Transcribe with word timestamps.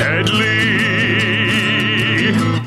Headley. 0.00 0.70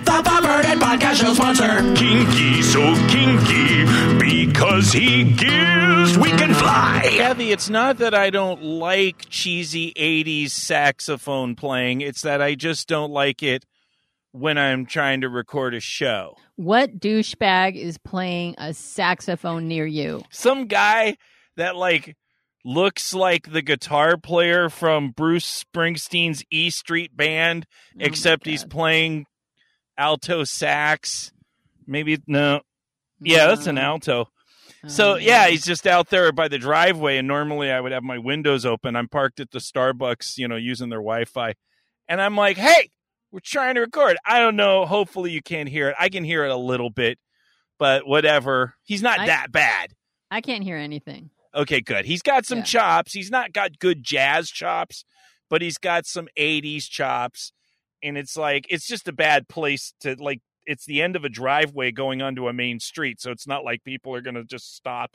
The 0.04 0.22
Perverted 0.24 0.80
Podcast 0.80 1.16
Show 1.16 1.34
sponsor. 1.34 1.82
Kinky, 1.96 2.62
so 2.62 2.80
kinky. 3.08 3.86
Because 4.20 4.92
he 4.92 5.24
gives, 5.24 6.18
we 6.18 6.30
can 6.30 6.54
fly. 6.54 7.02
Kathy, 7.04 7.52
it's 7.52 7.70
not 7.70 7.98
that 7.98 8.14
I 8.14 8.30
don't 8.30 8.62
like 8.62 9.28
cheesy 9.30 9.94
80s 9.94 10.52
saxophone 10.52 11.56
playing. 11.56 12.02
It's 12.02 12.22
that 12.22 12.40
I 12.42 12.54
just 12.54 12.88
don't 12.88 13.12
like 13.12 13.42
it 13.42 13.66
when 14.32 14.60
I'm 14.60 14.86
trying 14.86 15.22
to 15.22 15.30
record 15.30 15.74
a 15.74 15.80
show. 15.80 16.38
What 16.56 17.00
douchebag 17.00 17.76
is 17.76 17.98
playing 17.98 18.56
a 18.60 18.76
saxophone 18.76 19.68
near 19.68 19.88
you? 19.88 20.22
Some 20.30 20.68
guy 20.68 21.18
that, 21.58 21.76
like, 21.76 22.16
looks 22.64 23.14
like 23.14 23.52
the 23.52 23.62
guitar 23.62 24.18
player 24.18 24.70
from 24.70 25.12
Bruce 25.12 25.64
Springsteen's 25.64 26.44
E 26.50 26.70
Street 26.70 27.16
Band, 27.16 27.66
Oh 27.96 27.98
except 28.06 28.46
he's 28.46 28.64
playing 28.66 29.26
alto 29.98 30.44
sax. 30.44 31.32
Maybe, 31.86 32.20
no. 32.28 32.62
Yeah, 33.20 33.48
that's 33.48 33.68
an 33.68 33.78
alto. 33.78 34.30
Oh, 34.86 34.88
So 34.88 35.16
yeah, 35.16 35.48
he's 35.48 35.66
just 35.66 35.88
out 35.88 36.10
there 36.10 36.32
by 36.32 36.48
the 36.48 36.58
driveway, 36.58 37.18
and 37.18 37.28
normally 37.28 37.72
I 37.72 37.80
would 37.80 37.92
have 37.92 38.04
my 38.04 38.18
windows 38.18 38.66
open. 38.66 38.96
I'm 38.96 39.08
parked 39.08 39.40
at 39.40 39.52
the 39.52 39.60
Starbucks, 39.60 40.38
you 40.38 40.48
know, 40.48 40.56
using 40.58 40.90
their 40.90 41.00
Wi-Fi, 41.00 41.54
and 42.10 42.22
I'm 42.22 42.36
like, 42.36 42.58
"Hey, 42.58 42.90
we're 43.32 43.40
trying 43.40 43.76
to 43.76 43.82
record." 43.82 44.18
I 44.26 44.40
don't 44.40 44.56
know. 44.58 44.86
Hopefully, 44.86 45.32
you 45.32 45.42
can't 45.42 45.70
hear 45.70 45.90
it. 45.90 45.96
I 46.00 46.10
can 46.10 46.24
hear 46.26 46.44
it 46.44 46.52
a 46.52 46.58
little 46.58 46.90
bit, 46.90 47.18
but 47.80 48.06
whatever. 48.06 48.76
He's 48.84 49.02
not 49.02 49.20
I- 49.20 49.28
that 49.28 49.52
bad. 49.52 49.94
I 50.32 50.42
can't 50.42 50.64
hear 50.64 50.78
anything. 50.78 51.30
Okay, 51.56 51.82
good. 51.82 52.06
He's 52.06 52.22
got 52.22 52.46
some 52.46 52.60
Yeah. 52.60 52.64
chops. 52.64 53.14
He's 53.14 53.30
not 53.32 53.54
got 53.54 53.80
good 53.80 54.04
jazz 54.04 54.50
chops, 54.50 55.06
but 55.50 55.62
he's 55.62 55.78
got 55.78 56.06
some 56.06 56.28
80s 56.38 56.86
chops. 56.88 57.52
And 58.02 58.18
it's 58.18 58.36
like 58.36 58.66
it's 58.70 58.88
just 58.88 59.08
a 59.08 59.14
bad 59.14 59.48
place 59.48 59.94
to 60.02 60.16
like 60.20 60.42
it's 60.66 60.86
the 60.86 61.02
end 61.02 61.16
of 61.16 61.24
a 61.26 61.30
driveway 61.30 61.92
going 61.92 62.22
onto 62.22 62.48
a 62.48 62.54
main 62.54 62.80
street, 62.80 63.20
so 63.22 63.32
it's 63.32 63.46
not 63.48 63.64
like 63.64 63.84
people 63.84 64.16
are 64.16 64.22
going 64.22 64.36
to 64.36 64.44
just 64.46 64.76
stop 64.76 65.12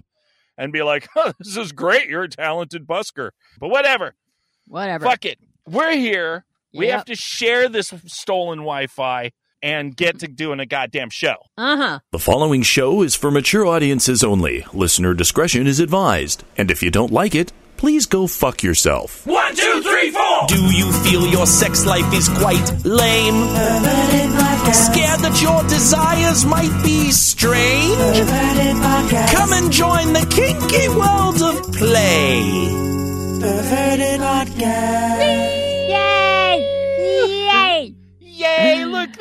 and 0.57 0.73
be 0.73 0.83
like, 0.83 1.09
huh, 1.15 1.33
"This 1.39 1.57
is 1.57 1.73
great. 1.73 2.09
You're 2.09 2.25
a 2.25 2.29
talented 2.29 2.87
busker." 2.87 3.31
But 3.59 3.69
whatever. 3.69 4.15
Whatever. 4.67 5.05
Fuck 5.07 5.25
it. 5.25 5.39
We're 5.67 5.97
here. 5.97 6.45
We 6.75 6.89
have 6.89 7.07
to 7.07 7.15
share 7.17 7.69
this 7.69 7.93
stolen 8.07 8.59
Wi-Fi 8.59 9.33
and 9.63 9.97
get 9.97 10.21
to 10.21 10.29
doing 10.29 10.61
a 10.61 10.67
goddamn 10.67 11.11
show. 11.11 11.37
Uh 11.57 11.77
huh. 11.77 11.99
The 12.13 12.19
following 12.19 12.63
show 12.63 13.03
is 13.03 13.15
for 13.15 13.31
mature 13.31 13.67
audiences 13.67 14.23
only. 14.25 14.65
Listener 14.73 15.15
discretion 15.15 15.67
is 15.67 15.81
advised. 15.81 16.45
And 16.57 16.71
if 16.71 16.83
you 16.83 16.91
don't 16.91 17.13
like 17.13 17.35
it, 17.35 17.53
please 17.77 18.07
go 18.07 18.27
fuck 18.27 18.63
yourself. 18.63 19.27
One, 19.27 19.55
two, 19.55 19.83
three, 19.83 20.11
four. 20.11 20.47
Do 20.49 20.61
you 20.75 20.93
feel 21.05 21.27
your 21.27 21.47
sex 21.47 21.87
life 21.87 22.13
is 22.13 22.29
quite 22.29 22.85
lame? 22.85 23.49
Scared 24.73 25.21
that 25.21 25.41
your 25.41 25.63
desires 25.69 26.45
might 26.45 26.83
be 26.83 27.11
strange? 27.11 27.97
Come 29.33 29.53
and 29.53 29.73
join 29.73 30.13
the 30.13 30.27
kinky 30.29 30.89
world 30.89 31.41
of 31.43 31.73
play. 31.73 32.89
Yay! 34.59 35.38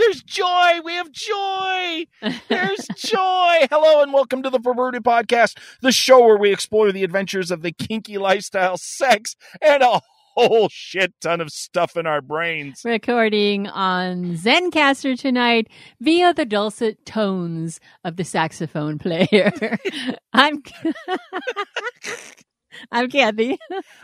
There's 0.07 0.23
joy. 0.23 0.79
We 0.85 0.93
have 0.93 1.11
joy. 1.11 2.05
There's 2.47 2.87
joy. 2.95 3.67
Hello 3.69 4.01
and 4.01 4.13
welcome 4.13 4.41
to 4.41 4.49
the 4.49 4.57
Perverted 4.57 5.03
Podcast, 5.03 5.57
the 5.81 5.91
show 5.91 6.23
where 6.23 6.37
we 6.37 6.53
explore 6.53 6.93
the 6.93 7.03
adventures 7.03 7.51
of 7.51 7.61
the 7.61 7.73
kinky 7.73 8.17
lifestyle, 8.17 8.77
sex, 8.77 9.35
and 9.61 9.83
a 9.83 9.99
whole 10.37 10.69
shit 10.71 11.13
ton 11.19 11.41
of 11.41 11.49
stuff 11.49 11.97
in 11.97 12.07
our 12.07 12.21
brains. 12.21 12.83
Recording 12.85 13.67
on 13.67 14.37
Zencastr 14.37 15.19
tonight 15.19 15.67
via 15.99 16.33
the 16.33 16.45
dulcet 16.45 17.05
tones 17.05 17.81
of 18.05 18.15
the 18.15 18.23
saxophone 18.23 18.99
player. 18.99 19.51
I'm 20.31 20.63
I'm 22.91 23.09
Kathy. 23.09 23.57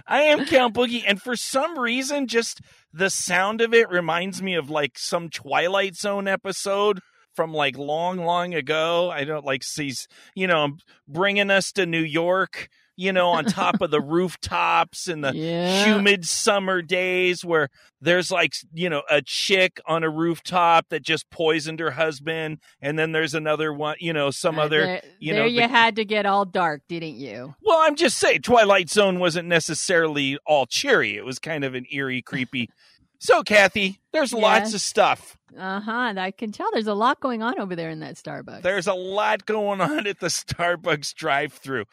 I 0.07 0.21
am 0.23 0.45
Count 0.45 0.73
Boogie, 0.73 1.03
and 1.05 1.21
for 1.21 1.35
some 1.35 1.77
reason, 1.77 2.27
just 2.27 2.61
the 2.91 3.09
sound 3.09 3.61
of 3.61 3.73
it 3.73 3.89
reminds 3.89 4.41
me 4.41 4.55
of 4.55 4.69
like 4.69 4.97
some 4.97 5.29
Twilight 5.29 5.95
Zone 5.95 6.27
episode 6.27 6.99
from 7.35 7.53
like 7.53 7.77
long, 7.77 8.17
long 8.17 8.53
ago. 8.53 9.09
I 9.09 9.23
don't 9.23 9.45
like 9.45 9.63
sees, 9.63 10.07
you 10.35 10.47
know, 10.47 10.77
bringing 11.07 11.49
us 11.49 11.71
to 11.73 11.85
New 11.85 12.03
York, 12.03 12.69
you 12.95 13.11
know, 13.11 13.29
on 13.29 13.45
top 13.45 13.81
of 13.81 13.89
the 13.91 14.01
rooftops 14.37 15.07
in 15.07 15.21
the 15.21 15.33
Yeah. 15.35 15.85
humid 15.85 16.25
summer 16.25 16.81
days 16.81 17.43
where 17.43 17.69
there's 18.01 18.29
like, 18.31 18.53
you 18.73 18.89
know, 18.89 19.01
a 19.09 19.21
chick 19.21 19.79
on 19.85 20.03
a 20.03 20.09
rooftop 20.09 20.89
that 20.89 21.01
just 21.03 21.29
poisoned 21.29 21.79
her 21.79 21.91
husband, 21.91 22.59
and 22.81 22.99
then 22.99 23.11
there's 23.13 23.33
another 23.33 23.73
one, 23.73 23.95
you 23.99 24.13
know, 24.13 24.29
some 24.31 24.59
Uh, 24.59 24.63
other. 24.63 24.85
there, 24.85 25.01
you 25.19 25.33
there 25.33 25.41
know, 25.43 25.47
you 25.47 25.61
the- 25.61 25.67
had 25.69 25.95
to 25.95 26.05
get 26.05 26.25
all 26.25 26.45
dark, 26.45 26.81
didn't 26.87 27.15
you? 27.15 27.55
Well, 27.61 27.79
I'm 27.81 27.95
just 27.95 28.17
saying, 28.17 28.41
Twilight 28.41 28.89
Zone 28.89 29.19
wasn't 29.19 29.47
necessarily 29.47 30.37
all 30.45 30.65
cheery. 30.65 31.15
It 31.17 31.25
was 31.25 31.39
kind 31.39 31.63
of 31.63 31.75
an 31.75 31.85
eerie, 31.91 32.21
creepy. 32.21 32.69
So, 33.19 33.41
Kathy, 33.41 34.01
there's 34.11 34.33
lots 34.33 34.73
of 34.73 34.81
stuff. 34.81 35.37
Uh 35.57 35.79
huh. 35.79 36.13
I 36.17 36.31
can 36.31 36.51
tell 36.51 36.67
there's 36.73 36.87
a 36.87 36.93
lot 36.93 37.21
going 37.21 37.41
on 37.41 37.57
over 37.57 37.73
there 37.73 37.89
in 37.89 38.01
that 38.01 38.15
Starbucks. 38.15 38.63
There's 38.63 38.85
a 38.87 38.93
lot 38.93 39.45
going 39.45 39.79
on 39.79 40.07
at 40.07 40.19
the 40.19 40.27
Starbucks 40.27 41.13
drive-through. 41.13 41.85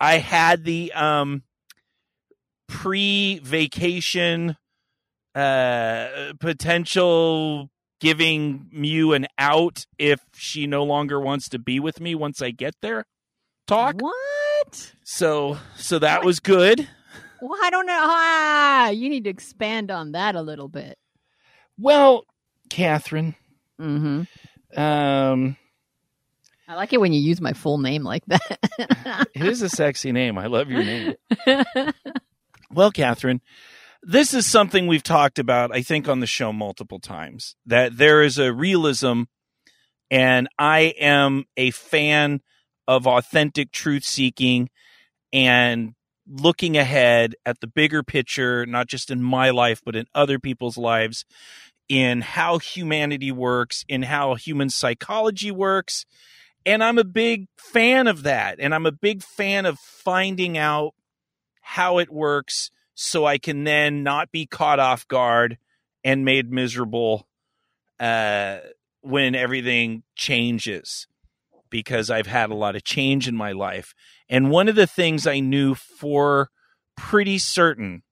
I 0.00 0.18
had 0.18 0.64
the 0.64 0.92
um 0.92 1.42
pre-vacation 2.68 4.56
uh 5.34 6.08
potential 6.40 7.70
giving 8.00 8.68
Mew 8.72 9.12
an 9.12 9.26
out 9.38 9.86
if 9.98 10.20
she 10.34 10.66
no 10.66 10.84
longer 10.84 11.20
wants 11.20 11.48
to 11.50 11.58
be 11.58 11.80
with 11.80 12.00
me 12.00 12.14
once 12.14 12.40
I 12.40 12.50
get 12.52 12.74
there. 12.80 13.04
Talk. 13.66 14.00
What? 14.00 14.92
So, 15.04 15.58
so 15.76 15.98
that 15.98 16.24
was 16.24 16.38
good. 16.40 16.88
Well, 17.42 17.58
I 17.62 17.70
don't 17.70 17.86
know. 17.86 18.04
Ah, 18.06 18.88
you 18.90 19.08
need 19.08 19.24
to 19.24 19.30
expand 19.30 19.90
on 19.90 20.12
that 20.12 20.36
a 20.36 20.42
little 20.42 20.68
bit. 20.68 20.96
Well, 21.78 22.24
Catherine, 22.70 23.34
Mm-hmm. 23.80 24.80
um, 24.80 25.56
I 26.68 26.74
like 26.74 26.92
it 26.92 27.00
when 27.00 27.12
you 27.14 27.20
use 27.20 27.40
my 27.40 27.54
full 27.54 27.78
name 27.78 28.04
like 28.04 28.24
that. 28.26 29.28
it 29.34 29.42
is 29.46 29.62
a 29.62 29.70
sexy 29.70 30.12
name. 30.12 30.36
I 30.38 30.46
love 30.46 30.70
your 30.70 30.84
name. 30.84 31.14
Well, 32.70 32.90
Catherine, 32.90 33.40
this 34.02 34.34
is 34.34 34.46
something 34.46 34.86
we've 34.86 35.02
talked 35.02 35.38
about, 35.38 35.74
I 35.74 35.80
think, 35.80 36.06
on 36.06 36.20
the 36.20 36.26
show 36.26 36.52
multiple 36.52 36.98
times 36.98 37.56
that 37.64 37.96
there 37.96 38.22
is 38.22 38.38
a 38.38 38.52
realism, 38.52 39.22
and 40.10 40.48
I 40.58 40.94
am 41.00 41.44
a 41.56 41.70
fan 41.70 42.40
of 42.86 43.06
authentic 43.06 43.72
truth 43.72 44.04
seeking 44.04 44.68
and 45.32 45.94
looking 46.26 46.76
ahead 46.76 47.34
at 47.46 47.60
the 47.60 47.66
bigger 47.66 48.02
picture, 48.02 48.66
not 48.66 48.86
just 48.86 49.10
in 49.10 49.22
my 49.22 49.48
life, 49.48 49.80
but 49.82 49.96
in 49.96 50.04
other 50.14 50.38
people's 50.38 50.76
lives, 50.76 51.24
in 51.88 52.20
how 52.20 52.58
humanity 52.58 53.32
works, 53.32 53.82
in 53.88 54.02
how 54.02 54.34
human 54.34 54.68
psychology 54.68 55.50
works. 55.50 56.04
And 56.66 56.82
I'm 56.84 56.98
a 56.98 57.04
big 57.04 57.46
fan 57.56 58.06
of 58.06 58.24
that. 58.24 58.58
And 58.60 58.74
I'm 58.74 58.86
a 58.86 58.92
big 58.92 59.22
fan 59.22 59.66
of 59.66 59.78
finding 59.78 60.58
out 60.58 60.94
how 61.60 61.98
it 61.98 62.10
works 62.10 62.70
so 62.94 63.24
I 63.24 63.38
can 63.38 63.64
then 63.64 64.02
not 64.02 64.32
be 64.32 64.46
caught 64.46 64.80
off 64.80 65.06
guard 65.06 65.58
and 66.02 66.24
made 66.24 66.50
miserable 66.50 67.28
uh, 68.00 68.58
when 69.02 69.34
everything 69.34 70.02
changes 70.16 71.06
because 71.70 72.10
I've 72.10 72.26
had 72.26 72.50
a 72.50 72.54
lot 72.54 72.76
of 72.76 72.84
change 72.84 73.28
in 73.28 73.36
my 73.36 73.52
life. 73.52 73.94
And 74.28 74.50
one 74.50 74.68
of 74.68 74.74
the 74.74 74.86
things 74.86 75.26
I 75.26 75.40
knew 75.40 75.74
for 75.74 76.50
pretty 76.96 77.38
certain 77.38 78.02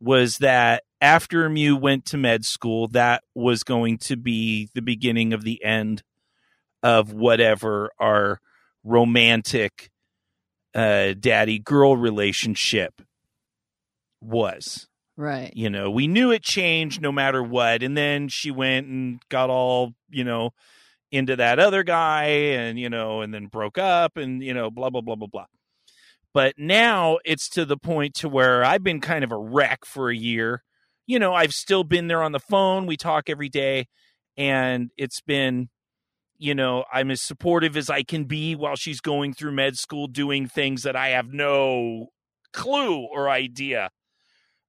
was 0.00 0.38
that 0.38 0.82
after 1.00 1.48
Mew 1.48 1.76
went 1.76 2.04
to 2.06 2.16
med 2.16 2.44
school, 2.44 2.88
that 2.88 3.22
was 3.34 3.62
going 3.62 3.98
to 3.98 4.16
be 4.16 4.68
the 4.74 4.82
beginning 4.82 5.32
of 5.32 5.42
the 5.42 5.62
end 5.64 6.02
of 6.82 7.12
whatever 7.12 7.90
our 7.98 8.40
romantic 8.84 9.90
uh, 10.74 11.14
daddy 11.18 11.58
girl 11.58 11.96
relationship 11.96 13.02
was. 14.20 14.88
right. 15.16 15.52
You 15.54 15.70
know, 15.70 15.90
we 15.90 16.06
knew 16.06 16.30
it 16.30 16.42
changed 16.42 17.00
no 17.00 17.12
matter 17.12 17.42
what. 17.42 17.82
And 17.82 17.96
then 17.96 18.28
she 18.28 18.50
went 18.50 18.86
and 18.86 19.20
got 19.28 19.50
all, 19.50 19.92
you 20.10 20.24
know, 20.24 20.50
into 21.10 21.36
that 21.36 21.58
other 21.58 21.82
guy 21.82 22.24
and, 22.24 22.78
you 22.78 22.88
know, 22.88 23.20
and 23.20 23.32
then 23.34 23.46
broke 23.46 23.78
up 23.78 24.16
and, 24.16 24.42
you 24.42 24.54
know, 24.54 24.70
blah, 24.70 24.90
blah, 24.90 25.02
blah, 25.02 25.14
blah, 25.14 25.28
blah. 25.28 25.46
But 26.32 26.54
now 26.56 27.18
it's 27.24 27.48
to 27.50 27.66
the 27.66 27.76
point 27.76 28.14
to 28.14 28.28
where 28.28 28.64
I've 28.64 28.82
been 28.82 29.00
kind 29.00 29.22
of 29.22 29.30
a 29.30 29.36
wreck 29.36 29.84
for 29.84 30.08
a 30.08 30.16
year. 30.16 30.62
You 31.06 31.18
know, 31.18 31.34
I've 31.34 31.52
still 31.52 31.84
been 31.84 32.06
there 32.06 32.22
on 32.22 32.32
the 32.32 32.40
phone. 32.40 32.86
We 32.86 32.96
talk 32.96 33.28
every 33.28 33.50
day 33.50 33.88
and 34.36 34.90
it's 34.96 35.20
been, 35.20 35.68
you 36.42 36.56
know, 36.56 36.84
I'm 36.92 37.12
as 37.12 37.22
supportive 37.22 37.76
as 37.76 37.88
I 37.88 38.02
can 38.02 38.24
be 38.24 38.56
while 38.56 38.74
she's 38.74 39.00
going 39.00 39.32
through 39.32 39.52
med 39.52 39.78
school 39.78 40.08
doing 40.08 40.48
things 40.48 40.82
that 40.82 40.96
I 40.96 41.10
have 41.10 41.32
no 41.32 42.08
clue 42.52 42.96
or 42.96 43.30
idea 43.30 43.90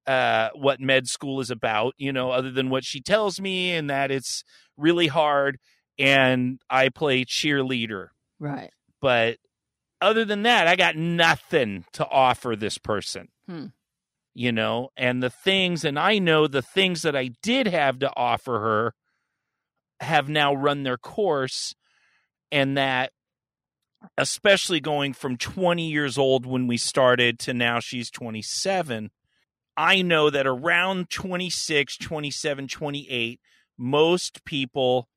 uh, 0.05 0.49
what 0.53 0.79
med 0.79 1.07
school 1.07 1.39
is 1.39 1.49
about, 1.49 1.95
you 1.97 2.13
know, 2.13 2.29
other 2.29 2.51
than 2.51 2.69
what 2.69 2.83
she 2.83 3.01
tells 3.01 3.41
me 3.41 3.71
and 3.71 3.89
that 3.89 4.11
it's 4.11 4.43
really 4.77 5.07
hard 5.07 5.57
and 5.97 6.61
I 6.69 6.89
play 6.89 7.25
cheerleader. 7.25 8.09
Right. 8.39 8.69
But 9.01 9.37
other 9.99 10.25
than 10.25 10.43
that, 10.43 10.67
I 10.67 10.75
got 10.75 10.95
nothing 10.95 11.85
to 11.93 12.07
offer 12.07 12.55
this 12.55 12.77
person. 12.77 13.29
Hmm. 13.47 13.67
You 14.35 14.51
know, 14.51 14.89
and 14.95 15.23
the 15.23 15.31
things, 15.31 15.83
and 15.83 15.97
I 15.97 16.19
know 16.19 16.45
the 16.45 16.61
things 16.61 17.01
that 17.01 17.15
I 17.15 17.31
did 17.41 17.65
have 17.65 17.97
to 17.99 18.11
offer 18.15 18.59
her 18.59 18.93
have 20.03 20.29
now 20.29 20.53
run 20.53 20.83
their 20.83 20.97
course, 20.97 21.75
and 22.51 22.77
that 22.77 23.11
especially 24.17 24.79
going 24.79 25.13
from 25.13 25.37
20 25.37 25.87
years 25.89 26.17
old 26.17 26.45
when 26.45 26.67
we 26.67 26.77
started 26.77 27.39
to 27.39 27.53
now 27.53 27.79
she's 27.79 28.11
27 28.11 29.11
i 29.77 30.01
know 30.01 30.29
that 30.29 30.45
around 30.45 31.09
26 31.09 31.97
27 31.97 32.67
28 32.67 33.39
most 33.77 34.43
people 34.45 35.07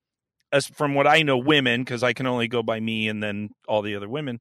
as 0.52 0.66
from 0.66 0.94
what 0.94 1.06
i 1.06 1.22
know 1.22 1.36
women 1.36 1.82
because 1.82 2.02
i 2.02 2.12
can 2.12 2.26
only 2.26 2.48
go 2.48 2.62
by 2.62 2.80
me 2.80 3.08
and 3.08 3.22
then 3.22 3.50
all 3.68 3.82
the 3.82 3.94
other 3.94 4.08
women 4.08 4.40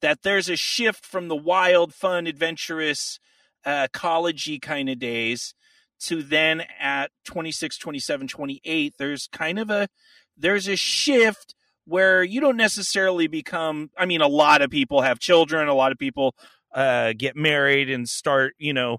that 0.00 0.22
there's 0.22 0.48
a 0.48 0.56
shift 0.56 1.04
from 1.04 1.28
the 1.28 1.36
wild 1.36 1.94
fun 1.94 2.26
adventurous 2.26 3.18
uh 3.64 3.88
collegey 3.92 4.60
kind 4.60 4.88
of 4.88 4.98
days 4.98 5.54
to 6.02 6.22
then 6.22 6.62
at 6.80 7.10
26 7.24 7.78
27 7.78 8.28
28 8.28 8.94
there's 8.98 9.28
kind 9.32 9.58
of 9.58 9.70
a 9.70 9.88
there's 10.36 10.68
a 10.68 10.76
shift 10.76 11.54
where 11.84 12.22
you 12.22 12.40
don't 12.40 12.56
necessarily 12.56 13.26
become 13.26 13.90
i 13.96 14.06
mean 14.06 14.20
a 14.20 14.28
lot 14.28 14.62
of 14.62 14.70
people 14.70 15.02
have 15.02 15.18
children 15.18 15.68
a 15.68 15.74
lot 15.74 15.92
of 15.92 15.98
people 15.98 16.34
uh, 16.74 17.12
get 17.16 17.36
married 17.36 17.90
and 17.90 18.08
start 18.08 18.54
you 18.58 18.72
know 18.72 18.98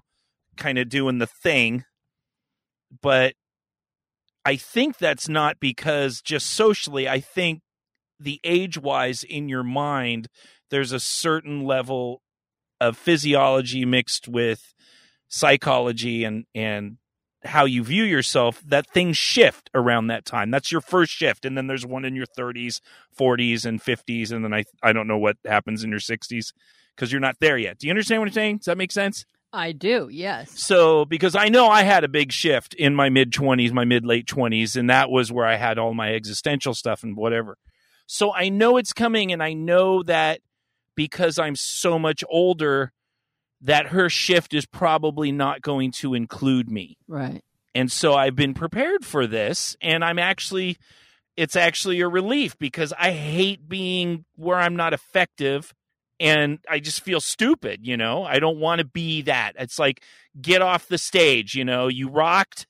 kind 0.58 0.78
of 0.78 0.90
doing 0.90 1.18
the 1.18 1.28
thing. 1.28 1.84
But 3.02 3.34
i 4.46 4.56
think 4.56 4.98
that's 4.98 5.30
not 5.30 5.58
because 5.60 6.22
just 6.22 6.48
socially 6.48 7.08
i 7.08 7.20
think 7.20 7.62
the 8.20 8.42
age 8.44 8.78
wise 8.78 9.24
in 9.24 9.48
your 9.48 9.64
mind 9.64 10.28
there's 10.70 10.92
a 10.92 11.00
certain 11.00 11.64
level 11.64 12.22
of 12.82 12.98
physiology 12.98 13.86
mixed 13.86 14.28
with 14.28 14.73
psychology 15.30 16.24
and 16.24 16.46
and 16.54 16.98
how 17.46 17.66
you 17.66 17.84
view 17.84 18.04
yourself 18.04 18.62
that 18.66 18.88
things 18.88 19.18
shift 19.18 19.70
around 19.74 20.08
that 20.08 20.26
time. 20.26 20.52
That's 20.52 20.72
your 20.72 20.82
first 20.82 21.12
shift. 21.12 21.46
And 21.46 21.58
then 21.58 21.68
there's 21.68 21.86
one 21.86 22.06
in 22.06 22.16
your 22.16 22.26
30s 22.26 22.80
40s 23.18 23.66
and 23.66 23.82
50s 23.82 24.32
and 24.32 24.44
then 24.44 24.54
i 24.54 24.64
i 24.82 24.92
don't 24.92 25.08
know 25.08 25.18
what 25.18 25.38
happens 25.46 25.84
in 25.84 25.90
your 25.92 26.00
60s 26.00 26.54
because 26.96 27.12
you're 27.12 27.22
not 27.22 27.38
there 27.40 27.58
yet. 27.58 27.78
Do 27.78 27.88
you 27.88 27.92
understand 27.92 28.22
what 28.22 28.30
i'm 28.30 28.34
saying? 28.34 28.58
Does 28.58 28.66
that 28.66 28.78
make 28.78 28.92
sense? 28.92 29.26
I 29.56 29.72
do, 29.72 30.10
yes. 30.12 30.60
so 30.60 31.06
because 31.06 31.36
i 31.36 31.48
know 31.50 31.68
i 31.68 31.84
had 31.84 32.04
a 32.04 32.08
big 32.08 32.32
shift 32.32 32.74
in 32.74 32.96
my 32.96 33.10
mid 33.10 33.32
20s 33.32 33.72
my 33.72 33.86
mid 33.86 34.04
late 34.04 34.26
20s 34.26 34.76
and 34.76 34.90
that 34.90 35.12
was 35.12 35.32
where 35.32 35.46
i 35.46 35.58
had 35.58 35.78
all 35.78 35.94
my 35.94 36.14
existential 36.14 36.74
stuff 36.74 37.04
and 37.04 37.16
whatever. 37.16 37.58
So 38.08 38.34
i 38.34 38.50
know 38.50 38.78
it's 38.78 38.94
coming 38.94 39.32
and 39.32 39.44
i 39.44 39.54
know 39.54 40.02
that 40.04 40.42
because 40.96 41.38
i'm 41.38 41.56
so 41.56 42.00
much 42.00 42.24
older 42.30 42.94
that 43.64 43.88
her 43.88 44.10
shift 44.10 44.54
is 44.54 44.66
probably 44.66 45.32
not 45.32 45.62
going 45.62 45.92
to 45.92 46.14
include 46.14 46.70
me 46.70 46.98
Right. 47.08 47.42
and 47.74 47.92
so 47.92 48.14
I've 48.14 48.36
been 48.36 48.54
prepared 48.54 49.04
for 49.06 49.26
this 49.26 49.76
and 49.82 50.04
I'm 50.04 50.20
actually 50.20 50.78
it's 51.36 51.56
actually 51.56 52.00
a 52.02 52.08
relief 52.08 52.56
because 52.60 52.94
I 52.98 53.12
hate 53.12 53.68
being 53.68 54.24
where 54.36 54.58
I'm 54.60 54.76
not 54.76 54.94
effective 54.94 55.74
and 56.20 56.60
I 56.70 56.80
just 56.80 57.02
feel 57.02 57.20
stupid, 57.20 57.88
you 57.88 57.98
know? 57.98 58.24
I 58.24 58.38
don't 58.38 58.60
want 58.60 58.80
to 58.80 58.86
be 58.86 59.24
that. 59.24 59.54
It's 59.58 59.80
like 59.80 60.04
get 60.40 60.62
off 60.62 60.88
the 60.88 61.00
stage, 61.00 61.56
you 61.56 61.66
know? 61.66 61.88
You 61.88 62.08
rocked, 62.08 62.68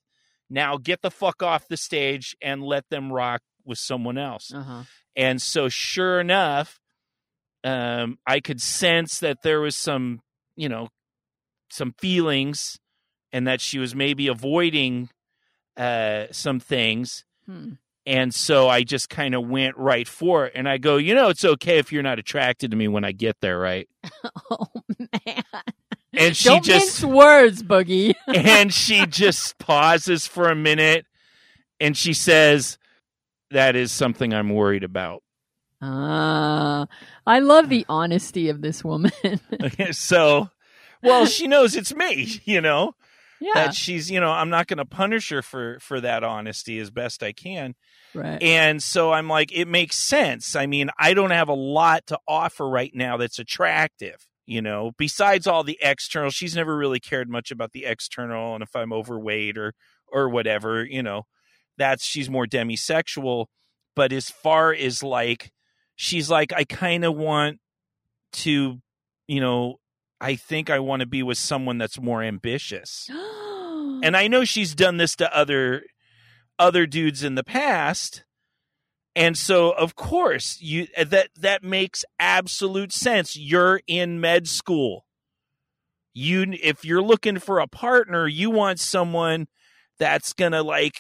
now 0.50 0.78
get 0.78 1.01
the 1.01 1.12
fuck 1.12 1.44
off 1.44 1.68
the 1.68 1.75
stage 1.75 2.38
and 2.42 2.63
let 2.63 2.88
them 2.89 3.12
rock 3.12 3.42
with 3.66 3.80
someone 3.80 4.18
else. 4.18 4.50
Uh-huh. 4.54 4.84
And 5.16 5.42
so, 5.42 5.68
sure 5.68 6.22
enough, 6.22 6.80
um, 7.66 8.18
I 8.25 8.39
could 8.39 8.62
sense 8.62 9.19
that 9.19 9.44
there 9.44 9.60
was 9.60 9.75
some, 9.75 10.22
you 10.55 10.69
know, 10.69 10.89
some 11.69 11.94
feelings, 12.00 12.79
and 13.31 13.47
that 13.47 13.61
she 13.61 13.79
was 13.79 13.95
maybe 13.95 14.27
avoiding 14.27 15.09
uh, 15.77 16.25
some 16.31 16.59
things. 16.59 17.25
Hmm. 17.45 17.73
And 18.05 18.33
so 18.33 18.67
I 18.67 18.83
just 18.83 19.09
kind 19.09 19.33
of 19.33 19.47
went 19.47 19.77
right 19.77 20.07
for 20.07 20.45
it. 20.45 20.53
And 20.55 20.67
I 20.67 20.77
go, 20.77 20.97
you 20.97 21.15
know, 21.15 21.29
it's 21.29 21.45
okay 21.45 21.77
if 21.77 21.91
you're 21.91 22.03
not 22.03 22.19
attracted 22.19 22.71
to 22.71 22.77
me 22.77 22.89
when 22.89 23.05
I 23.05 23.11
get 23.11 23.38
there, 23.41 23.57
right? 23.59 23.88
Oh 24.51 24.67
man. 25.25 25.44
And 26.13 26.38
she 26.38 26.50
Don't 26.50 26.63
just 26.63 27.03
words, 27.03 27.63
Boogie. 27.63 28.13
and 28.27 28.71
she 28.71 29.05
just 29.07 29.57
pauses 29.57 30.27
for 30.27 30.50
a 30.50 30.55
minute 30.55 31.05
and 31.79 31.97
she 31.97 32.13
says, 32.13 32.77
That 33.51 33.75
is 33.75 33.91
something 33.91 34.33
I'm 34.33 34.50
worried 34.50 34.83
about. 34.83 35.23
Ah, 35.85 36.88
I 37.27 37.39
love 37.39 37.68
the 37.68 37.85
honesty 37.89 38.47
of 38.47 38.62
this 38.62 38.85
woman. 38.85 39.12
so, 39.91 40.50
well, 41.01 41.25
she 41.25 41.47
knows 41.47 41.75
it's 41.75 41.94
me, 41.94 42.39
you 42.45 42.62
know, 42.62 42.95
yeah, 43.41 43.51
that 43.53 43.75
she's, 43.75 44.09
you 44.09 44.21
know, 44.21 44.31
I'm 44.31 44.50
not 44.50 44.68
going 44.68 44.77
to 44.77 44.85
punish 44.85 45.30
her 45.30 45.41
for 45.41 45.77
for 45.81 46.00
that 46.00 46.24
honesty 46.24 46.80
as 46.80 46.89
best 46.89 47.21
I 47.21 47.33
can. 47.33 47.75
right. 48.13 48.41
And 48.41 48.81
so 48.81 49.12
I'm 49.12 49.27
like, 49.27 49.51
it 49.51 49.68
makes 49.68 49.97
sense. 49.97 50.56
I 50.56 50.68
mean, 50.68 50.89
I 50.97 51.13
don't 51.13 51.31
have 51.31 51.50
a 51.50 51.53
lot 51.53 52.07
to 52.07 52.19
offer 52.29 52.69
right 52.69 52.91
now 52.95 53.18
that's 53.18 53.38
attractive, 53.38 54.25
you 54.45 54.62
know, 54.62 54.91
besides 54.97 55.47
all 55.47 55.65
the 55.65 55.79
external. 55.81 56.29
She's 56.29 56.56
never 56.56 56.77
really 56.77 57.01
cared 57.01 57.29
much 57.29 57.51
about 57.51 57.74
the 57.74 57.83
external 57.83 58.53
and 58.53 58.63
if 58.63 58.74
I'm 58.74 58.94
overweight 58.94 59.57
or 59.57 59.74
or 60.07 60.29
whatever, 60.29 60.86
you 60.86 61.03
know, 61.03 61.24
that's 61.77 62.06
she's 62.06 62.29
more 62.29 62.45
demisexual. 62.45 63.47
But 63.97 64.13
as 64.13 64.29
far 64.29 64.74
as 64.74 65.03
like 65.03 65.51
she's 65.95 66.30
like, 66.30 66.54
I 66.54 66.63
kind 66.63 67.06
of 67.06 67.16
want 67.16 67.60
to, 68.34 68.80
you 69.28 69.40
know, 69.42 69.80
I 70.19 70.36
think 70.36 70.69
I 70.69 70.80
want 70.80 71.01
to 71.01 71.06
be 71.06 71.22
with 71.22 71.38
someone 71.38 71.78
that's 71.78 72.00
more 72.00 72.24
ambitious 72.24 73.10
and 74.04 74.18
I 74.18 74.28
know 74.28 74.44
she's 74.44 74.75
done 74.75 74.98
this 74.98 75.16
to 75.18 75.36
other 75.36 75.84
other 76.60 76.86
dudes 76.86 77.24
in 77.24 77.36
the 77.36 77.44
past. 77.44 78.24
And 79.16 79.38
so 79.38 79.72
of 79.72 79.95
course 79.95 80.57
you 80.62 80.88
uh, 80.98 81.06
that 81.06 81.30
that 81.40 81.63
makes 81.63 82.04
absolute 82.19 82.92
sense. 82.92 83.38
You're 83.38 83.81
in 83.88 84.19
med 84.19 84.48
school. 84.48 85.06
You 86.13 86.54
if 86.62 86.84
you're 86.84 87.01
looking 87.01 87.39
for 87.39 87.60
a 87.60 87.68
partner, 87.68 88.28
you 88.28 88.50
want 88.50 88.80
someone 88.80 89.48
that's 90.00 90.34
going 90.34 90.51
to 90.51 90.63
like 90.63 91.00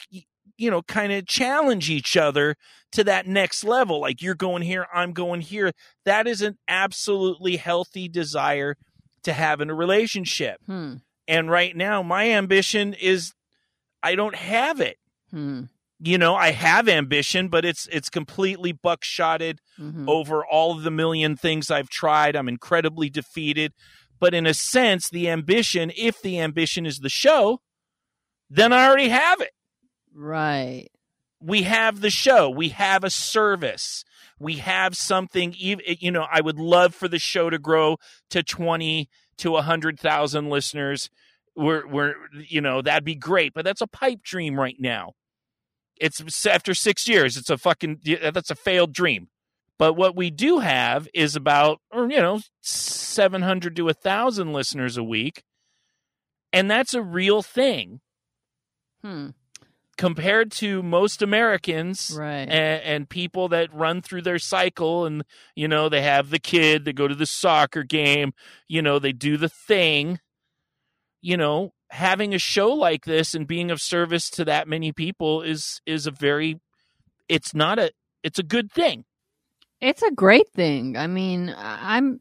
you 0.57 0.69
know 0.71 0.81
kind 0.83 1.11
of 1.11 1.25
challenge 1.27 1.89
each 1.89 2.15
other 2.17 2.55
to 2.91 3.03
that 3.03 3.27
next 3.27 3.63
level. 3.63 3.99
Like 4.01 4.21
you're 4.21 4.35
going 4.35 4.61
here, 4.63 4.87
I'm 4.93 5.13
going 5.13 5.41
here. 5.41 5.71
That 6.05 6.27
is 6.27 6.41
an 6.41 6.57
absolutely 6.67 7.57
healthy 7.57 8.07
desire 8.07 8.75
to 9.23 9.33
have 9.33 9.61
in 9.61 9.69
a 9.69 9.75
relationship. 9.75 10.57
hmm. 10.65 10.95
And 11.27 11.49
right 11.49 11.73
now, 11.75 12.03
my 12.03 12.29
ambition 12.31 12.93
is 12.93 13.31
I 14.03 14.15
don't 14.15 14.35
have 14.35 14.81
it. 14.81 14.97
Hmm. 15.31 15.63
You 15.99 16.17
know, 16.17 16.35
I 16.35 16.51
have 16.51 16.89
ambition, 16.89 17.47
but 17.47 17.63
it's 17.63 17.87
it's 17.87 18.09
completely 18.09 18.73
buckshotted 18.73 19.59
Mhm. 19.79 20.05
over 20.07 20.45
all 20.45 20.75
of 20.75 20.83
the 20.83 20.91
million 20.91 21.37
things 21.37 21.71
I've 21.71 21.87
tried. 21.89 22.35
I'm 22.35 22.49
incredibly 22.49 23.09
defeated. 23.09 23.71
But 24.19 24.33
in 24.33 24.45
a 24.45 24.53
sense, 24.53 25.09
the 25.09 25.29
ambition, 25.29 25.91
if 25.95 26.21
the 26.21 26.39
ambition 26.41 26.85
is 26.85 26.99
the 26.99 27.09
show, 27.09 27.61
then 28.49 28.73
I 28.73 28.85
already 28.85 29.09
have 29.09 29.39
it. 29.39 29.51
Right. 30.13 30.89
We 31.41 31.63
have 31.63 32.01
the 32.01 32.09
show. 32.09 32.49
We 32.49 32.69
have 32.69 33.03
a 33.03 33.09
service. 33.09 34.05
We 34.39 34.55
have 34.55 34.95
something. 34.95 35.53
You 35.57 36.11
know, 36.11 36.25
I 36.31 36.41
would 36.41 36.59
love 36.59 36.95
for 36.95 37.07
the 37.07 37.19
show 37.19 37.49
to 37.49 37.59
grow 37.59 37.97
to 38.29 38.43
twenty 38.43 39.09
to 39.37 39.57
a 39.57 39.61
hundred 39.61 39.99
thousand 39.99 40.49
listeners. 40.49 41.09
We're, 41.55 41.85
we're, 41.85 42.15
you 42.47 42.61
know, 42.61 42.81
that'd 42.81 43.03
be 43.03 43.15
great. 43.15 43.53
But 43.53 43.65
that's 43.65 43.81
a 43.81 43.87
pipe 43.87 44.23
dream 44.23 44.59
right 44.59 44.77
now. 44.79 45.13
It's 45.97 46.45
after 46.45 46.73
six 46.73 47.07
years. 47.07 47.37
It's 47.37 47.49
a 47.49 47.57
fucking. 47.57 48.01
That's 48.21 48.51
a 48.51 48.55
failed 48.55 48.93
dream. 48.93 49.27
But 49.77 49.93
what 49.93 50.15
we 50.15 50.29
do 50.29 50.59
have 50.59 51.07
is 51.13 51.35
about, 51.35 51.79
or 51.91 52.09
you 52.09 52.19
know, 52.19 52.39
seven 52.61 53.41
hundred 53.41 53.75
to 53.75 53.89
a 53.89 53.93
thousand 53.93 54.53
listeners 54.53 54.97
a 54.97 55.03
week, 55.03 55.43
and 56.53 56.71
that's 56.71 56.93
a 56.93 57.01
real 57.01 57.41
thing 57.41 57.99
Hmm. 59.03 59.29
Compared 60.03 60.51
to 60.51 60.83
most 60.83 61.21
Americans 61.21 62.15
Right. 62.17 62.49
and, 62.49 62.81
and 62.83 63.09
people 63.09 63.47
that 63.49 63.73
run 63.73 64.01
through 64.01 64.21
their 64.23 64.39
cycle 64.39 65.05
and 65.05 65.23
you 65.55 65.67
know 65.67 65.89
they 65.89 66.01
have 66.01 66.29
the 66.29 66.39
kid 66.39 66.83
they 66.85 66.93
go 66.93 67.07
to 67.07 67.15
the 67.15 67.25
soccer 67.25 67.83
game 67.83 68.33
you 68.67 68.81
know 68.81 68.99
they 68.99 69.13
do 69.13 69.37
the 69.37 69.49
thing 69.49 70.19
you 71.21 71.37
know 71.37 71.73
having 71.89 72.33
a 72.33 72.39
show 72.39 72.69
like 72.73 73.05
this 73.05 73.33
and 73.33 73.47
being 73.47 73.71
of 73.71 73.79
service 73.79 74.29
to 74.29 74.43
that 74.45 74.67
many 74.67 74.91
people 74.91 75.41
is 75.41 75.79
is 75.85 76.05
a 76.07 76.11
very 76.11 76.59
it's 77.29 77.53
not 77.53 77.79
a 77.79 77.91
it's 78.23 78.39
a 78.39 78.43
good 78.43 78.71
thing 78.71 79.05
It's 79.81 80.01
a 80.03 80.11
great 80.11 80.49
thing. 80.55 80.95
I 80.97 81.07
mean, 81.07 81.53
I'm. 81.57 82.19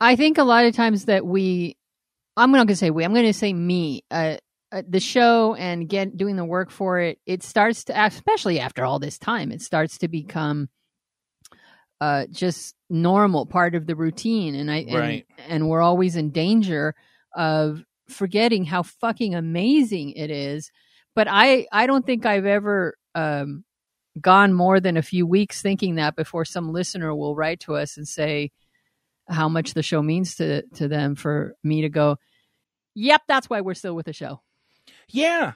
I 0.00 0.16
think 0.16 0.38
a 0.38 0.44
lot 0.44 0.64
of 0.64 0.74
times 0.74 1.04
that 1.04 1.24
we 1.24 1.76
I'm 2.36 2.50
not 2.50 2.66
going 2.66 2.68
to 2.68 2.76
say 2.76 2.90
we. 2.90 3.04
I'm 3.04 3.12
going 3.14 3.26
to 3.26 3.32
say 3.32 3.52
me. 3.52 4.02
Uh, 4.10 4.36
uh, 4.72 4.82
the 4.88 5.00
show 5.00 5.54
and 5.54 5.88
get 5.88 6.16
doing 6.16 6.36
the 6.36 6.44
work 6.44 6.70
for 6.70 7.00
it. 7.00 7.18
It 7.26 7.42
starts 7.42 7.84
to, 7.84 8.04
especially 8.04 8.60
after 8.60 8.84
all 8.84 8.98
this 8.98 9.18
time, 9.18 9.52
it 9.52 9.62
starts 9.62 9.98
to 9.98 10.08
become 10.08 10.68
uh, 12.00 12.26
just 12.30 12.74
normal 12.88 13.46
part 13.46 13.74
of 13.74 13.86
the 13.86 13.96
routine, 13.96 14.54
and 14.54 14.70
I 14.70 14.86
Right. 14.88 15.26
and, 15.38 15.46
and 15.48 15.68
we're 15.68 15.82
always 15.82 16.16
in 16.16 16.30
danger 16.30 16.94
of 17.34 17.84
forgetting 18.08 18.64
how 18.64 18.82
fucking 18.82 19.34
amazing 19.34 20.12
it 20.12 20.30
is. 20.30 20.70
But 21.14 21.28
I 21.28 21.66
I 21.72 21.86
don't 21.86 22.06
think 22.06 22.24
I've 22.24 22.46
ever 22.46 22.96
um, 23.14 23.64
gone 24.20 24.52
more 24.54 24.80
than 24.80 24.96
a 24.96 25.02
few 25.02 25.26
weeks 25.26 25.62
thinking 25.62 25.96
that 25.96 26.16
before 26.16 26.44
some 26.44 26.72
listener 26.72 27.14
will 27.14 27.36
write 27.36 27.60
to 27.60 27.74
us 27.76 27.96
and 27.96 28.06
say 28.08 28.50
how 29.28 29.48
much 29.48 29.74
the 29.74 29.82
show 29.82 30.02
means 30.02 30.36
to 30.36 30.62
to 30.74 30.88
them 30.88 31.14
for 31.14 31.54
me 31.62 31.82
to 31.82 31.88
go 31.88 32.16
yep 32.94 33.22
that's 33.28 33.48
why 33.48 33.60
we're 33.60 33.74
still 33.74 33.94
with 33.94 34.06
the 34.06 34.12
show 34.12 34.40
Yeah. 35.10 35.52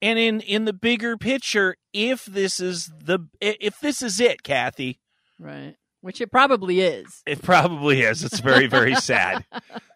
And 0.00 0.18
in 0.18 0.40
in 0.40 0.64
the 0.64 0.72
bigger 0.72 1.16
picture, 1.16 1.76
if 1.92 2.24
this 2.24 2.58
is 2.58 2.90
the 3.04 3.20
if 3.40 3.78
this 3.80 4.02
is 4.02 4.20
it, 4.20 4.42
Kathy, 4.42 4.98
right 5.38 5.76
which 6.00 6.20
it 6.20 6.32
probably 6.32 6.80
is 6.80 7.22
it 7.26 7.40
probably 7.42 8.00
is. 8.00 8.24
It's 8.24 8.40
very 8.40 8.66
very 8.66 8.94
sad. 9.10 9.44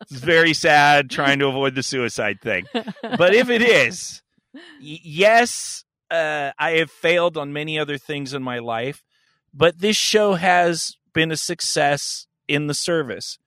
It's 0.02 0.12
very 0.12 0.54
sad 0.54 1.10
trying 1.10 1.40
to 1.40 1.48
avoid 1.48 1.74
the 1.74 1.82
suicide 1.82 2.40
thing. 2.40 2.66
But 2.72 3.34
if 3.34 3.50
it 3.50 3.62
is, 3.62 4.22
y- 4.54 4.60
yes, 4.80 5.84
uh, 6.10 6.52
I 6.58 6.72
have 6.72 6.90
failed 6.90 7.36
on 7.36 7.52
many 7.52 7.76
other 7.78 7.98
things 7.98 8.32
in 8.32 8.42
my 8.44 8.60
life, 8.60 9.02
but 9.52 9.80
this 9.80 9.96
show 9.96 10.34
has 10.34 10.96
been 11.12 11.32
a 11.32 11.36
success 11.36 12.28
in 12.46 12.68
the 12.68 12.74
service 12.74 13.38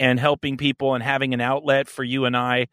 and 0.00 0.18
helping 0.18 0.56
people 0.56 0.94
and 0.94 1.04
having 1.04 1.32
an 1.32 1.40
outlet 1.40 1.88
for 1.88 2.02
you 2.02 2.24
and 2.24 2.36
I 2.36 2.66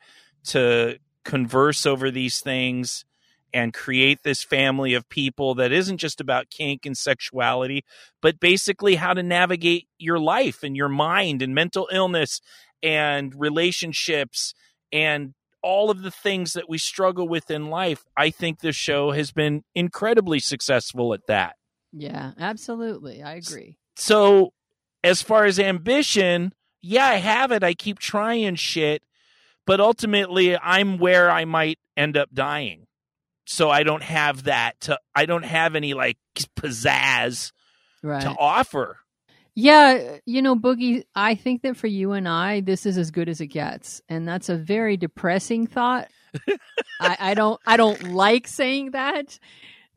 to 0.46 0.98
converse 1.28 1.86
over 1.86 2.10
these 2.10 2.40
things 2.40 3.06
and 3.54 3.74
create 3.74 4.24
this 4.24 4.44
family 4.44 4.94
of 4.94 5.08
people 5.10 5.54
that 5.56 5.72
isn't 5.72 5.98
just 5.98 6.20
about 6.22 6.50
kink 6.50 6.86
and 6.86 6.98
sexuality, 6.98 7.84
but 8.22 8.40
basically 8.40 8.96
how 8.96 9.14
to 9.14 9.22
navigate 9.22 9.88
your 10.00 10.20
life 10.20 10.64
and 10.64 10.76
your 10.76 10.90
mind 10.90 11.42
and 11.42 11.54
mental 11.54 11.88
illness 11.92 12.42
and 12.82 13.34
relationships 13.36 14.54
and 14.92 15.34
all 15.62 15.90
of 15.92 16.02
the 16.02 16.12
things 16.12 16.54
that 16.54 16.70
we 16.70 16.78
struggle 16.78 17.28
with 17.28 17.52
in 17.52 17.70
life. 17.70 18.06
I 18.16 18.30
think 18.30 18.60
this 18.60 18.76
show 18.76 19.12
has 19.12 19.32
been 19.32 19.64
incredibly 19.76 20.40
successful 20.40 21.14
at 21.14 21.28
that. 21.28 21.56
yeah 21.94 22.32
absolutely 22.40 23.22
i 23.24 23.34
agree 23.34 23.78
So, 23.96 24.54
as 25.04 25.22
far 25.22 25.46
as 25.46 25.60
ambition, 25.60 26.54
yeah, 26.82 27.06
I 27.06 27.16
have 27.16 27.52
it. 27.52 27.64
I 27.64 27.74
keep 27.74 28.00
trying 28.00 28.56
shit, 28.56 29.04
but 29.68 29.80
ultimately, 29.80 30.58
I'm 30.58 30.98
where 30.98 31.30
I 31.30 31.46
might 31.46 31.78
end 31.96 32.18
up 32.18 32.30
dying. 32.34 32.88
So 33.46 33.70
I 33.70 33.84
don't 33.84 34.04
have 34.04 34.44
that 34.46 34.80
to. 34.82 35.00
I 35.16 35.26
don't 35.28 35.46
have 35.46 35.76
any 35.76 35.94
like 35.94 36.18
pizzazz 36.58 37.52
right 38.04 38.22
to 38.22 38.30
offer. 38.38 38.98
yeah 39.56 40.18
you 40.26 40.42
know 40.42 40.56
boogie 40.56 41.04
i 41.16 41.34
think 41.34 41.62
that 41.64 41.76
for 41.76 41.88
you 41.88 42.12
and 42.12 42.28
i 42.28 42.62
this 42.62 42.86
is 42.86 42.98
as 42.98 43.10
good 43.10 43.28
as 43.30 43.42
it 43.42 43.48
gets 43.48 44.02
and 44.08 44.28
that's 44.28 44.50
a 44.50 44.56
very 44.56 44.98
depressing 44.98 45.66
thought 45.66 46.08
I, 47.02 47.18
I 47.20 47.34
don't 47.34 47.60
i 47.66 47.76
don't 47.78 48.12
like 48.14 48.48
saying 48.48 48.92
that 48.92 49.40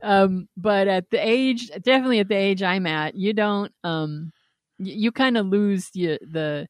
um 0.02 0.48
but 0.56 0.88
at 0.88 1.10
the 1.10 1.18
age 1.18 1.70
definitely 1.82 2.20
at 2.20 2.28
the 2.28 2.36
age 2.36 2.62
i'm 2.62 2.86
at 2.86 3.14
you 3.16 3.32
don't 3.34 3.72
um 3.84 4.32
y- 4.78 4.92
you 4.96 5.12
kind 5.12 5.36
of 5.36 5.46
lose 5.46 5.90
the 5.90 6.18
the 6.22 6.66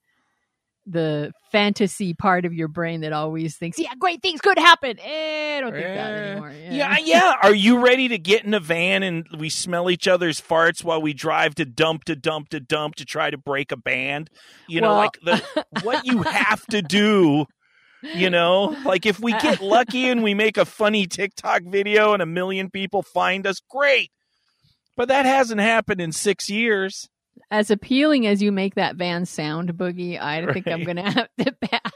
the 0.86 1.30
fantasy 1.52 2.14
part 2.14 2.44
of 2.46 2.54
your 2.54 2.66
brain 2.68 3.02
that 3.02 3.12
always 3.12 3.56
thinks 3.56 3.78
yeah 3.78 3.92
great 3.98 4.22
things 4.22 4.40
could 4.40 4.58
happen 4.58 4.98
eh, 4.98 5.58
i 5.58 5.60
don't 5.60 5.72
think 5.72 5.84
that 5.84 6.12
Eh, 6.12 6.30
anymore 6.30 6.50
Yeah, 6.70 6.96
yeah. 7.02 7.34
Are 7.42 7.54
you 7.54 7.78
ready 7.84 8.08
to 8.08 8.18
get 8.18 8.44
in 8.44 8.54
a 8.54 8.60
van 8.60 9.02
and 9.02 9.26
we 9.36 9.50
smell 9.50 9.90
each 9.90 10.08
other's 10.08 10.40
farts 10.40 10.82
while 10.82 11.02
we 11.02 11.12
drive 11.12 11.54
to 11.56 11.64
dump 11.64 12.04
to 12.04 12.16
dump 12.16 12.48
to 12.50 12.60
dump 12.60 12.94
to 12.96 13.04
try 13.04 13.30
to 13.30 13.36
break 13.36 13.72
a 13.72 13.76
band? 13.76 14.30
You 14.68 14.80
know, 14.80 14.88
Well- 14.94 14.98
like 14.98 15.20
the 15.22 15.64
what 15.82 16.06
you 16.06 16.22
have 16.22 16.64
to 16.68 16.80
do. 16.82 17.44
You 18.02 18.30
know, 18.30 18.74
like 18.86 19.04
if 19.04 19.20
we 19.20 19.32
get 19.32 19.60
lucky 19.60 20.08
and 20.08 20.22
we 20.22 20.32
make 20.32 20.56
a 20.56 20.64
funny 20.64 21.06
TikTok 21.06 21.62
video 21.66 22.14
and 22.14 22.22
a 22.22 22.26
million 22.26 22.70
people 22.70 23.02
find 23.02 23.46
us, 23.46 23.60
great. 23.68 24.10
But 24.96 25.08
that 25.08 25.26
hasn't 25.26 25.60
happened 25.60 26.00
in 26.00 26.12
six 26.12 26.48
years. 26.48 27.06
As 27.50 27.70
appealing 27.70 28.26
as 28.26 28.42
you 28.42 28.52
make 28.52 28.74
that 28.74 28.96
van 28.96 29.26
sound 29.26 29.74
boogie 29.74 30.20
i 30.20 30.52
think 30.52 30.66
i'm 30.68 30.84
gonna 30.84 31.10
have 31.10 31.28
to 31.38 31.52
pass 31.52 31.90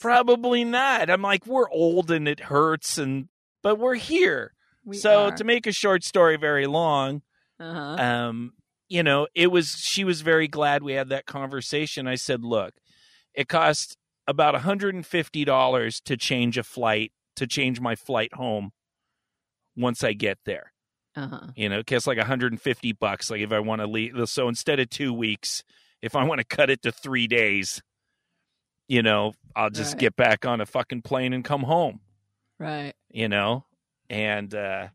Probably 0.00 0.64
not. 0.64 1.08
I'm 1.08 1.22
like, 1.22 1.46
we're 1.46 1.70
old 1.70 2.10
and 2.10 2.28
it 2.28 2.40
hurts, 2.40 2.98
and 2.98 3.28
but 3.62 3.78
we're 3.78 3.94
here. 3.94 4.52
We 4.84 4.96
so 4.96 5.26
are. 5.26 5.30
to 5.32 5.44
make 5.44 5.66
a 5.66 5.72
short 5.72 6.04
story 6.04 6.36
very 6.36 6.66
long, 6.66 7.22
uh-huh. 7.58 8.02
um 8.02 8.52
you 8.88 9.02
know 9.02 9.26
it 9.34 9.46
was 9.46 9.70
she 9.78 10.04
was 10.04 10.20
very 10.20 10.48
glad 10.48 10.82
we 10.82 10.92
had 10.92 11.08
that 11.08 11.24
conversation 11.24 12.06
i 12.06 12.16
said 12.16 12.44
look 12.44 12.74
it 13.32 13.48
cost 13.48 13.96
about 14.26 14.54
$150 14.54 16.02
to 16.02 16.16
change 16.16 16.58
a 16.58 16.62
flight 16.62 17.12
to 17.36 17.46
change 17.46 17.80
my 17.80 17.94
flight 17.94 18.34
home 18.34 18.72
once 19.76 20.04
i 20.04 20.12
get 20.12 20.38
there 20.44 20.73
uh-huh. 21.16 21.48
You 21.56 21.68
know 21.68 21.78
it 21.78 21.86
costs 21.86 22.06
like 22.06 22.18
150 22.18 22.92
bucks 22.92 23.30
like 23.30 23.40
if 23.40 23.52
i 23.52 23.60
want 23.60 23.80
to 23.80 23.86
leave 23.86 24.14
so 24.28 24.48
instead 24.48 24.80
of 24.80 24.90
two 24.90 25.12
weeks 25.12 25.62
if 26.02 26.16
i 26.16 26.24
want 26.24 26.40
to 26.40 26.44
cut 26.44 26.70
it 26.70 26.82
to 26.82 26.92
three 26.92 27.26
days 27.26 27.80
you 28.88 29.02
know 29.02 29.32
i'll 29.56 29.70
just 29.70 29.94
Right. 29.94 30.00
get 30.00 30.16
back 30.16 30.44
on 30.44 30.60
a 30.60 30.66
fucking 30.66 31.02
plane 31.02 31.32
and 31.32 31.44
come 31.44 31.62
home. 31.62 32.00
Right. 32.58 32.94
You 33.10 33.28
know? 33.28 33.64
And 34.10 34.54
uh 34.54 34.88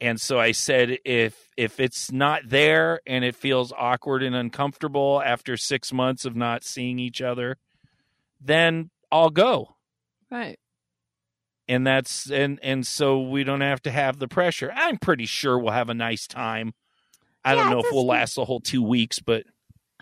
and 0.00 0.20
so 0.20 0.38
i 0.40 0.52
said 0.52 0.98
if 1.04 1.50
if 1.56 1.78
it's 1.78 2.10
not 2.10 2.42
there 2.46 3.00
and 3.06 3.24
it 3.24 3.34
feels 3.36 3.72
awkward 3.76 4.22
and 4.22 4.34
uncomfortable 4.34 5.20
after 5.24 5.56
6 5.56 5.92
months 5.92 6.24
of 6.24 6.34
not 6.34 6.64
seeing 6.64 6.98
each 6.98 7.20
other 7.20 7.58
then 8.40 8.90
i'll 9.12 9.30
go. 9.30 9.76
Right 10.30 10.58
and 11.70 11.86
that's 11.86 12.30
and 12.30 12.58
and 12.62 12.86
so 12.86 13.20
we 13.22 13.44
don't 13.44 13.60
have 13.62 13.80
to 13.80 13.90
have 13.90 14.18
the 14.18 14.28
pressure 14.28 14.70
i'm 14.74 14.98
pretty 14.98 15.24
sure 15.24 15.58
we'll 15.58 15.72
have 15.72 15.88
a 15.88 15.94
nice 15.94 16.26
time 16.26 16.74
i 17.44 17.54
Yeah, 17.54 17.62
don't 17.62 17.70
know 17.70 17.80
if 17.80 17.86
we'll 17.92 18.06
last 18.06 18.34
the 18.34 18.44
whole 18.44 18.60
2 18.60 18.82
weeks 18.82 19.20
but 19.20 19.44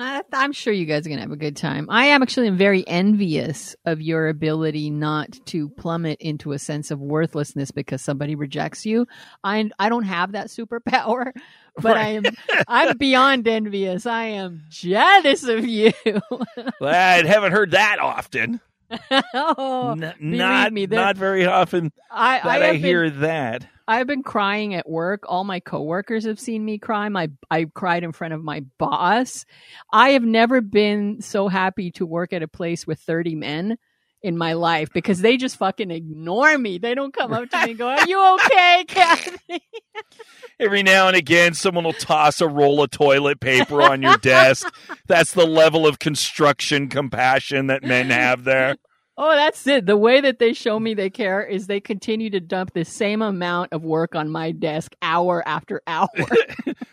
I, 0.00 0.22
I'm 0.32 0.52
sure 0.52 0.72
you 0.72 0.86
guys 0.86 1.04
are 1.04 1.08
gonna 1.10 1.22
have 1.22 1.32
a 1.32 1.36
good 1.36 1.56
time. 1.56 1.88
I 1.90 2.04
am 2.06 2.22
actually 2.22 2.50
very 2.50 2.86
envious 2.86 3.74
of 3.84 4.00
your 4.00 4.28
ability 4.28 4.90
not 4.90 5.36
to 5.46 5.70
plummet 5.70 6.20
into 6.20 6.52
a 6.52 6.58
sense 6.60 6.92
of 6.92 7.00
worthlessness 7.00 7.72
because 7.72 8.00
somebody 8.00 8.36
rejects 8.36 8.86
you. 8.86 9.08
I 9.42 9.68
I 9.76 9.88
don't 9.88 10.04
have 10.04 10.32
that 10.32 10.48
superpower, 10.48 11.32
but 11.82 11.96
I 11.96 12.10
am 12.10 12.22
I'm 12.68 12.96
beyond 12.96 13.48
envious. 13.48 14.06
I 14.06 14.26
am 14.26 14.62
jealous 14.68 15.42
of 15.42 15.66
you. 15.66 15.90
i 16.80 17.22
haven't 17.26 17.50
heard 17.50 17.72
that 17.72 17.98
often 17.98 18.60
oh, 19.34 19.96
N- 20.00 20.14
not 20.20 20.72
me, 20.72 20.86
not 20.86 21.16
very 21.16 21.46
often 21.46 21.92
I 22.10 22.38
that 22.38 22.46
I, 22.46 22.48
i, 22.48 22.58
have 22.58 22.72
been- 22.74 22.80
hear 22.82 23.10
that 23.10 23.66
I've 23.88 24.06
been 24.06 24.22
crying 24.22 24.74
at 24.74 24.86
work. 24.86 25.22
All 25.26 25.44
my 25.44 25.60
coworkers 25.60 26.26
have 26.26 26.38
seen 26.38 26.62
me 26.62 26.76
cry. 26.76 27.08
My 27.08 27.30
I 27.50 27.64
cried 27.72 28.04
in 28.04 28.12
front 28.12 28.34
of 28.34 28.44
my 28.44 28.60
boss. 28.76 29.46
I 29.90 30.10
have 30.10 30.24
never 30.24 30.60
been 30.60 31.22
so 31.22 31.48
happy 31.48 31.90
to 31.92 32.04
work 32.04 32.34
at 32.34 32.42
a 32.42 32.48
place 32.48 32.86
with 32.86 33.00
30 33.00 33.34
men 33.36 33.78
in 34.22 34.36
my 34.36 34.54
life 34.54 34.88
because 34.92 35.20
they 35.20 35.36
just 35.36 35.56
fucking 35.56 35.90
ignore 35.90 36.56
me. 36.58 36.78
They 36.78 36.94
don't 36.94 37.12
come 37.14 37.32
up 37.32 37.48
to 37.50 37.56
me 37.64 37.70
and 37.70 37.78
go, 37.78 37.88
"Are 37.88 38.06
you 38.06 38.22
okay, 38.34 38.84
Kathy?" 38.88 39.62
Every 40.60 40.82
now 40.82 41.08
and 41.08 41.16
again, 41.16 41.54
someone 41.54 41.84
will 41.84 41.92
toss 41.92 42.40
a 42.40 42.48
roll 42.48 42.82
of 42.82 42.90
toilet 42.90 43.40
paper 43.40 43.82
on 43.82 44.02
your 44.02 44.16
desk. 44.16 44.66
That's 45.06 45.32
the 45.32 45.46
level 45.46 45.86
of 45.86 45.98
construction 45.98 46.88
compassion 46.88 47.68
that 47.68 47.82
men 47.84 48.10
have 48.10 48.44
there. 48.44 48.76
Oh, 49.20 49.34
that's 49.34 49.66
it. 49.66 49.86
The 49.86 49.96
way 49.96 50.20
that 50.20 50.38
they 50.38 50.52
show 50.52 50.78
me 50.78 50.94
they 50.94 51.10
care 51.10 51.42
is 51.42 51.66
they 51.66 51.80
continue 51.80 52.30
to 52.30 52.38
dump 52.38 52.72
the 52.72 52.84
same 52.84 53.20
amount 53.20 53.72
of 53.72 53.82
work 53.82 54.14
on 54.14 54.30
my 54.30 54.52
desk 54.52 54.94
hour 55.02 55.42
after 55.46 55.82
hour. 55.86 56.08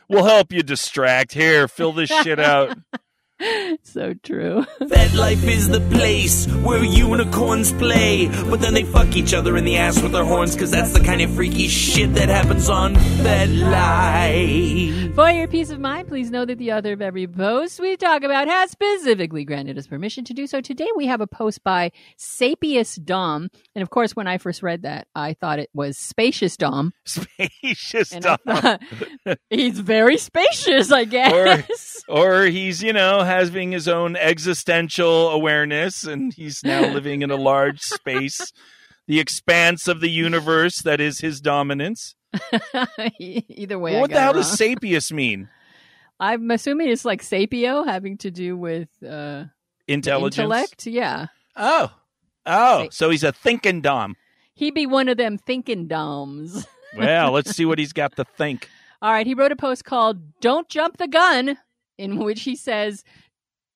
We'll 0.07 0.25
help 0.25 0.53
you 0.53 0.61
distract. 0.61 1.33
Here, 1.33 1.67
fill 1.67 1.91
this 1.91 2.09
shit 2.09 2.39
out. 2.39 2.77
so 3.83 4.13
true. 4.23 4.65
That 4.79 5.13
life 5.13 5.43
is 5.43 5.67
the 5.67 5.81
place 5.81 6.47
where 6.63 6.83
unicorns 6.83 7.71
play, 7.73 8.27
but 8.49 8.61
then 8.61 8.73
they 8.73 8.83
fuck 8.83 9.15
each 9.15 9.33
other 9.33 9.57
in 9.57 9.65
the 9.65 9.77
ass 9.77 10.01
with 10.01 10.11
their 10.13 10.23
horns, 10.23 10.55
cause 10.55 10.71
that's 10.71 10.93
the 10.93 10.99
kind 11.01 11.21
of 11.21 11.31
freaky 11.31 11.67
shit 11.67 12.13
that 12.15 12.29
happens 12.29 12.69
on 12.69 12.95
FetLife. 12.95 15.15
For 15.15 15.29
your 15.31 15.47
peace 15.47 15.69
of 15.69 15.79
mind, 15.79 16.07
please 16.07 16.29
know 16.29 16.45
that 16.45 16.57
the 16.59 16.73
author 16.73 16.93
of 16.93 17.01
every 17.01 17.27
post 17.27 17.79
we 17.79 17.97
talk 17.97 18.23
about 18.23 18.47
has 18.47 18.71
specifically 18.71 19.43
granted 19.45 19.77
us 19.77 19.87
permission 19.87 20.23
to 20.25 20.33
do 20.33 20.47
so. 20.47 20.61
Today 20.61 20.87
we 20.95 21.07
have 21.07 21.21
a 21.21 21.27
post 21.27 21.63
by 21.63 21.91
Sapius 22.17 22.95
Dom. 22.95 23.49
And 23.75 23.81
of 23.81 23.89
course, 23.89 24.15
when 24.15 24.27
I 24.27 24.37
first 24.37 24.61
read 24.63 24.83
that, 24.83 25.07
I 25.15 25.33
thought 25.33 25.59
it 25.59 25.69
was 25.73 25.97
Spacious 25.97 26.57
Dom. 26.57 26.93
Spacious 27.05 28.11
And 28.11 28.23
stuff. 28.23 28.41
thought, 28.45 28.81
he's 29.49 29.79
very 29.79 30.17
spacious, 30.17 30.91
I 30.91 31.05
guess. 31.05 32.03
Or 32.07 32.43
he's, 32.43 32.83
you 32.83 32.93
know, 32.93 33.23
having 33.25 33.71
his 33.71 33.87
own 33.87 34.15
existential 34.15 35.29
awareness, 35.29 36.03
and 36.05 36.33
he's 36.33 36.63
now 36.63 36.81
living 36.93 37.21
in 37.21 37.31
a 37.31 37.35
large 37.35 37.81
space, 37.81 38.53
the 39.07 39.19
expanse 39.19 39.87
of 39.87 39.99
the 40.01 40.09
universe 40.09 40.81
that 40.83 41.01
is 41.01 41.19
his 41.19 41.41
dominance. 41.41 42.15
Either 43.19 43.79
way, 43.79 43.93
Well, 43.93 44.01
what 44.01 44.11
the 44.11 44.19
hell 44.19 44.31
it 44.31 44.35
does 44.35 44.49
wrong. 44.49 44.57
sapious 44.77 45.11
mean? 45.11 45.49
I'm 46.19 46.49
assuming 46.51 46.89
it's 46.89 47.05
like 47.05 47.21
sapio, 47.21 47.85
having 47.85 48.17
to 48.19 48.31
do 48.31 48.55
with 48.55 48.89
uh, 49.07 49.45
Intelligence. 49.87 50.37
intellect. 50.39 50.87
Yeah, 50.87 51.27
Oh, 51.57 51.91
oh, 52.45 52.87
so 52.91 53.09
he's 53.09 53.23
a 53.23 53.31
thinking 53.31 53.81
dom. 53.81 54.15
he 54.53 54.71
be 54.71 54.85
one 54.85 55.07
of 55.09 55.17
them 55.17 55.37
thinking 55.37 55.87
doms. 55.87 56.65
Well, 56.97 57.31
let's 57.31 57.51
see 57.51 57.65
what 57.65 57.79
he's 57.79 57.93
got 57.93 58.15
to 58.17 58.23
think. 58.23 58.69
All 59.01 59.11
right, 59.11 59.27
he 59.27 59.33
wrote 59.33 59.51
a 59.51 59.55
post 59.57 59.83
called 59.85 60.39
Don't 60.39 60.67
Jump 60.69 60.97
the 60.97 61.07
Gun, 61.07 61.57
in 61.97 62.17
which 62.17 62.43
he 62.43 62.55
says, 62.55 63.03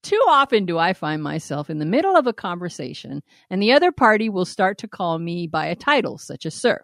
Too 0.03 0.21
often 0.27 0.65
do 0.65 0.77
I 0.77 0.93
find 0.93 1.21
myself 1.21 1.69
in 1.69 1.79
the 1.79 1.85
middle 1.85 2.15
of 2.15 2.27
a 2.27 2.33
conversation, 2.33 3.21
and 3.49 3.61
the 3.61 3.71
other 3.71 3.91
party 3.91 4.29
will 4.29 4.45
start 4.45 4.77
to 4.79 4.87
call 4.87 5.19
me 5.19 5.47
by 5.47 5.67
a 5.67 5.75
title, 5.75 6.17
such 6.17 6.45
as 6.45 6.53
Sir. 6.55 6.83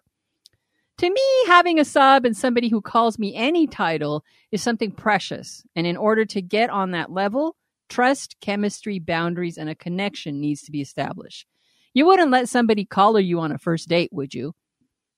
To 0.98 1.10
me, 1.10 1.46
having 1.46 1.78
a 1.78 1.84
sub 1.84 2.24
and 2.24 2.34
somebody 2.34 2.68
who 2.68 2.80
calls 2.80 3.18
me 3.18 3.34
any 3.34 3.66
title 3.66 4.24
is 4.50 4.62
something 4.62 4.90
precious, 4.90 5.62
and 5.76 5.86
in 5.86 5.96
order 5.96 6.24
to 6.24 6.40
get 6.40 6.70
on 6.70 6.92
that 6.92 7.12
level, 7.12 7.56
trust, 7.88 8.36
chemistry, 8.40 8.98
boundaries, 8.98 9.58
and 9.58 9.68
a 9.68 9.74
connection 9.74 10.40
needs 10.40 10.62
to 10.62 10.72
be 10.72 10.80
established. 10.80 11.46
You 11.92 12.06
wouldn't 12.06 12.30
let 12.30 12.48
somebody 12.48 12.84
collar 12.84 13.20
you 13.20 13.40
on 13.40 13.52
a 13.52 13.58
first 13.58 13.88
date, 13.88 14.10
would 14.12 14.34
you? 14.34 14.54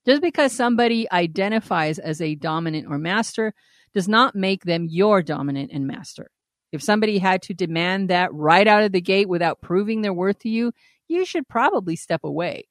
Just 0.04 0.22
because 0.22 0.52
somebody 0.52 1.10
identifies 1.10 1.98
as 1.98 2.20
a 2.20 2.34
dominant 2.34 2.86
or 2.88 2.98
master 2.98 3.54
does 3.98 4.06
not 4.06 4.36
make 4.36 4.62
them 4.62 4.86
your 4.88 5.22
dominant 5.22 5.72
and 5.72 5.84
master. 5.84 6.30
If 6.70 6.84
somebody 6.84 7.18
had 7.18 7.42
to 7.42 7.52
demand 7.52 8.10
that 8.10 8.32
right 8.32 8.64
out 8.64 8.84
of 8.84 8.92
the 8.92 9.00
gate 9.00 9.28
without 9.28 9.60
proving 9.60 10.02
their 10.02 10.12
worth 10.12 10.38
to 10.40 10.48
you, 10.48 10.70
you 11.08 11.24
should 11.24 11.48
probably 11.48 11.96
step 11.96 12.20
away. 12.22 12.68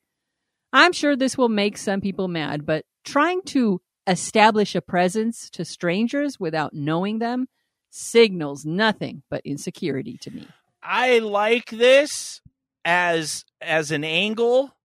I'm 0.71 0.93
sure 0.93 1.17
this 1.17 1.37
will 1.37 1.49
make 1.49 1.77
some 1.77 1.99
people 1.99 2.29
mad, 2.29 2.65
but 2.65 2.85
trying 3.03 3.41
to 3.47 3.81
establish 4.07 4.73
a 4.73 4.79
presence 4.79 5.49
to 5.49 5.65
strangers 5.65 6.39
without 6.39 6.73
knowing 6.73 7.19
them 7.19 7.49
signals 7.89 8.65
nothing 8.65 9.21
but 9.29 9.41
insecurity 9.43 10.17
to 10.21 10.31
me. 10.31 10.47
I 10.81 11.19
like 11.19 11.71
this 11.71 12.39
as 12.85 13.43
as 13.59 13.91
an 13.91 14.05
angle 14.05 14.77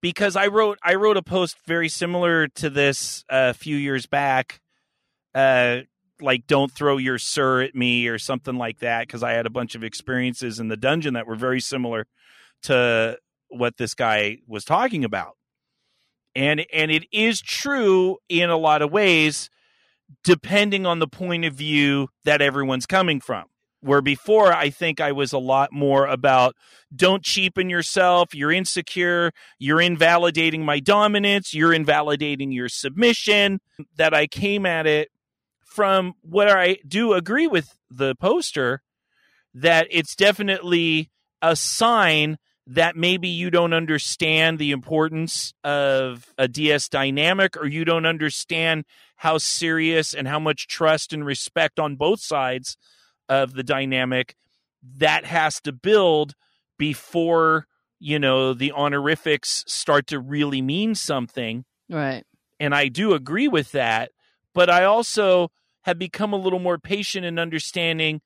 because 0.00 0.36
I 0.36 0.46
wrote 0.46 0.78
I 0.84 0.94
wrote 0.94 1.16
a 1.16 1.22
post 1.22 1.56
very 1.66 1.88
similar 1.88 2.46
to 2.46 2.70
this 2.70 3.24
a 3.28 3.54
few 3.54 3.74
years 3.74 4.06
back. 4.06 4.60
Uh 5.34 5.80
like 6.22 6.46
don't 6.46 6.70
throw 6.70 6.96
your 6.98 7.18
sir 7.18 7.62
at 7.62 7.74
me 7.74 8.06
or 8.06 8.18
something 8.18 8.56
like 8.56 8.80
that 8.80 9.06
because 9.06 9.22
I 9.22 9.32
had 9.32 9.46
a 9.46 9.50
bunch 9.50 9.74
of 9.74 9.82
experiences 9.82 10.60
in 10.60 10.68
the 10.68 10.76
dungeon 10.76 11.14
that 11.14 11.26
were 11.26 11.36
very 11.36 11.60
similar 11.60 12.06
to 12.62 13.18
what 13.48 13.78
this 13.78 13.94
guy 13.94 14.38
was 14.46 14.64
talking 14.64 15.04
about. 15.04 15.36
And 16.34 16.64
and 16.72 16.90
it 16.90 17.04
is 17.12 17.40
true 17.40 18.18
in 18.28 18.50
a 18.50 18.56
lot 18.56 18.82
of 18.82 18.92
ways 18.92 19.50
depending 20.24 20.86
on 20.86 20.98
the 20.98 21.06
point 21.06 21.44
of 21.44 21.54
view 21.54 22.08
that 22.24 22.42
everyone's 22.42 22.86
coming 22.86 23.20
from 23.20 23.46
where 23.80 24.02
before 24.02 24.52
I 24.52 24.70
think 24.70 25.00
I 25.00 25.12
was 25.12 25.32
a 25.32 25.38
lot 25.38 25.72
more 25.72 26.06
about 26.06 26.54
don't 26.94 27.22
cheapen 27.22 27.70
yourself, 27.70 28.34
you're 28.34 28.52
insecure, 28.52 29.32
you're 29.58 29.80
invalidating 29.80 30.64
my 30.64 30.80
dominance, 30.80 31.54
you're 31.54 31.72
invalidating 31.72 32.52
your 32.52 32.68
submission, 32.68 33.60
that 33.96 34.12
I 34.12 34.26
came 34.26 34.66
at 34.66 34.86
it 34.86 35.08
from 35.70 36.14
what 36.20 36.48
I 36.48 36.78
do 36.86 37.12
agree 37.12 37.46
with 37.46 37.78
the 37.88 38.16
poster 38.16 38.82
that 39.54 39.86
it's 39.90 40.16
definitely 40.16 41.10
a 41.40 41.54
sign 41.54 42.38
that 42.66 42.96
maybe 42.96 43.28
you 43.28 43.50
don't 43.50 43.72
understand 43.72 44.58
the 44.58 44.72
importance 44.72 45.54
of 45.64 46.34
a 46.36 46.48
DS 46.48 46.88
dynamic 46.88 47.56
or 47.56 47.66
you 47.66 47.84
don't 47.84 48.04
understand 48.04 48.84
how 49.16 49.38
serious 49.38 50.12
and 50.12 50.26
how 50.26 50.40
much 50.40 50.66
trust 50.66 51.12
and 51.12 51.24
respect 51.24 51.78
on 51.78 51.94
both 51.96 52.20
sides 52.20 52.76
of 53.28 53.54
the 53.54 53.62
dynamic 53.62 54.34
that 54.98 55.24
has 55.24 55.60
to 55.60 55.72
build 55.72 56.34
before 56.78 57.66
you 58.00 58.18
know 58.18 58.54
the 58.54 58.72
honorifics 58.72 59.62
start 59.68 60.06
to 60.08 60.18
really 60.18 60.62
mean 60.62 60.94
something 60.94 61.64
Right. 61.88 62.24
and 62.58 62.74
I 62.74 62.88
do 62.88 63.12
agree 63.14 63.46
with 63.46 63.72
that 63.72 64.10
but 64.54 64.70
I 64.70 64.84
also 64.84 65.50
have 65.82 65.98
become 65.98 66.32
a 66.32 66.36
little 66.36 66.58
more 66.58 66.78
patient 66.78 67.24
and 67.24 67.38
understanding 67.38 68.20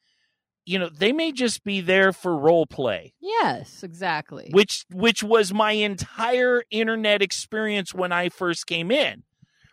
you 0.67 0.79
know 0.79 0.89
they 0.89 1.13
may 1.13 1.33
just 1.33 1.63
be 1.65 1.81
there 1.81 2.13
for 2.13 2.37
role 2.37 2.67
play 2.67 3.13
Yes, 3.21 3.83
exactly. 3.83 4.49
which 4.51 4.85
which 4.93 5.23
was 5.23 5.53
my 5.53 5.73
entire 5.73 6.65
internet 6.71 7.23
experience 7.23 7.95
when 7.95 8.13
I 8.13 8.29
first 8.29 8.67
came 8.67 8.91
in 8.91 9.23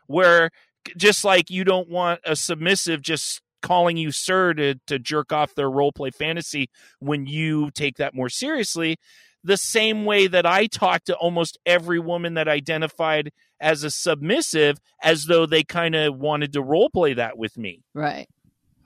where 0.08 0.50
just 0.98 1.24
like 1.24 1.50
you 1.50 1.64
don't 1.64 1.90
want 1.90 2.20
a 2.26 2.36
submissive 2.36 3.02
just 3.02 3.42
calling 3.62 3.96
you 3.96 4.12
sir 4.12 4.54
to, 4.56 4.76
to 4.88 4.98
jerk 4.98 5.32
off 5.32 5.54
their 5.56 5.70
role 5.70 5.92
play 5.92 6.10
fantasy 6.10 6.70
when 7.00 7.26
you 7.28 7.70
take 7.72 7.98
that 7.98 8.16
more 8.16 8.30
seriously 8.30 8.98
the 9.44 9.58
same 9.58 10.06
way 10.06 10.28
that 10.28 10.46
I 10.46 10.68
talk 10.68 11.04
to 11.06 11.16
almost 11.16 11.58
every 11.66 12.00
woman 12.00 12.36
that 12.36 12.48
identified 12.48 13.32
as 13.62 13.84
a 13.84 13.92
submissive 13.92 14.78
as 15.02 15.26
though 15.26 15.46
they 15.46 15.64
kind 15.64 15.96
of 15.96 16.18
wanted 16.18 16.52
to 16.54 16.62
role 16.62 16.90
play 16.90 17.14
that 17.14 17.38
with 17.38 17.58
me 17.58 17.84
right. 17.94 18.28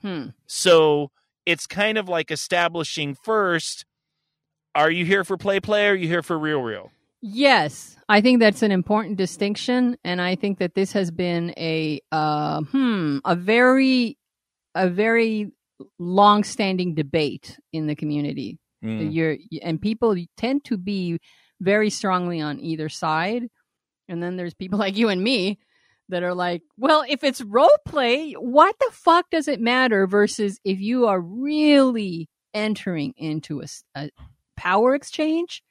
Hmm. 0.02 0.26
so 0.46 1.10
it's 1.44 1.66
kind 1.66 1.98
of 1.98 2.08
like 2.08 2.30
establishing 2.30 3.16
first 3.24 3.84
are 4.74 4.90
you 4.90 5.04
here 5.04 5.24
for 5.24 5.36
play 5.36 5.58
play 5.58 5.86
or 5.86 5.92
are 5.92 5.96
you 5.96 6.06
here 6.06 6.22
for 6.22 6.38
real 6.38 6.60
real 6.60 6.90
Yes, 7.28 7.96
I 8.08 8.20
think 8.20 8.40
that's 8.40 8.62
an 8.62 8.70
important 8.70 9.16
distinction, 9.16 9.96
and 10.04 10.20
I 10.20 10.36
think 10.36 10.58
that 10.58 10.74
this 10.74 10.92
has 10.92 11.10
been 11.10 11.52
a 11.56 12.00
uh, 12.12 12.62
hmm 12.62 13.18
a 13.24 13.34
very 13.34 14.18
a 14.74 14.88
very 14.88 15.50
long-standing 15.98 16.94
debate 16.94 17.58
in 17.72 17.86
the 17.86 17.96
community. 17.96 18.58
Mm. 18.84 19.12
You're 19.12 19.38
and 19.62 19.80
people 19.80 20.14
tend 20.36 20.64
to 20.66 20.76
be 20.76 21.18
very 21.60 21.88
strongly 21.90 22.40
on 22.40 22.60
either 22.60 22.88
side, 22.88 23.48
and 24.08 24.22
then 24.22 24.36
there's 24.36 24.54
people 24.54 24.78
like 24.86 24.96
you 24.96 25.08
and 25.08 25.22
me 25.22 25.58
that 26.08 26.22
are 26.22 26.34
like, 26.34 26.62
well, 26.76 27.04
if 27.08 27.24
it's 27.24 27.40
role 27.40 27.68
play, 27.84 28.32
what 28.34 28.76
the 28.78 28.90
fuck 28.92 29.28
does 29.30 29.48
it 29.48 29.60
matter? 29.60 30.06
Versus 30.06 30.60
if 30.64 30.80
you 30.80 31.06
are 31.06 31.20
really 31.20 32.28
entering 32.54 33.12
into 33.16 33.62
a 33.96 34.10
power 34.56 34.94
exchange, 34.94 35.62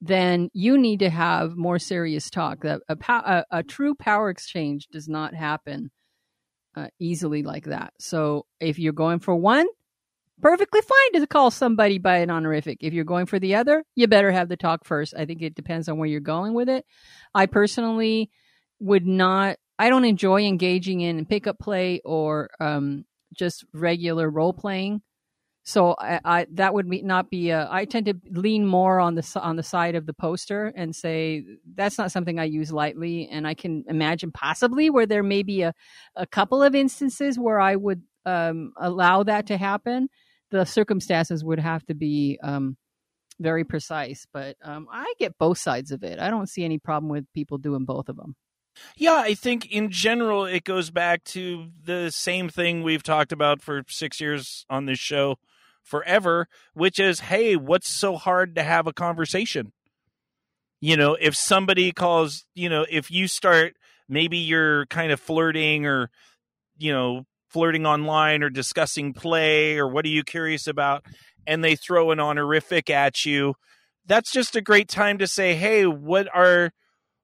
then 0.00 0.50
you 0.52 0.78
need 0.78 1.00
to 1.00 1.10
have 1.10 1.56
more 1.56 1.78
serious 1.78 2.30
talk. 2.30 2.64
A, 2.64 2.80
a, 2.88 3.44
a 3.50 3.62
true 3.62 3.94
power 3.94 4.30
exchange 4.30 4.88
does 4.90 5.08
not 5.08 5.34
happen 5.34 5.90
uh, 6.74 6.88
easily 6.98 7.42
like 7.42 7.66
that. 7.66 7.92
So 7.98 8.46
if 8.58 8.78
you're 8.78 8.92
going 8.92 9.20
for 9.20 9.36
one, 9.36 9.66
perfectly 10.42 10.80
fine 10.80 11.20
to 11.20 11.26
call 11.26 11.50
somebody 11.50 11.98
by 11.98 12.18
an 12.18 12.30
honorific. 12.30 12.78
If 12.80 12.92
you're 12.92 13.04
going 13.04 13.26
for 13.26 13.38
the 13.38 13.54
other, 13.54 13.84
you 13.94 14.08
better 14.08 14.32
have 14.32 14.48
the 14.48 14.56
talk 14.56 14.84
first. 14.84 15.14
I 15.16 15.24
think 15.24 15.40
it 15.40 15.54
depends 15.54 15.88
on 15.88 15.96
where 15.98 16.08
you're 16.08 16.20
going 16.20 16.52
with 16.54 16.68
it. 16.68 16.84
I 17.34 17.46
personally 17.46 18.30
would 18.80 19.06
not. 19.06 19.56
I 19.78 19.88
don't 19.88 20.04
enjoy 20.04 20.42
engaging 20.42 21.00
in 21.00 21.24
pickup 21.24 21.58
play 21.58 22.02
or 22.04 22.50
um, 22.60 23.04
just 23.34 23.64
regular 23.72 24.28
role 24.28 24.52
playing. 24.52 25.00
So 25.64 25.94
I, 25.98 26.20
I 26.24 26.46
that 26.54 26.74
would 26.74 26.88
not 26.88 27.30
be. 27.30 27.50
A, 27.50 27.68
I 27.70 27.84
tend 27.84 28.06
to 28.06 28.14
lean 28.30 28.66
more 28.66 28.98
on 28.98 29.14
the 29.14 29.40
on 29.40 29.54
the 29.56 29.62
side 29.62 29.94
of 29.94 30.06
the 30.06 30.12
poster 30.12 30.72
and 30.74 30.94
say 30.94 31.44
that's 31.74 31.98
not 31.98 32.10
something 32.10 32.40
I 32.40 32.44
use 32.44 32.72
lightly. 32.72 33.28
And 33.28 33.46
I 33.46 33.54
can 33.54 33.84
imagine 33.88 34.32
possibly 34.32 34.90
where 34.90 35.06
there 35.06 35.22
may 35.22 35.44
be 35.44 35.62
a, 35.62 35.72
a 36.16 36.26
couple 36.26 36.62
of 36.64 36.74
instances 36.74 37.38
where 37.38 37.60
I 37.60 37.76
would 37.76 38.02
um, 38.26 38.72
allow 38.76 39.22
that 39.22 39.46
to 39.46 39.56
happen. 39.56 40.08
The 40.52 40.64
circumstances 40.64 41.44
would 41.44 41.58
have 41.58 41.84
to 41.86 41.94
be 41.94 42.38
um, 42.42 42.76
very 43.40 43.64
precise. 43.64 44.26
But 44.32 44.56
um, 44.62 44.86
I 44.90 45.12
get 45.18 45.38
both 45.38 45.58
sides 45.58 45.90
of 45.90 46.04
it. 46.04 46.20
I 46.20 46.30
don't 46.30 46.48
see 46.48 46.64
any 46.64 46.78
problem 46.78 47.10
with 47.10 47.24
people 47.34 47.58
doing 47.58 47.84
both 47.84 48.08
of 48.08 48.16
them. 48.16 48.36
Yeah, 48.96 49.16
I 49.16 49.34
think 49.34 49.70
in 49.70 49.90
general 49.90 50.46
it 50.46 50.64
goes 50.64 50.90
back 50.90 51.24
to 51.24 51.68
the 51.84 52.10
same 52.10 52.48
thing 52.48 52.82
we've 52.82 53.02
talked 53.02 53.32
about 53.32 53.60
for 53.60 53.82
six 53.88 54.20
years 54.20 54.64
on 54.70 54.86
this 54.86 54.98
show 54.98 55.36
forever, 55.82 56.48
which 56.72 56.98
is 56.98 57.20
hey, 57.20 57.56
what's 57.56 57.90
so 57.90 58.16
hard 58.16 58.54
to 58.56 58.62
have 58.62 58.86
a 58.86 58.92
conversation? 58.92 59.72
You 60.80 60.96
know, 60.96 61.16
if 61.20 61.36
somebody 61.36 61.92
calls, 61.92 62.44
you 62.54 62.68
know, 62.68 62.86
if 62.90 63.10
you 63.10 63.28
start, 63.28 63.74
maybe 64.08 64.38
you're 64.38 64.86
kind 64.86 65.12
of 65.12 65.20
flirting 65.20 65.86
or, 65.86 66.10
you 66.78 66.92
know, 66.92 67.24
flirting 67.52 67.86
online 67.86 68.42
or 68.42 68.50
discussing 68.50 69.12
play 69.12 69.76
or 69.78 69.88
what 69.88 70.04
are 70.04 70.10
you 70.10 70.24
curious 70.24 70.66
about, 70.66 71.04
and 71.46 71.62
they 71.62 71.76
throw 71.76 72.10
an 72.10 72.20
honorific 72.20 72.90
at 72.90 73.24
you, 73.24 73.54
that's 74.06 74.32
just 74.32 74.56
a 74.56 74.60
great 74.60 74.88
time 74.88 75.18
to 75.18 75.26
say, 75.26 75.54
hey, 75.54 75.86
what 75.86 76.28
are 76.34 76.70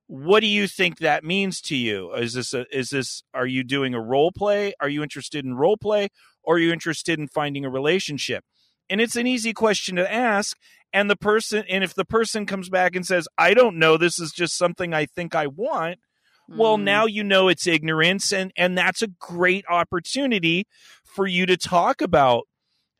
what 0.07 0.41
do 0.41 0.47
you 0.47 0.67
think 0.67 0.99
that 0.99 1.23
means 1.23 1.61
to 1.61 1.77
you? 1.77 2.15
Is 2.15 2.33
this 2.33 2.55
a, 2.55 2.65
is 2.73 2.89
this 2.91 3.23
are 3.35 3.47
you 3.47 3.63
doing 3.63 3.95
a 3.95 4.01
role 4.01 4.33
play? 4.33 4.73
Are 4.81 4.89
you 4.89 5.03
interested 5.03 5.45
in 5.45 5.55
role 5.55 5.77
play? 5.77 6.09
Or 6.43 6.57
are 6.57 6.59
you 6.59 6.73
interested 6.73 7.19
in 7.19 7.29
finding 7.29 7.67
a 7.67 7.71
relationship? 7.71 8.43
And 8.89 9.03
it's 9.03 9.17
an 9.17 9.27
easy 9.27 9.53
question 9.53 9.97
to 9.97 10.11
ask 10.11 10.57
and 10.93 11.11
the 11.11 11.17
person 11.17 11.65
and 11.69 11.85
if 11.85 11.95
the 11.95 12.05
person 12.05 12.47
comes 12.47 12.69
back 12.69 12.97
and 12.97 13.07
says 13.07 13.29
i 13.37 13.55
don't 13.55 13.77
know 13.77 13.97
this 13.97 14.19
is 14.19 14.33
just 14.33 14.57
something 14.57 14.95
i 14.95 15.07
think 15.07 15.35
i 15.35 15.47
want 15.47 15.99
well 16.49 16.79
Mm. 16.79 16.83
now 16.85 17.07
you 17.07 17.23
know 17.23 17.49
it's 17.49 17.67
ignorance 17.67 18.33
and 18.33 18.53
and 18.57 18.77
that's 18.77 19.03
a 19.03 19.07
great 19.09 19.65
opportunity 19.69 20.67
for 21.05 21.27
you 21.27 21.47
to 21.47 21.57
talk 21.57 22.01
about 22.01 22.45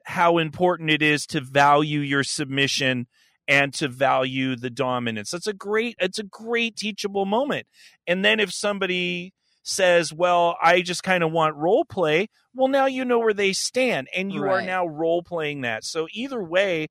how 0.05 0.39
important 0.39 0.91
it 0.91 1.03
is 1.03 1.27
to 1.27 1.41
value 1.41 2.01
your 2.01 2.25
submission 2.25 3.07
and 3.47 3.73
to 3.75 3.89
value 3.89 4.57
the 4.57 4.71
dominance. 4.71 5.31
That's 5.31 5.47
a 5.47 5.53
great 5.55 5.97
it's 5.99 6.19
a 6.19 6.25
great 6.25 6.77
teachable 6.77 7.27
moment. 7.27 7.67
And 8.07 8.25
then 8.25 8.41
if 8.41 8.53
somebody 8.53 9.33
says 9.65 10.15
well 10.15 10.57
i 10.63 10.81
just 10.81 11.03
kind 11.03 11.23
of 11.23 11.31
want 11.31 11.55
role 11.55 11.85
play 11.85 12.27
well 12.55 12.69
now 12.69 12.87
you 12.87 13.05
know 13.05 13.19
where 13.19 13.35
they 13.35 13.53
stand 13.53 14.09
and 14.17 14.33
you 14.33 14.43
are 14.45 14.63
now 14.63 14.87
role 14.87 15.23
playing 15.23 15.61
that. 15.63 15.85
So 15.85 16.07
either 16.13 16.43
way 16.43 16.89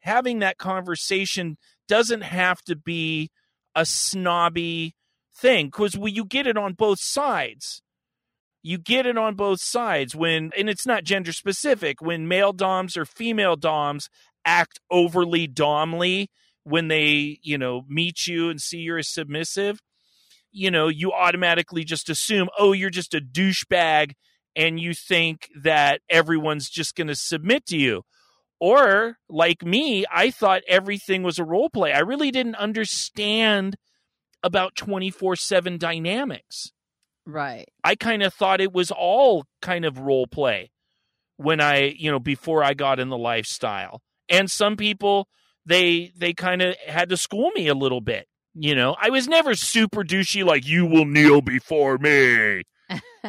having 0.00 0.38
that 0.38 0.56
conversation 0.58 1.58
doesn't 1.86 2.22
have 2.22 2.62
to 2.62 2.76
be 2.76 3.30
a 3.74 3.84
snobby 3.84 4.94
thing 5.38 5.66
because 5.66 5.96
well, 5.96 6.08
you 6.08 6.24
get 6.24 6.46
it 6.46 6.56
on 6.56 6.74
both 6.74 7.00
sides. 7.00 7.82
You 8.62 8.76
get 8.76 9.06
it 9.06 9.16
on 9.16 9.34
both 9.34 9.60
sides 9.60 10.16
when, 10.16 10.50
and 10.58 10.68
it's 10.68 10.86
not 10.86 11.04
gender 11.04 11.32
specific, 11.32 12.02
when 12.02 12.26
male 12.28 12.52
doms 12.52 12.96
or 12.96 13.04
female 13.04 13.56
doms 13.56 14.10
act 14.44 14.80
overly 14.90 15.46
domly 15.46 16.26
when 16.64 16.88
they, 16.88 17.38
you 17.42 17.56
know, 17.56 17.82
meet 17.88 18.26
you 18.26 18.50
and 18.50 18.60
see 18.60 18.78
you're 18.78 19.02
submissive, 19.02 19.80
you 20.50 20.70
know, 20.70 20.88
you 20.88 21.12
automatically 21.12 21.84
just 21.84 22.10
assume, 22.10 22.48
oh, 22.58 22.72
you're 22.72 22.90
just 22.90 23.14
a 23.14 23.20
douchebag 23.20 24.12
and 24.56 24.80
you 24.80 24.92
think 24.92 25.48
that 25.62 26.00
everyone's 26.10 26.68
just 26.68 26.96
going 26.96 27.06
to 27.06 27.14
submit 27.14 27.64
to 27.66 27.76
you. 27.76 28.02
Or, 28.60 29.18
like 29.28 29.64
me, 29.64 30.04
I 30.12 30.30
thought 30.30 30.62
everything 30.66 31.22
was 31.22 31.38
a 31.38 31.44
role 31.44 31.70
play. 31.70 31.92
I 31.92 32.00
really 32.00 32.32
didn't 32.32 32.56
understand 32.56 33.76
about 34.42 34.76
24 34.76 35.36
7 35.36 35.78
dynamics. 35.78 36.72
Right. 37.26 37.68
I 37.84 37.94
kind 37.94 38.22
of 38.22 38.32
thought 38.32 38.60
it 38.60 38.72
was 38.72 38.90
all 38.90 39.44
kind 39.60 39.84
of 39.84 39.98
role 39.98 40.26
play 40.26 40.70
when 41.36 41.60
I, 41.60 41.94
you 41.98 42.10
know, 42.10 42.18
before 42.18 42.64
I 42.64 42.74
got 42.74 42.98
in 42.98 43.10
the 43.10 43.18
lifestyle. 43.18 44.00
And 44.28 44.50
some 44.50 44.76
people, 44.76 45.28
they 45.66 46.12
they 46.16 46.32
kind 46.32 46.62
of 46.62 46.74
had 46.86 47.10
to 47.10 47.16
school 47.16 47.50
me 47.50 47.68
a 47.68 47.74
little 47.74 48.00
bit. 48.00 48.26
You 48.54 48.74
know, 48.74 48.96
I 49.00 49.10
was 49.10 49.28
never 49.28 49.54
super 49.54 50.02
douchey 50.02 50.44
like 50.44 50.66
you 50.66 50.86
will 50.86 51.04
kneel 51.04 51.42
before 51.42 51.98
me. 51.98 52.62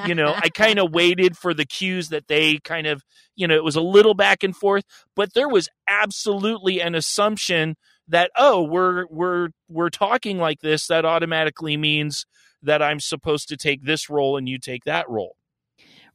You 0.05 0.15
know, 0.15 0.33
I 0.35 0.49
kind 0.53 0.79
of 0.79 0.91
waited 0.91 1.37
for 1.37 1.53
the 1.53 1.65
cues 1.65 2.09
that 2.09 2.27
they 2.27 2.57
kind 2.59 2.87
of, 2.87 3.03
you 3.35 3.47
know, 3.47 3.55
it 3.55 3.63
was 3.63 3.75
a 3.75 3.81
little 3.81 4.13
back 4.13 4.43
and 4.43 4.55
forth, 4.55 4.85
but 5.15 5.33
there 5.33 5.49
was 5.49 5.67
absolutely 5.87 6.79
an 6.79 6.95
assumption 6.95 7.75
that 8.09 8.31
oh, 8.37 8.63
we're 8.63 9.05
we're 9.07 9.49
we're 9.69 9.89
talking 9.89 10.37
like 10.37 10.59
this, 10.61 10.87
that 10.87 11.05
automatically 11.05 11.77
means 11.77 12.25
that 12.61 12.81
I'm 12.81 12.99
supposed 12.99 13.47
to 13.49 13.57
take 13.57 13.83
this 13.83 14.09
role 14.09 14.37
and 14.37 14.49
you 14.49 14.59
take 14.59 14.83
that 14.83 15.09
role. 15.09 15.35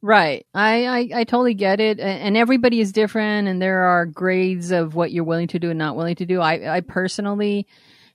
Right. 0.01 0.45
I, 0.53 0.85
I, 0.85 1.09
I 1.15 1.23
totally 1.23 1.55
get 1.55 1.79
it. 1.79 1.99
And 1.99 2.37
everybody 2.37 2.79
is 2.79 2.91
different, 2.91 3.47
and 3.47 3.59
there 3.59 3.85
are 3.85 4.05
grades 4.05 4.69
of 4.71 4.93
what 4.93 5.11
you're 5.11 5.23
willing 5.23 5.47
to 5.47 5.59
do 5.59 5.71
and 5.71 5.79
not 5.79 5.95
willing 5.95 6.15
to 6.17 6.27
do. 6.27 6.41
I, 6.41 6.75
I 6.75 6.81
personally 6.81 7.65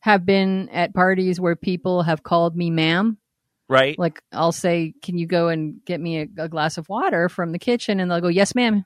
have 0.01 0.25
been 0.25 0.69
at 0.69 0.95
parties 0.95 1.41
where 1.41 1.57
people 1.57 2.03
have 2.03 2.23
called 2.23 2.57
me 2.57 2.71
ma'am. 2.71 3.19
Right? 3.69 3.99
Like, 3.99 4.23
I'll 4.33 4.53
say, 4.53 4.95
Can 5.03 5.19
you 5.19 5.27
go 5.27 5.49
and 5.49 5.85
get 5.85 6.01
me 6.01 6.21
a, 6.21 6.29
a 6.39 6.49
glass 6.49 6.79
of 6.79 6.89
water 6.89 7.29
from 7.29 7.53
the 7.53 7.59
kitchen? 7.59 7.99
And 8.01 8.11
they'll 8.11 8.21
go, 8.21 8.29
Yes, 8.29 8.55
ma'am. 8.55 8.85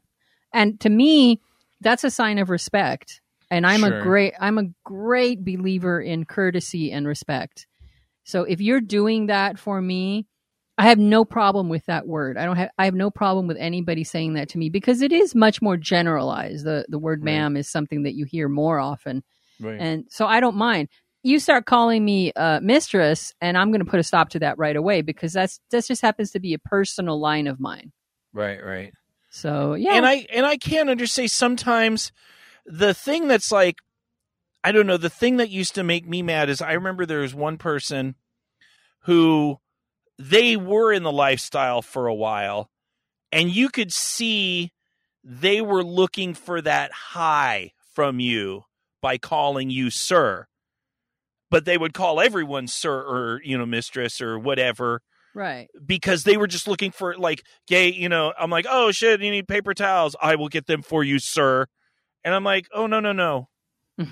And 0.52 0.78
to 0.80 0.88
me, 0.88 1.40
that's 1.80 2.04
a 2.04 2.11
sign 2.11 2.38
of 2.38 2.48
respect. 2.48 3.20
And 3.55 3.64
I'm 3.67 3.85
Sure. 3.85 4.01
a 4.01 4.03
great 4.03 4.35
I'm 4.40 4.59
a 4.59 4.64
great 4.85 5.45
believer 5.45 6.01
in 6.01 6.25
courtesy 6.25 6.90
and 6.90 7.07
respect. 7.07 7.67
So 8.25 8.43
if 8.43 8.61
you're 8.61 8.81
doing 8.81 9.27
that 9.27 9.59
for 9.59 9.81
me, 9.81 10.27
I 10.77 10.88
have 10.88 10.99
no 10.99 11.25
problem 11.25 11.69
with 11.69 11.87
that 11.87 12.09
word. 12.09 12.37
I 12.37 12.47
don't 12.47 12.57
have 12.57 12.71
I 12.79 12.87
have 12.87 12.95
no 12.95 13.11
problem 13.11 13.47
with 13.47 13.57
anybody 13.59 14.03
saying 14.03 14.35
that 14.35 14.49
to 14.51 14.59
me 14.59 14.71
because 14.71 15.03
it 15.03 15.12
is 15.12 15.37
much 15.37 15.62
more 15.62 15.77
generalized. 15.77 16.64
The 16.64 16.85
the 16.88 16.99
word 16.99 17.23
Right. 17.23 17.27
ma'am 17.27 17.57
is 17.57 17.71
something 17.71 18.03
that 18.03 18.14
you 18.14 18.25
hear 18.25 18.49
more 18.49 18.81
often. 18.81 19.23
Right. 19.61 19.79
And 19.81 20.07
so 20.11 20.27
I 20.27 20.40
don't 20.40 20.57
mind. 20.57 20.88
You 21.23 21.38
start 21.38 21.64
calling 21.64 22.05
me 22.05 22.33
uh, 22.35 22.61
mistress, 22.61 23.33
and 23.40 23.57
I'm 23.57 23.71
going 23.71 23.85
to 23.85 23.90
put 23.90 24.01
a 24.01 24.03
stop 24.03 24.31
to 24.31 24.40
that 24.40 24.59
right 24.59 24.77
away 24.77 25.01
because 25.01 25.33
that's 25.33 25.61
that 25.71 25.87
just 25.87 26.03
happens 26.03 26.33
to 26.33 26.40
be 26.40 26.55
a 26.55 26.59
personal 26.59 27.21
line 27.21 27.47
of 27.47 27.61
mine. 27.61 27.93
right, 28.33 28.62
right. 28.62 28.93
So 29.31 29.75
yeah, 29.75 29.95
And 29.95 30.07
I 30.07 30.27
and 30.33 30.45
I 30.45 30.57
can't 30.57 30.90
understand 30.90 31.31
sometimes 31.31 32.12
the 32.66 32.94
thing 32.94 33.29
that's 33.29 33.53
like 33.53 33.77
I 34.62 34.72
don't 34.72 34.87
know, 34.87 34.96
the 34.96 35.11
thing 35.11 35.37
that 35.37 35.50
used 35.50 35.74
to 35.74 35.85
make 35.85 36.09
me 36.09 36.22
mad 36.22 36.48
is 36.48 36.62
I 36.62 36.72
remember 36.72 37.05
there 37.05 37.20
was 37.20 37.35
one 37.35 37.59
person 37.59 38.14
who 39.03 39.59
they 40.18 40.57
were 40.57 40.90
in 40.92 41.03
the 41.03 41.12
lifestyle 41.12 41.83
for 41.83 42.07
a 42.07 42.14
while 42.14 42.70
and 43.31 43.50
you 43.50 43.68
could 43.68 43.92
see 43.92 44.72
they 45.22 45.61
were 45.61 45.85
looking 45.85 46.33
for 46.33 46.62
that 46.62 46.92
high 46.92 47.72
from 47.94 48.20
you 48.20 48.62
by 49.03 49.18
calling 49.18 49.68
you 49.68 49.90
sir. 49.90 50.46
But 51.50 51.66
they 51.66 51.77
would 51.77 51.92
call 51.92 52.20
everyone 52.20 52.66
sir 52.66 53.00
or, 53.00 53.40
you 53.44 53.59
know, 53.59 53.66
mistress 53.66 54.22
or 54.22 54.38
whatever 54.38 55.03
right. 55.35 55.68
because 55.85 56.24
they 56.24 56.37
were 56.37 56.46
just 56.46 56.66
looking 56.66 56.90
for 56.90 57.16
like 57.16 57.44
gay 57.66 57.92
you 57.92 58.09
know 58.09 58.33
i'm 58.38 58.50
like 58.50 58.66
oh 58.68 58.90
shit 58.90 59.20
you 59.20 59.31
need 59.31 59.48
paper 59.48 59.74
towels 59.74 60.16
i 60.20 60.37
will 60.37 60.48
get 60.48 60.66
them 60.66 60.83
for 60.83 61.05
you 61.05 61.18
sir 61.18 61.66
and 62.24 62.34
i'm 62.34 62.44
like 62.44 62.66
oh 62.74 62.87
no 62.87 63.00
no 63.00 63.12
no. 63.12 63.48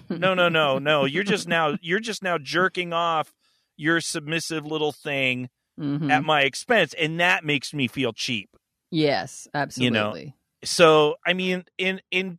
No 0.09 0.33
no 0.35 0.49
no 0.49 0.79
no. 0.91 1.05
You're 1.07 1.25
just 1.25 1.49
now 1.49 1.77
you're 1.83 1.99
just 1.99 2.23
now 2.23 2.39
jerking 2.39 2.93
off 2.93 3.35
your 3.77 4.01
submissive 4.01 4.65
little 4.65 4.93
thing 4.93 5.49
Mhm. 5.81 6.11
at 6.13 6.23
my 6.23 6.43
expense 6.43 6.95
and 6.95 7.19
that 7.19 7.45
makes 7.45 7.73
me 7.75 7.89
feel 7.89 8.13
cheap. 8.13 8.51
Yes, 8.91 9.49
absolutely. 9.55 10.21
you 10.21 10.27
know, 10.27 10.33
so 10.65 11.17
i 11.27 11.33
mean 11.33 11.65
in 11.79 12.01
in 12.13 12.39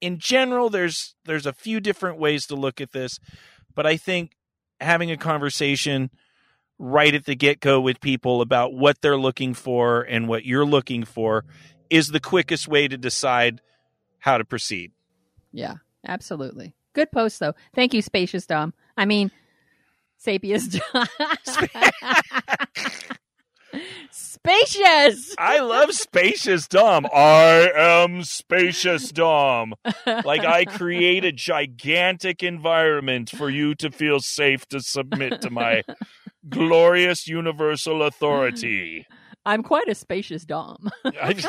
in 0.00 0.18
general 0.18 0.68
there's 0.70 1.16
there's 1.24 1.46
a 1.46 1.52
few 1.52 1.80
different 1.80 2.18
ways 2.18 2.46
to 2.46 2.54
look 2.54 2.80
at 2.80 2.92
this 2.92 3.18
but 3.74 3.84
i 3.86 3.96
think 3.96 4.36
having 4.80 5.10
a 5.10 5.16
conversation 5.16 6.10
right 6.78 7.14
at 7.14 7.24
the 7.24 7.34
get-go 7.34 7.80
with 7.80 8.00
people 8.00 8.40
about 8.40 8.74
what 8.74 9.00
they're 9.00 9.16
looking 9.18 9.54
for 9.54 10.02
and 10.02 10.28
what 10.28 10.44
you're 10.44 10.64
looking 10.66 11.04
for 11.04 11.44
is 11.90 12.08
the 12.08 12.20
quickest 12.20 12.68
way 12.68 12.86
to 12.86 12.96
decide 12.96 13.60
how 14.18 14.36
to 14.38 14.44
proceed 14.44 14.92
Yeah, 15.54 15.76
absolutely. 16.06 16.74
Good 16.94 17.10
post 17.12 17.38
though. 17.40 17.54
Thank 17.74 17.94
you, 17.94 18.02
Spacious 18.02 18.44
Dom. 18.44 18.74
I 18.96 19.06
mean, 19.06 19.30
Sapious 20.22 20.68
Dom. 20.68 21.06
Spacious. 24.10 25.34
i 25.38 25.58
love 25.58 25.92
spacious 25.92 26.68
dom 26.68 27.06
i 27.12 27.68
am 27.74 28.22
spacious 28.22 29.10
dom 29.10 29.74
like 30.06 30.44
i 30.44 30.64
create 30.64 31.24
a 31.24 31.32
gigantic 31.32 32.42
environment 32.42 33.30
for 33.30 33.50
you 33.50 33.74
to 33.74 33.90
feel 33.90 34.20
safe 34.20 34.64
to 34.66 34.80
submit 34.80 35.40
to 35.40 35.50
my 35.50 35.82
glorious 36.48 37.26
universal 37.26 38.02
authority 38.02 39.04
I'm 39.46 39.62
quite 39.62 39.88
a 39.88 39.94
spacious 39.94 40.44
Dom. 40.44 40.90
I, 41.04 41.42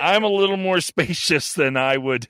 I'm 0.00 0.24
a 0.24 0.28
little 0.28 0.56
more 0.56 0.80
spacious 0.80 1.52
than 1.52 1.76
I 1.76 1.96
would 1.96 2.26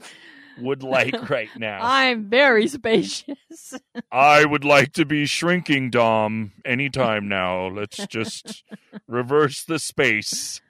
would 0.61 0.83
like 0.83 1.31
right 1.31 1.49
now. 1.57 1.79
I'm 1.83 2.29
very 2.29 2.69
spacious. 2.69 3.75
I 4.13 4.45
would 4.45 4.65
like 4.65 4.93
to 4.95 5.05
be 5.05 5.27
shrinking 5.27 5.91
Dom 5.91 6.53
anytime 6.65 7.29
now. 7.29 7.69
Let's 7.69 8.07
just 8.07 8.65
reverse 9.07 9.65
the 9.65 9.79
space. 9.79 10.61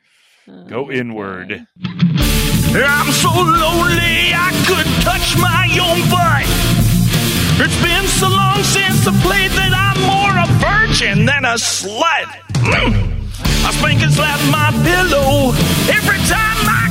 Go 0.66 0.90
inward. 0.90 1.66
I'm 1.82 3.12
so 3.12 3.28
lonely 3.28 4.32
I 4.32 4.50
could 4.66 4.86
touch 5.04 5.36
my 5.36 5.68
own 5.76 6.00
butt. 6.08 6.68
It's 7.60 7.82
been 7.82 8.06
so 8.06 8.28
long 8.28 8.62
since 8.62 9.06
I 9.06 9.12
played 9.20 9.50
that 9.50 9.72
I'm 9.74 9.98
more 10.06 10.38
a 10.40 10.46
virgin 10.62 11.26
than 11.26 11.44
a 11.44 11.54
slut. 11.58 12.28
Mm. 12.54 13.18
I 13.66 13.72
spank 13.72 14.00
and 14.00 14.12
slap 14.12 14.40
my 14.50 14.70
pillow 14.82 15.52
every 15.92 16.18
time 16.24 16.60
I 16.64 16.72
get 16.78 16.78
the 16.78 16.86
itch. 16.86 16.87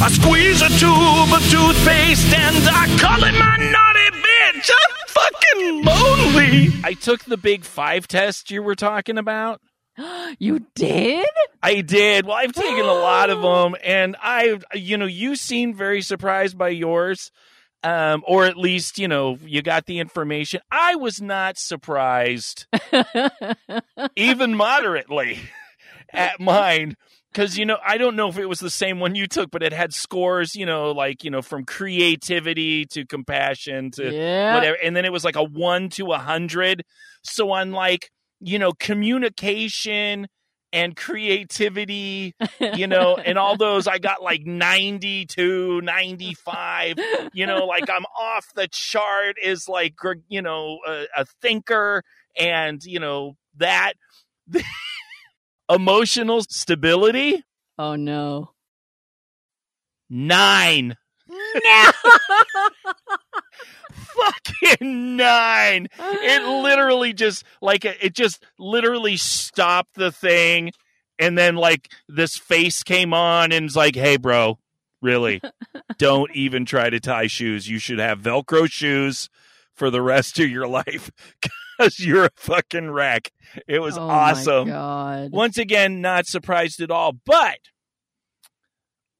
I 0.00 0.10
squeeze 0.10 0.62
a 0.62 0.68
tube 0.78 1.34
of 1.34 1.42
toothpaste 1.50 2.32
and 2.32 2.56
I 2.70 2.86
call 3.00 3.24
it 3.24 3.32
my 3.32 3.56
naughty 3.56 4.10
bitch. 4.22 4.70
I'm 4.70 4.96
fucking 5.08 5.84
lonely. 5.84 6.80
I 6.84 6.92
took 6.94 7.24
the 7.24 7.36
big 7.36 7.64
five 7.64 8.06
test 8.06 8.50
you 8.52 8.62
were 8.62 8.76
talking 8.76 9.18
about. 9.18 9.60
You 10.38 10.64
did? 10.76 11.26
I 11.60 11.80
did. 11.80 12.24
Well, 12.24 12.36
I've 12.36 12.52
taken 12.52 12.84
a 12.84 12.92
lot 12.94 13.30
of 13.30 13.42
them, 13.42 13.74
and 13.82 14.14
I, 14.22 14.58
you 14.72 14.96
know, 14.96 15.06
you 15.06 15.34
seemed 15.34 15.74
very 15.74 16.02
surprised 16.02 16.56
by 16.56 16.68
yours, 16.68 17.32
um, 17.82 18.22
or 18.24 18.44
at 18.44 18.56
least, 18.56 19.00
you 19.00 19.08
know, 19.08 19.36
you 19.44 19.62
got 19.62 19.86
the 19.86 19.98
information. 19.98 20.60
I 20.70 20.94
was 20.94 21.20
not 21.20 21.58
surprised, 21.58 22.66
even 24.16 24.54
moderately, 24.54 25.40
at 26.12 26.38
mine. 26.38 26.94
Because 27.32 27.58
you 27.58 27.64
know 27.66 27.78
I 27.84 27.98
don't 27.98 28.16
know 28.16 28.28
if 28.28 28.38
it 28.38 28.46
was 28.46 28.60
the 28.60 28.70
same 28.70 29.00
one 29.00 29.14
you 29.14 29.26
took, 29.26 29.50
but 29.50 29.62
it 29.62 29.72
had 29.72 29.92
scores, 29.94 30.54
you 30.54 30.66
know, 30.66 30.90
like 30.92 31.24
you 31.24 31.30
know 31.30 31.42
from 31.42 31.64
creativity 31.64 32.84
to 32.86 33.04
compassion 33.06 33.90
to 33.92 34.12
Yeah. 34.12 34.14
whatever, 34.48 34.76
and 34.82 34.96
then 34.96 35.04
it 35.04 35.12
was 35.12 35.24
like 35.24 35.36
a 35.36 35.44
one 35.44 35.88
to 35.90 36.12
a 36.12 36.18
hundred. 36.18 36.84
So 37.22 37.50
on 37.52 37.72
like 37.72 38.10
you 38.40 38.58
know 38.58 38.72
communication 38.72 40.26
and 40.72 40.96
creativity, 40.96 42.34
you 42.70 42.86
know, 42.86 43.18
and 43.24 43.38
all 43.38 43.56
those, 43.56 43.86
I 43.86 43.98
got 43.98 44.22
like 44.22 44.42
92, 44.44 45.80
95, 45.82 46.96
you 47.32 47.46
know, 47.46 47.64
like 47.64 47.88
I'm 47.88 48.04
off 48.18 48.46
the 48.54 48.68
chart 48.70 49.36
is 49.42 49.68
like 49.68 49.94
you 50.28 50.42
know 50.42 50.78
a, 50.86 51.06
a 51.16 51.24
thinker 51.42 52.02
and 52.38 52.82
you 52.84 53.00
know 53.00 53.36
that 53.56 53.94
emotional 55.68 56.42
stability? 56.42 57.44
Oh 57.78 57.96
no. 57.96 58.50
nine. 60.10 60.96
No. 61.28 61.90
fucking 63.92 65.16
nine. 65.16 65.88
It 65.98 66.48
literally 66.62 67.12
just 67.12 67.44
like 67.60 67.84
it 67.84 68.14
just 68.14 68.44
literally 68.58 69.16
stopped 69.16 69.94
the 69.94 70.12
thing 70.12 70.72
and 71.18 71.36
then 71.36 71.56
like 71.56 71.90
this 72.08 72.36
face 72.36 72.82
came 72.82 73.12
on 73.12 73.52
and 73.52 73.66
it's 73.66 73.76
like 73.76 73.94
hey 73.94 74.16
bro 74.16 74.58
really? 75.00 75.40
Don't 75.98 76.34
even 76.34 76.64
try 76.64 76.90
to 76.90 77.00
tie 77.00 77.28
shoes. 77.28 77.68
You 77.68 77.78
should 77.78 77.98
have 77.98 78.20
velcro 78.20 78.70
shoes 78.70 79.28
for 79.74 79.90
the 79.90 80.02
rest 80.02 80.38
of 80.40 80.48
your 80.48 80.66
life 80.66 81.10
because 81.78 82.00
you're 82.04 82.24
a 82.26 82.30
fucking 82.36 82.90
wreck. 82.90 83.30
It 83.66 83.78
was 83.80 83.96
Oh 83.96 84.06
my 84.06 84.30
awesome. 84.32 84.68
God. 84.68 85.30
once 85.32 85.56
again 85.58 86.00
not 86.00 86.26
surprised 86.26 86.80
at 86.80 86.90
all 86.90 87.12
but 87.24 87.58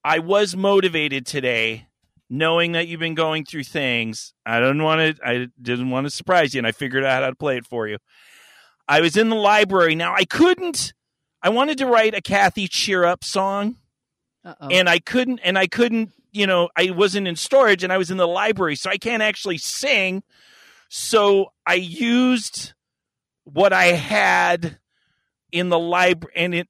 i 0.05 0.18
was 0.18 0.55
motivated 0.57 1.27
today 1.27 1.87
knowing 2.31 2.73
that 2.73 2.87
you've 2.88 3.01
been 3.01 3.14
going 3.14 3.42
through 3.42 3.64
things. 3.64 4.35
I 4.44 4.61
didn't 4.61 4.83
want 4.83 5.16
to 5.16 5.27
i 5.27 5.47
didn't 5.61 5.88
want 5.90 6.07
to 6.07 6.11
surprise 6.11 6.55
you 6.55 6.59
and 6.59 6.66
i 6.66 6.73
figured 6.73 7.05
out 7.05 7.23
how 7.23 7.31
to 7.31 7.35
play 7.37 7.57
it 7.57 7.64
for 7.66 7.88
you. 7.88 7.97
I 8.87 9.01
was 9.01 9.16
in 9.16 9.29
the 9.31 9.37
library. 9.37 9.94
Now 9.94 10.14
i 10.14 10.25
couldn't 10.25 10.92
i 11.42 11.49
wanted 11.49 11.79
to 11.79 11.87
write 11.87 12.14
a 12.14 12.21
kathy 12.21 12.68
cheer 12.68 13.05
up 13.05 13.25
song 13.25 13.77
Uh-oh. 14.44 14.68
and 14.71 14.88
i 14.88 14.99
couldn't 14.99 15.40
and 15.42 15.59
i 15.59 15.66
couldn't 15.66 16.11
you 16.33 16.47
know 16.47 16.68
i 16.77 16.90
wasn't 16.90 17.27
in 17.27 17.35
storage 17.37 17.83
and 17.83 17.92
i 17.92 17.97
was 17.99 18.11
in 18.11 18.16
the 18.18 18.29
library 18.29 18.77
so 18.77 18.90
i 18.90 18.97
can't 18.99 19.23
actually 19.23 19.57
sing 19.59 20.23
so 20.88 21.46
i 21.66 21.74
used 21.74 22.72
what 23.44 23.72
i 23.72 23.87
had 23.87 24.79
in 25.53 25.68
the 25.68 25.79
library 25.79 26.33
and 26.37 26.55
it, 26.55 26.68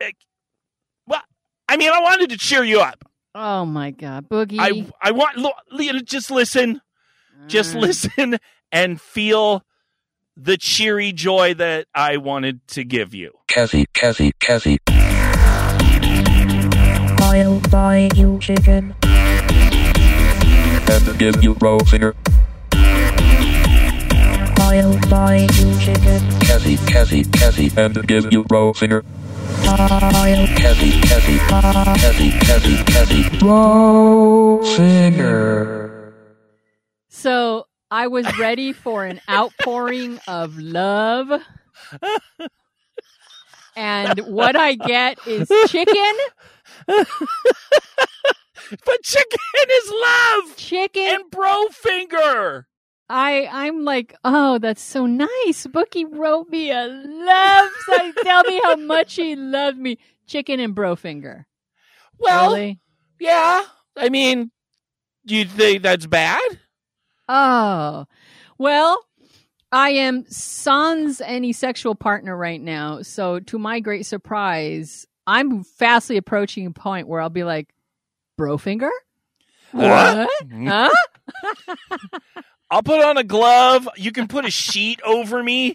it 0.00 0.14
well 1.06 1.22
i 1.68 1.76
mean 1.76 1.90
i 1.90 2.00
wanted 2.00 2.30
to 2.30 2.36
cheer 2.36 2.64
you 2.64 2.80
up 2.80 3.04
oh 3.34 3.64
my 3.64 3.90
God, 3.90 4.28
Boogie. 4.28 4.56
i 4.58 4.86
i 5.02 5.10
want 5.10 5.36
lo- 5.36 5.52
li- 5.70 6.02
just 6.02 6.30
listen 6.30 6.80
just 7.46 7.74
Mm. 7.74 7.80
listen 7.80 8.38
and 8.72 9.00
feel 9.00 9.62
the 10.36 10.56
cheery 10.56 11.12
joy 11.12 11.54
that 11.54 11.86
i 11.94 12.16
wanted 12.16 12.66
to 12.68 12.84
give 12.84 13.14
you 13.14 13.32
Kathy, 13.48 13.86
Kathy, 13.94 14.32
Kathy. 14.38 14.78
I'll 17.20 17.60
buy 17.70 18.08
you 18.14 18.38
chicken. 18.40 18.94
And 20.90 21.18
give 21.18 21.42
you 21.42 21.54
bro 21.54 21.78
finger. 21.80 22.14
I'll 24.70 25.00
buy 25.08 25.48
you 25.54 25.78
chicken. 25.80 26.20
Kathy, 26.40 26.76
Kathy, 26.76 27.24
Kathy. 27.24 27.70
And 27.74 28.06
give 28.06 28.30
you 28.30 28.44
bro 28.44 28.74
finger. 28.74 29.02
I'll 29.64 30.46
Kathy, 30.56 31.00
Kathy, 31.00 31.38
Kathy, 31.38 32.30
Kathy, 32.32 32.84
Kathy. 32.84 33.38
Bro 33.38 34.62
finger. 34.76 36.12
So 37.08 37.66
I 37.90 38.08
was 38.08 38.26
ready 38.38 38.74
for 38.74 39.06
an 39.06 39.22
outpouring 39.30 40.20
of 40.28 40.58
love. 40.58 41.40
And 43.74 44.18
what 44.20 44.54
I 44.54 44.74
get 44.74 45.18
is 45.26 45.48
chicken, 45.68 46.14
but 46.86 47.06
chicken 49.02 49.38
is 49.70 49.92
love 49.94 50.56
chicken. 50.56 51.08
and 51.08 51.30
bro 51.30 51.68
finger 51.68 52.66
I 53.08 53.48
I'm 53.50 53.84
like, 53.84 54.14
oh, 54.24 54.58
that's 54.58 54.82
so 54.82 55.06
nice. 55.06 55.66
Boogie 55.66 56.06
wrote 56.10 56.48
me 56.48 56.70
a 56.70 56.86
love 56.86 57.70
song. 57.86 58.12
Tell 58.22 58.42
me 58.44 58.60
how 58.64 58.76
much 58.76 59.14
he 59.14 59.34
loved 59.36 59.78
me. 59.78 59.98
Chicken 60.26 60.60
and 60.60 60.74
bro 60.74 60.94
finger. 60.96 61.46
well 62.18 62.52
really? 62.52 62.80
yeah 63.18 63.62
i 63.96 64.08
mean 64.08 64.50
do 65.26 65.34
you 65.34 65.44
think 65.44 65.82
that's 65.82 66.06
bad 66.06 66.58
Oh, 67.28 68.06
well, 68.56 69.04
I 69.70 69.90
am 69.90 70.24
sans 70.28 71.20
any 71.20 71.52
sexual 71.52 71.94
partner 71.94 72.34
right 72.36 72.60
now. 72.60 73.02
So, 73.02 73.38
to 73.40 73.58
my 73.58 73.80
great 73.80 74.06
surprise, 74.06 75.06
I'm 75.26 75.62
fastly 75.62 76.16
approaching 76.16 76.64
a 76.64 76.70
point 76.70 77.06
where 77.06 77.20
I'll 77.20 77.28
be 77.28 77.44
like, 77.44 77.68
bro 78.38 78.56
finger? 78.56 78.90
What? 79.72 80.30
Huh? 80.50 80.90
I'll 82.70 82.82
put 82.82 83.02
on 83.02 83.16
a 83.16 83.24
glove. 83.24 83.88
You 83.96 84.12
can 84.12 84.28
put 84.28 84.44
a 84.44 84.50
sheet 84.50 85.00
over 85.02 85.42
me. 85.42 85.74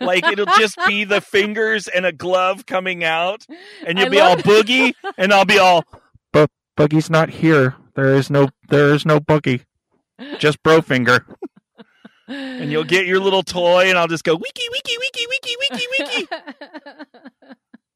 Like 0.00 0.24
it'll 0.24 0.46
just 0.58 0.78
be 0.86 1.04
the 1.04 1.20
fingers 1.20 1.88
and 1.88 2.06
a 2.06 2.12
glove 2.12 2.64
coming 2.66 3.04
out, 3.04 3.44
and 3.86 3.98
you'll 3.98 4.06
I 4.06 4.10
be 4.10 4.20
all 4.20 4.36
boogie, 4.36 4.94
and 5.18 5.32
I'll 5.32 5.44
be 5.44 5.58
all. 5.58 5.84
But 6.32 6.50
Boogie's 6.78 7.10
not 7.10 7.28
here. 7.28 7.74
There 7.94 8.14
is 8.14 8.30
no. 8.30 8.48
There 8.70 8.94
is 8.94 9.04
no 9.04 9.20
boogie. 9.20 9.64
Just 10.38 10.62
bro 10.62 10.80
finger. 10.80 11.26
And 12.26 12.72
you'll 12.72 12.84
get 12.84 13.06
your 13.06 13.20
little 13.20 13.42
toy, 13.42 13.90
and 13.90 13.98
I'll 13.98 14.08
just 14.08 14.24
go 14.24 14.34
wiki 14.34 14.68
wiki 14.70 14.96
wiki 14.98 15.26
wiki 15.28 15.56
wiki 15.60 15.86
wiki. 15.98 16.28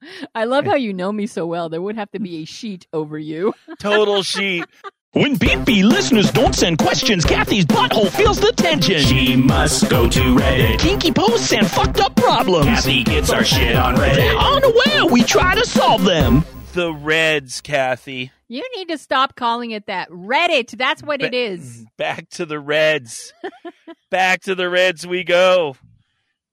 I 0.34 0.44
love 0.44 0.64
how 0.64 0.76
you 0.76 0.92
know 0.92 1.12
me 1.12 1.26
so 1.26 1.46
well. 1.46 1.68
There 1.68 1.82
would 1.82 1.96
have 1.96 2.10
to 2.12 2.20
be 2.20 2.42
a 2.42 2.44
sheet 2.44 2.86
over 2.92 3.18
you. 3.18 3.54
Total 3.80 4.22
sheet. 4.22 4.64
When 5.12 5.36
beefy 5.36 5.82
listeners 5.82 6.30
don't 6.30 6.54
send 6.54 6.78
questions, 6.78 7.24
Kathy's 7.24 7.64
butthole 7.64 8.10
feels 8.10 8.38
the 8.40 8.52
tension. 8.52 9.00
She 9.00 9.36
must 9.36 9.88
go 9.88 10.06
to 10.08 10.20
Reddit. 10.20 10.78
Kinky 10.80 11.10
posts 11.12 11.50
and 11.54 11.66
fucked 11.66 11.98
up 12.00 12.14
problems. 12.14 12.66
Kathy 12.66 13.04
gets 13.04 13.30
our 13.30 13.42
shit 13.42 13.74
on 13.74 13.94
They're 13.94 14.10
Reddit. 14.14 14.56
unaware 14.56 15.10
we 15.10 15.22
try 15.22 15.54
to 15.54 15.64
solve 15.64 16.04
them. 16.04 16.44
The 16.74 16.92
Reds, 16.92 17.62
Kathy. 17.62 18.30
You 18.48 18.62
need 18.76 18.88
to 18.88 18.98
stop 18.98 19.34
calling 19.34 19.70
it 19.70 19.86
that. 19.86 20.10
Reddit. 20.10 20.76
That's 20.76 21.02
what 21.02 21.22
it 21.22 21.32
is. 21.32 21.86
Back 21.96 22.28
to 22.32 22.44
the 22.44 22.60
Reds. 22.60 23.32
Back 24.10 24.42
to 24.42 24.54
the 24.54 24.68
Reds 24.68 25.06
we 25.06 25.24
go. 25.24 25.76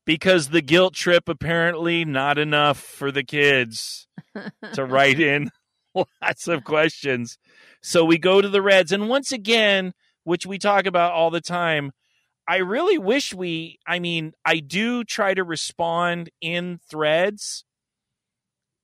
Because 0.06 0.48
the 0.50 0.62
guilt 0.62 0.94
trip 0.94 1.28
apparently 1.28 2.06
not 2.06 2.38
enough 2.38 2.78
for 2.80 3.12
the 3.12 3.24
kids 3.24 4.08
to 4.74 4.86
write 4.86 5.20
in 5.20 5.50
lots 6.22 6.48
of 6.48 6.64
questions. 6.64 7.38
So 7.82 8.04
we 8.04 8.18
go 8.18 8.42
to 8.42 8.50
the 8.50 8.62
Reds. 8.62 8.92
And 8.92 9.10
once 9.10 9.32
again, 9.32 9.94
which 10.24 10.46
we 10.46 10.58
talk 10.58 10.86
about 10.86 11.14
all 11.14 11.30
the 11.30 11.42
time, 11.42 11.92
I 12.48 12.58
really 12.58 12.98
wish 12.98 13.34
we, 13.34 13.80
I 13.88 14.00
mean, 14.00 14.34
I 14.44 14.60
do 14.60 15.04
try 15.04 15.34
to 15.34 15.44
respond 15.44 16.30
in 16.42 16.80
threads 16.90 17.66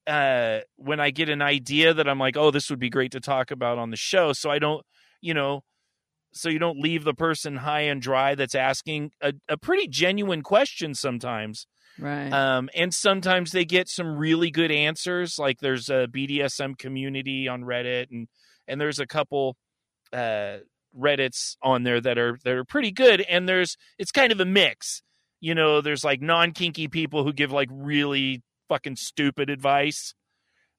uh, 0.08 0.60
when 0.78 1.00
I 1.00 1.12
get 1.12 1.30
an 1.30 1.42
idea 1.42 1.94
that 1.94 2.08
I'm 2.08 2.20
like, 2.20 2.38
oh, 2.38 2.50
this 2.50 2.70
would 2.70 2.80
be 2.80 2.90
great 2.90 3.12
to 3.12 3.20
talk 3.20 3.52
about 3.52 3.78
on 3.78 3.92
the 3.92 3.98
show. 3.98 4.34
So 4.34 4.50
I 4.50 4.58
don't, 4.58 4.84
you 5.22 5.34
know, 5.34 5.62
so 6.34 6.50
you 6.50 6.60
don't 6.60 6.80
leave 6.80 7.04
the 7.04 7.14
person 7.14 7.58
high 7.58 7.82
and 7.82 8.02
dry 8.02 8.36
that's 8.36 8.56
asking 8.56 9.12
a, 9.22 9.34
a 9.48 9.58
pretty 9.58 9.88
genuine 9.88 10.42
question 10.42 10.96
sometimes. 10.96 11.68
Right. 12.02 12.34
Um, 12.34 12.70
and 12.74 12.92
sometimes 12.92 13.52
they 13.52 13.64
get 13.64 13.88
some 13.88 14.18
really 14.18 14.50
good 14.50 14.72
answers. 14.72 15.38
Like 15.38 15.60
there's 15.60 15.88
a 15.90 16.08
BDSM 16.08 16.78
community 16.78 17.48
on 17.48 17.62
Reddit, 17.62 18.08
and 18.12 18.28
and 18.68 18.82
there's 18.82 19.00
a 19.00 19.06
couple 19.06 19.56
uh, 20.12 20.58
Reddits 21.00 21.58
on 21.62 21.84
there 21.84 22.02
that 22.02 22.18
are 22.18 22.40
that 22.44 22.54
are 22.54 22.66
pretty 22.66 22.92
good. 22.92 23.22
And 23.22 23.48
there's 23.48 23.78
it's 24.00 24.12
kind 24.12 24.32
of 24.32 24.40
a 24.40 24.46
mix. 24.46 25.04
You 25.42 25.54
know, 25.54 25.82
there's 25.82 26.04
like 26.04 26.22
non 26.22 26.54
kinky 26.54 26.88
people 26.88 27.24
who 27.24 27.34
give 27.34 27.52
like 27.52 27.70
really 27.72 28.42
fucking 28.68 28.96
stupid 28.96 29.52
advice, 29.52 30.16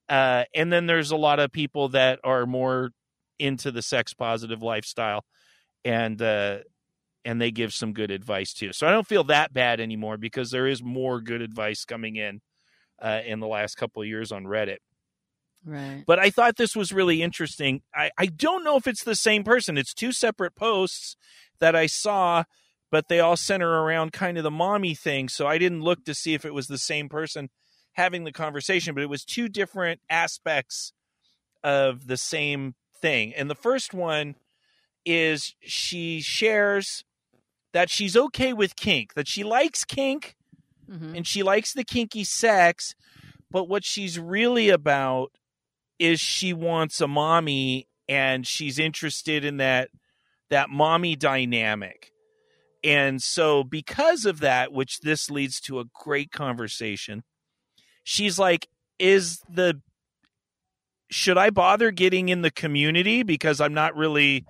uh, 0.09 0.45
and 0.57 0.73
then 0.73 0.87
there's 0.87 1.13
a 1.13 1.17
lot 1.17 1.39
of 1.39 1.53
people 1.53 1.91
that 1.91 2.19
are 2.25 2.47
more 2.47 2.91
into 3.39 3.71
the 3.71 3.83
sex 3.83 4.13
positive 4.13 4.61
lifestyle, 4.61 5.25
and 5.85 6.21
uh, 6.21 6.59
and 7.25 7.41
they 7.41 7.51
give 7.51 7.73
some 7.73 7.93
good 7.93 8.11
advice 8.11 8.53
too. 8.53 8.73
So 8.73 8.87
I 8.87 8.91
don't 8.91 9.07
feel 9.07 9.25
that 9.25 9.53
bad 9.53 9.81
anymore 9.81 10.17
because 10.17 10.51
there 10.51 10.67
is 10.67 10.83
more 10.83 11.21
good 11.21 11.43
advice 11.43 11.85
coming 11.85 12.17
in 12.17 12.41
uh, 13.01 13.21
in 13.25 13.41
the 13.41 13.47
last 13.47 13.77
couple 13.77 14.03
of 14.03 14.09
years 14.09 14.33
on 14.33 14.45
Reddit. 14.45 14.79
right. 15.65 16.05
But 16.07 16.19
I 16.19 16.31
thought 16.31 16.57
this 16.57 16.75
was 16.75 16.93
really 16.93 17.23
interesting. 17.23 17.83
I, 17.95 18.11
I 18.19 18.27
don't 18.27 18.65
know 18.65 18.77
if 18.77 18.87
it's 18.87 19.05
the 19.05 19.15
same 19.15 19.45
person. 19.45 19.79
It's 19.79 19.95
two 19.95 20.13
separate 20.13 20.55
posts 20.57 21.17
that 21.61 21.77
I 21.77 21.87
saw, 21.87 22.45
but 22.91 23.09
they 23.09 23.21
all 23.21 23.37
center 23.37 23.83
around 23.83 24.13
kind 24.13 24.37
of 24.37 24.45
the 24.45 24.51
mommy 24.51 24.95
thing. 24.95 25.29
So 25.29 25.47
I 25.47 25.59
didn't 25.59 25.83
look 25.83 26.05
to 26.05 26.15
see 26.15 26.35
if 26.35 26.45
it 26.45 26.55
was 26.55 26.67
the 26.67 26.79
same 26.79 27.09
person. 27.09 27.51
having 27.95 28.25
the 28.25 28.33
conversation, 28.33 28.95
but 28.95 29.03
it 29.03 29.11
was 29.11 29.25
two 29.25 29.49
different 29.49 30.01
aspects 30.09 30.93
of 31.63 32.07
the 32.07 32.17
same 32.17 32.75
thing. 33.01 33.35
And 33.35 33.51
the 33.51 33.55
first 33.55 33.93
one 33.93 34.35
is 35.05 35.55
she 35.61 36.21
shares 36.21 37.05
that 37.73 37.91
she's 37.91 38.17
okay 38.17 38.53
with 38.53 38.77
kink, 38.77 39.15
that 39.15 39.29
she 39.29 39.45
likes 39.45 39.85
kink 39.85 40.37
Mhm. 40.91 41.17
and 41.17 41.27
she 41.27 41.43
likes 41.43 41.73
the 41.73 41.85
kinky 41.85 42.25
sex, 42.25 42.95
but 43.51 43.69
what 43.69 43.85
she's 43.85 44.19
really 44.19 44.69
about 44.69 45.33
is 45.99 46.21
she 46.21 46.53
wants 46.53 47.01
a 47.01 47.09
mommy 47.09 47.89
and 48.09 48.47
she's 48.47 48.79
interested 48.79 49.45
in 49.45 49.57
that 49.59 49.91
that 50.51 50.69
mommy 50.69 51.17
dynamic. 51.17 52.13
And 52.85 53.23
so 53.23 53.65
because 53.65 54.27
of 54.27 54.41
that, 54.41 54.73
which 54.73 55.01
this 55.01 55.31
leads 55.31 55.61
to 55.63 55.81
a 55.81 55.85
great 55.95 56.31
conversation, 56.33 57.23
she's 58.05 58.39
like 58.39 58.69
is 58.99 59.41
the 59.49 59.81
should 61.11 61.39
I 61.39 61.51
bother 61.51 61.91
getting 61.91 62.29
in 62.29 62.43
the 62.43 62.51
community 62.51 63.23
because 63.23 63.61
I'm 63.61 63.75
not 63.75 63.97
really 63.97 64.45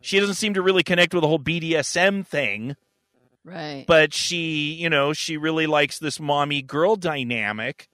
she 0.00 0.18
doesn't 0.20 0.34
seem 0.36 0.54
to 0.54 0.62
really 0.62 0.82
connect 0.82 1.12
with 1.14 1.22
the 1.22 1.28
whole 1.28 1.38
BDSM 1.38 2.26
thing 2.26 2.76
Right. 3.44 3.84
but 3.86 4.12
she, 4.12 4.72
you 4.74 4.90
know, 4.90 5.12
she 5.12 5.36
really 5.36 5.66
likes 5.66 5.98
this 5.98 6.20
mommy 6.20 6.60
girl 6.62 6.96
dynamic, 6.96 7.88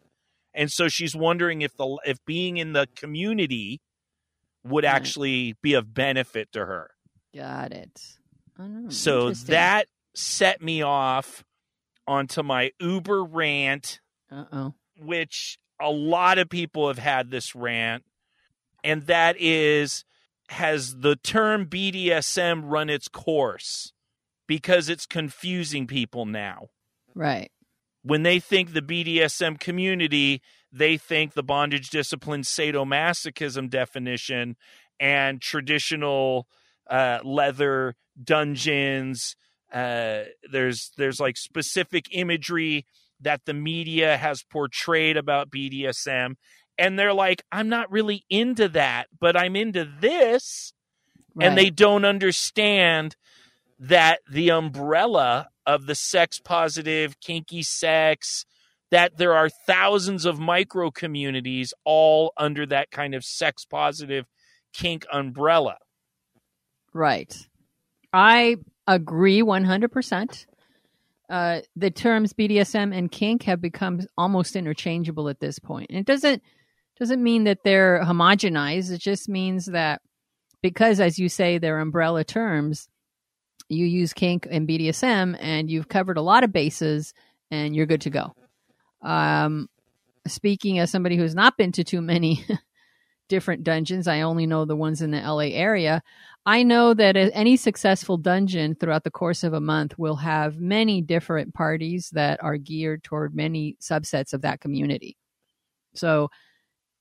and 0.54 0.70
so 0.70 0.88
she's 0.88 1.14
wondering 1.14 1.62
if 1.62 1.76
the 1.76 1.98
if 2.04 2.18
being 2.24 2.56
in 2.56 2.72
the 2.72 2.88
community 2.96 3.80
would 4.64 4.84
Right. 4.84 4.92
actually 4.94 5.54
be 5.62 5.74
of 5.74 5.94
benefit 5.94 6.50
to 6.52 6.66
her. 6.66 6.90
Got 7.34 7.72
it. 7.72 8.00
Oh, 8.58 8.88
So 8.88 9.30
that 9.30 9.86
set 10.14 10.60
me 10.62 10.82
off 10.82 11.44
onto 12.08 12.42
my 12.42 12.72
Uber 12.80 13.22
rant, 13.22 14.00
Uh-oh. 14.30 14.74
which 14.98 15.58
a 15.80 15.90
lot 15.90 16.38
of 16.38 16.48
people 16.48 16.88
have 16.88 16.98
had 16.98 17.30
this 17.30 17.54
rant, 17.54 18.04
and 18.82 19.02
that 19.06 19.36
is 19.38 20.04
has 20.50 20.98
the 20.98 21.16
term 21.16 21.66
BDSM 21.66 22.62
run 22.64 22.88
its 22.88 23.08
course 23.08 23.92
because 24.46 24.88
it's 24.88 25.06
confusing 25.06 25.86
people 25.86 26.26
now. 26.26 26.68
Right. 27.14 27.50
when 28.06 28.22
they 28.22 28.38
think 28.38 28.72
the 28.72 28.82
BDSM 28.82 29.58
community, 29.58 30.40
they 30.70 30.96
think 30.96 31.32
the 31.34 31.42
bondage 31.42 31.90
discipline 31.90 32.42
sadomasochism 32.42 33.68
definition 33.68 34.56
and 35.00 35.40
traditional 35.42 36.46
uh, 36.88 37.18
leather 37.24 37.96
dungeons. 38.22 39.34
Uh, 39.72 40.22
there's 40.50 40.92
there's 40.96 41.18
like 41.18 41.36
specific 41.36 42.06
imagery 42.12 42.86
that 43.20 43.40
the 43.44 43.54
media 43.54 44.16
has 44.16 44.44
portrayed 44.44 45.16
about 45.16 45.50
BDSM, 45.50 46.36
and 46.78 46.98
they're 46.98 47.14
like, 47.14 47.42
I'm 47.50 47.68
not 47.68 47.90
really 47.90 48.24
into 48.28 48.68
that, 48.70 49.08
but 49.18 49.36
I'm 49.36 49.56
into 49.56 49.88
this, 50.00 50.72
and 51.40 51.56
they 51.56 51.70
don't 51.70 52.04
understand 52.04 53.16
that 53.78 54.20
the 54.30 54.50
umbrella 54.50 55.48
of 55.66 55.86
the 55.86 55.94
sex 55.94 56.38
positive, 56.38 57.20
kinky 57.20 57.62
sex, 57.62 58.46
that 58.90 59.18
there 59.18 59.34
are 59.34 59.48
thousands 59.48 60.24
of 60.24 60.38
micro 60.38 60.90
communities 60.90 61.74
all 61.84 62.32
under 62.36 62.64
that 62.66 62.90
kind 62.90 63.14
of 63.14 63.24
sex 63.24 63.64
positive 63.64 64.26
kink 64.72 65.04
umbrella. 65.12 65.76
Right. 66.92 67.34
I 68.12 68.56
agree 68.86 69.42
100%. 69.42 70.46
Uh, 71.28 71.60
the 71.74 71.90
terms 71.90 72.32
BDSM 72.32 72.96
and 72.96 73.10
kink 73.10 73.42
have 73.42 73.60
become 73.60 74.00
almost 74.16 74.54
interchangeable 74.54 75.28
at 75.28 75.40
this 75.40 75.58
point. 75.58 75.90
And 75.90 75.98
it 75.98 76.06
doesn't 76.06 76.42
doesn't 76.98 77.22
mean 77.22 77.44
that 77.44 77.62
they're 77.62 78.02
homogenized. 78.04 78.90
It 78.90 79.00
just 79.00 79.28
means 79.28 79.66
that 79.66 80.00
because, 80.62 81.00
as 81.00 81.18
you 81.18 81.28
say, 81.28 81.58
they're 81.58 81.80
umbrella 81.80 82.24
terms, 82.24 82.88
you 83.68 83.84
use 83.84 84.12
kink 84.12 84.46
and 84.50 84.68
BDSM, 84.68 85.36
and 85.40 85.70
you've 85.70 85.88
covered 85.88 86.16
a 86.16 86.22
lot 86.22 86.44
of 86.44 86.52
bases, 86.52 87.12
and 87.50 87.74
you're 87.74 87.86
good 87.86 88.02
to 88.02 88.10
go. 88.10 88.34
Um, 89.02 89.68
speaking 90.26 90.78
as 90.78 90.90
somebody 90.90 91.16
who's 91.16 91.34
not 91.34 91.56
been 91.56 91.72
to 91.72 91.84
too 91.84 92.00
many 92.00 92.44
different 93.28 93.64
dungeons, 93.64 94.08
I 94.08 94.22
only 94.22 94.46
know 94.46 94.64
the 94.64 94.76
ones 94.76 95.02
in 95.02 95.10
the 95.10 95.20
LA 95.20 95.50
area. 95.52 96.02
I 96.44 96.62
know 96.62 96.94
that 96.94 97.16
any 97.16 97.56
successful 97.56 98.16
dungeon 98.16 98.76
throughout 98.76 99.02
the 99.02 99.10
course 99.10 99.42
of 99.42 99.52
a 99.52 99.60
month 99.60 99.98
will 99.98 100.16
have 100.16 100.60
many 100.60 101.02
different 101.02 101.54
parties 101.54 102.10
that 102.12 102.42
are 102.42 102.56
geared 102.56 103.02
toward 103.02 103.34
many 103.34 103.76
subsets 103.80 104.32
of 104.32 104.42
that 104.42 104.60
community. 104.60 105.16
So 105.94 106.30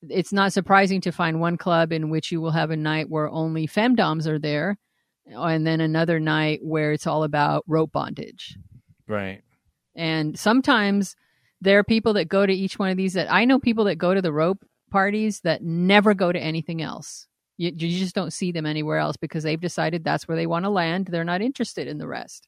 it's 0.01 0.33
not 0.33 0.53
surprising 0.53 1.01
to 1.01 1.11
find 1.11 1.39
one 1.39 1.57
club 1.57 1.91
in 1.91 2.09
which 2.09 2.31
you 2.31 2.41
will 2.41 2.51
have 2.51 2.71
a 2.71 2.77
night 2.77 3.09
where 3.09 3.29
only 3.29 3.67
femdoms 3.67 4.27
are 4.27 4.39
there, 4.39 4.77
and 5.25 5.65
then 5.65 5.81
another 5.81 6.19
night 6.19 6.59
where 6.61 6.91
it's 6.91 7.07
all 7.07 7.23
about 7.23 7.63
rope 7.67 7.91
bondage. 7.91 8.57
Right. 9.07 9.41
And 9.95 10.37
sometimes 10.37 11.15
there 11.61 11.79
are 11.79 11.83
people 11.83 12.13
that 12.13 12.27
go 12.27 12.45
to 12.45 12.53
each 12.53 12.77
one 12.77 12.89
of 12.89 12.97
these 12.97 13.13
that 13.13 13.31
I 13.31 13.45
know 13.45 13.59
people 13.59 13.85
that 13.85 13.95
go 13.95 14.13
to 14.13 14.21
the 14.21 14.33
rope 14.33 14.63
parties 14.91 15.41
that 15.41 15.63
never 15.63 16.13
go 16.13 16.31
to 16.31 16.39
anything 16.39 16.81
else. 16.81 17.27
You, 17.57 17.71
you 17.75 17.97
just 17.97 18.15
don't 18.15 18.33
see 18.33 18.51
them 18.51 18.65
anywhere 18.65 18.97
else 18.97 19.15
because 19.17 19.43
they've 19.43 19.59
decided 19.59 20.03
that's 20.03 20.27
where 20.27 20.37
they 20.37 20.47
want 20.47 20.65
to 20.65 20.69
land. 20.69 21.07
They're 21.07 21.23
not 21.23 21.41
interested 21.41 21.87
in 21.87 21.97
the 21.97 22.07
rest. 22.07 22.47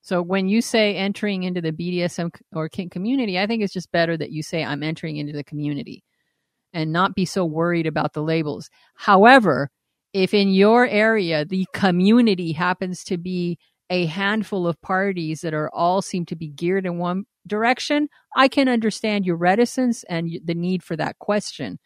So 0.00 0.22
when 0.22 0.48
you 0.48 0.62
say 0.62 0.94
entering 0.94 1.42
into 1.42 1.60
the 1.60 1.72
BDSM 1.72 2.30
or 2.54 2.68
kink 2.68 2.92
community, 2.92 3.38
I 3.38 3.46
think 3.46 3.62
it's 3.62 3.72
just 3.72 3.90
better 3.90 4.16
that 4.16 4.30
you 4.30 4.42
say 4.42 4.64
I'm 4.64 4.82
entering 4.82 5.16
into 5.16 5.32
the 5.32 5.44
community 5.44 6.04
and 6.72 6.92
not 6.92 7.14
be 7.14 7.24
so 7.24 7.44
worried 7.44 7.86
about 7.86 8.12
the 8.12 8.22
labels. 8.22 8.70
However, 8.94 9.70
if 10.12 10.34
in 10.34 10.48
your 10.50 10.86
area 10.86 11.44
the 11.44 11.66
community 11.72 12.52
happens 12.52 13.04
to 13.04 13.16
be 13.16 13.58
a 13.90 14.06
handful 14.06 14.66
of 14.66 14.80
parties 14.82 15.40
that 15.40 15.54
are 15.54 15.70
all 15.72 16.02
seem 16.02 16.26
to 16.26 16.36
be 16.36 16.48
geared 16.48 16.86
in 16.86 16.98
one 16.98 17.24
direction, 17.46 18.08
I 18.36 18.48
can 18.48 18.68
understand 18.68 19.24
your 19.24 19.36
reticence 19.36 20.04
and 20.04 20.30
the 20.44 20.54
need 20.54 20.82
for 20.82 20.96
that 20.96 21.18
question 21.18 21.78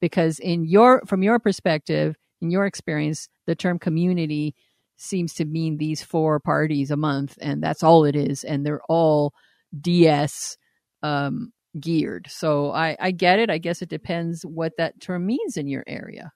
because 0.00 0.38
in 0.38 0.64
your 0.64 1.02
from 1.06 1.22
your 1.22 1.38
perspective, 1.38 2.16
in 2.40 2.50
your 2.50 2.66
experience, 2.66 3.28
the 3.46 3.56
term 3.56 3.78
community 3.78 4.54
seems 4.96 5.34
to 5.34 5.44
mean 5.44 5.78
these 5.78 6.02
four 6.02 6.40
parties 6.40 6.90
a 6.90 6.96
month 6.96 7.38
and 7.40 7.62
that's 7.62 7.82
all 7.82 8.04
it 8.04 8.16
is 8.16 8.42
and 8.44 8.66
they're 8.66 8.82
all 8.88 9.32
DS 9.80 10.56
um 11.02 11.52
geared. 11.80 12.26
So 12.30 12.72
I 12.72 12.96
I 13.00 13.10
get 13.10 13.38
it. 13.38 13.50
I 13.50 13.58
guess 13.58 13.82
it 13.82 13.88
depends 13.88 14.44
what 14.44 14.76
that 14.78 15.00
term 15.00 15.26
means 15.26 15.56
in 15.56 15.68
your 15.68 15.84
area. 15.86 16.32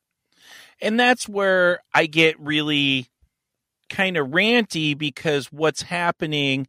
And 0.80 0.98
that's 0.98 1.28
where 1.28 1.80
I 1.94 2.06
get 2.06 2.38
really 2.40 3.06
kind 3.88 4.16
of 4.16 4.28
ranty 4.28 4.96
because 4.96 5.52
what's 5.52 5.82
happening 5.82 6.66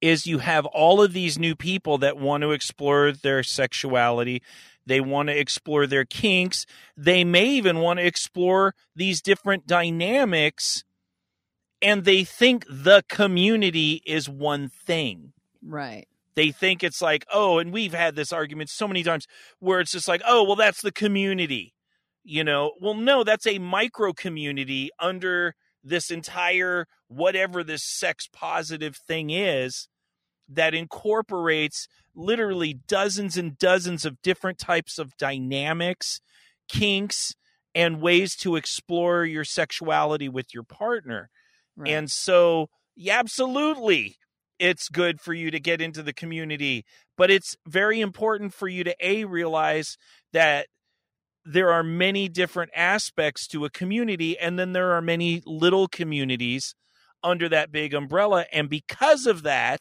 is 0.00 0.26
you 0.26 0.38
have 0.38 0.64
all 0.66 1.02
of 1.02 1.12
these 1.12 1.38
new 1.38 1.54
people 1.54 1.98
that 1.98 2.16
want 2.16 2.42
to 2.42 2.52
explore 2.52 3.12
their 3.12 3.42
sexuality. 3.42 4.42
They 4.86 5.00
want 5.00 5.28
to 5.28 5.38
explore 5.38 5.86
their 5.86 6.06
kinks. 6.06 6.64
They 6.96 7.22
may 7.22 7.46
even 7.50 7.80
want 7.80 7.98
to 7.98 8.06
explore 8.06 8.74
these 8.96 9.20
different 9.20 9.66
dynamics. 9.66 10.84
And 11.82 12.04
they 12.04 12.24
think 12.24 12.64
the 12.68 13.04
community 13.08 14.02
is 14.06 14.28
one 14.28 14.68
thing 14.68 15.32
Right. 15.62 16.06
They 16.40 16.50
think 16.50 16.82
it's 16.82 17.02
like, 17.02 17.26
oh, 17.30 17.58
and 17.58 17.70
we've 17.70 17.92
had 17.92 18.16
this 18.16 18.32
argument 18.32 18.70
so 18.70 18.88
many 18.88 19.02
times 19.02 19.26
where 19.58 19.78
it's 19.78 19.92
just 19.92 20.08
like, 20.08 20.22
oh, 20.26 20.42
well, 20.42 20.56
that's 20.56 20.80
the 20.80 20.90
community. 20.90 21.74
You 22.24 22.44
know, 22.44 22.72
well, 22.80 22.94
no, 22.94 23.24
that's 23.24 23.46
a 23.46 23.58
micro 23.58 24.14
community 24.14 24.88
under 24.98 25.54
this 25.84 26.10
entire 26.10 26.86
whatever 27.08 27.62
this 27.62 27.84
sex 27.84 28.26
positive 28.32 28.96
thing 28.96 29.28
is 29.28 29.88
that 30.48 30.74
incorporates 30.74 31.86
literally 32.14 32.72
dozens 32.88 33.36
and 33.36 33.58
dozens 33.58 34.06
of 34.06 34.22
different 34.22 34.58
types 34.58 34.98
of 34.98 35.14
dynamics, 35.18 36.22
kinks, 36.70 37.34
and 37.74 38.00
ways 38.00 38.34
to 38.36 38.56
explore 38.56 39.26
your 39.26 39.44
sexuality 39.44 40.28
with 40.30 40.54
your 40.54 40.62
partner. 40.64 41.28
Right. 41.76 41.90
And 41.90 42.10
so, 42.10 42.70
yeah, 42.96 43.18
absolutely, 43.18 44.16
it's 44.60 44.88
good 44.88 45.20
for 45.20 45.32
you 45.32 45.50
to 45.50 45.58
get 45.58 45.80
into 45.80 46.02
the 46.02 46.12
community, 46.12 46.84
but 47.16 47.30
it's 47.30 47.56
very 47.66 48.00
important 48.00 48.54
for 48.54 48.68
you 48.68 48.84
to 48.84 48.94
A, 49.00 49.24
realize 49.24 49.96
that 50.32 50.66
there 51.44 51.72
are 51.72 51.82
many 51.82 52.28
different 52.28 52.70
aspects 52.76 53.46
to 53.48 53.64
a 53.64 53.70
community, 53.70 54.38
and 54.38 54.58
then 54.58 54.72
there 54.72 54.92
are 54.92 55.00
many 55.00 55.42
little 55.46 55.88
communities 55.88 56.74
under 57.22 57.48
that 57.48 57.72
big 57.72 57.94
umbrella. 57.94 58.44
And 58.52 58.68
because 58.68 59.26
of 59.26 59.42
that, 59.42 59.80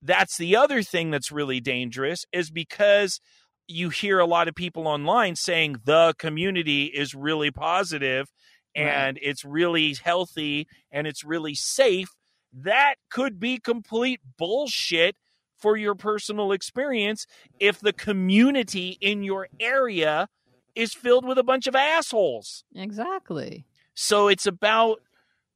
that's 0.00 0.36
the 0.36 0.54
other 0.56 0.82
thing 0.82 1.10
that's 1.10 1.32
really 1.32 1.60
dangerous 1.60 2.24
is 2.32 2.50
because 2.50 3.20
you 3.66 3.88
hear 3.88 4.18
a 4.18 4.26
lot 4.26 4.48
of 4.48 4.54
people 4.54 4.86
online 4.86 5.34
saying 5.36 5.76
the 5.84 6.14
community 6.18 6.84
is 6.84 7.14
really 7.14 7.50
positive 7.50 8.26
and 8.74 9.18
it's 9.22 9.44
really 9.44 9.94
healthy 10.02 10.66
and 10.90 11.06
it's 11.06 11.24
really 11.24 11.54
safe. 11.54 12.08
That 12.54 12.94
could 13.10 13.40
be 13.40 13.58
complete 13.58 14.20
bullshit 14.38 15.16
for 15.58 15.76
your 15.76 15.94
personal 15.94 16.52
experience 16.52 17.26
if 17.58 17.80
the 17.80 17.92
community 17.92 18.96
in 19.00 19.22
your 19.22 19.48
area 19.58 20.28
is 20.74 20.94
filled 20.94 21.26
with 21.26 21.38
a 21.38 21.42
bunch 21.42 21.66
of 21.66 21.74
assholes. 21.74 22.64
Exactly. 22.74 23.64
So 23.94 24.28
it's 24.28 24.46
about 24.46 25.00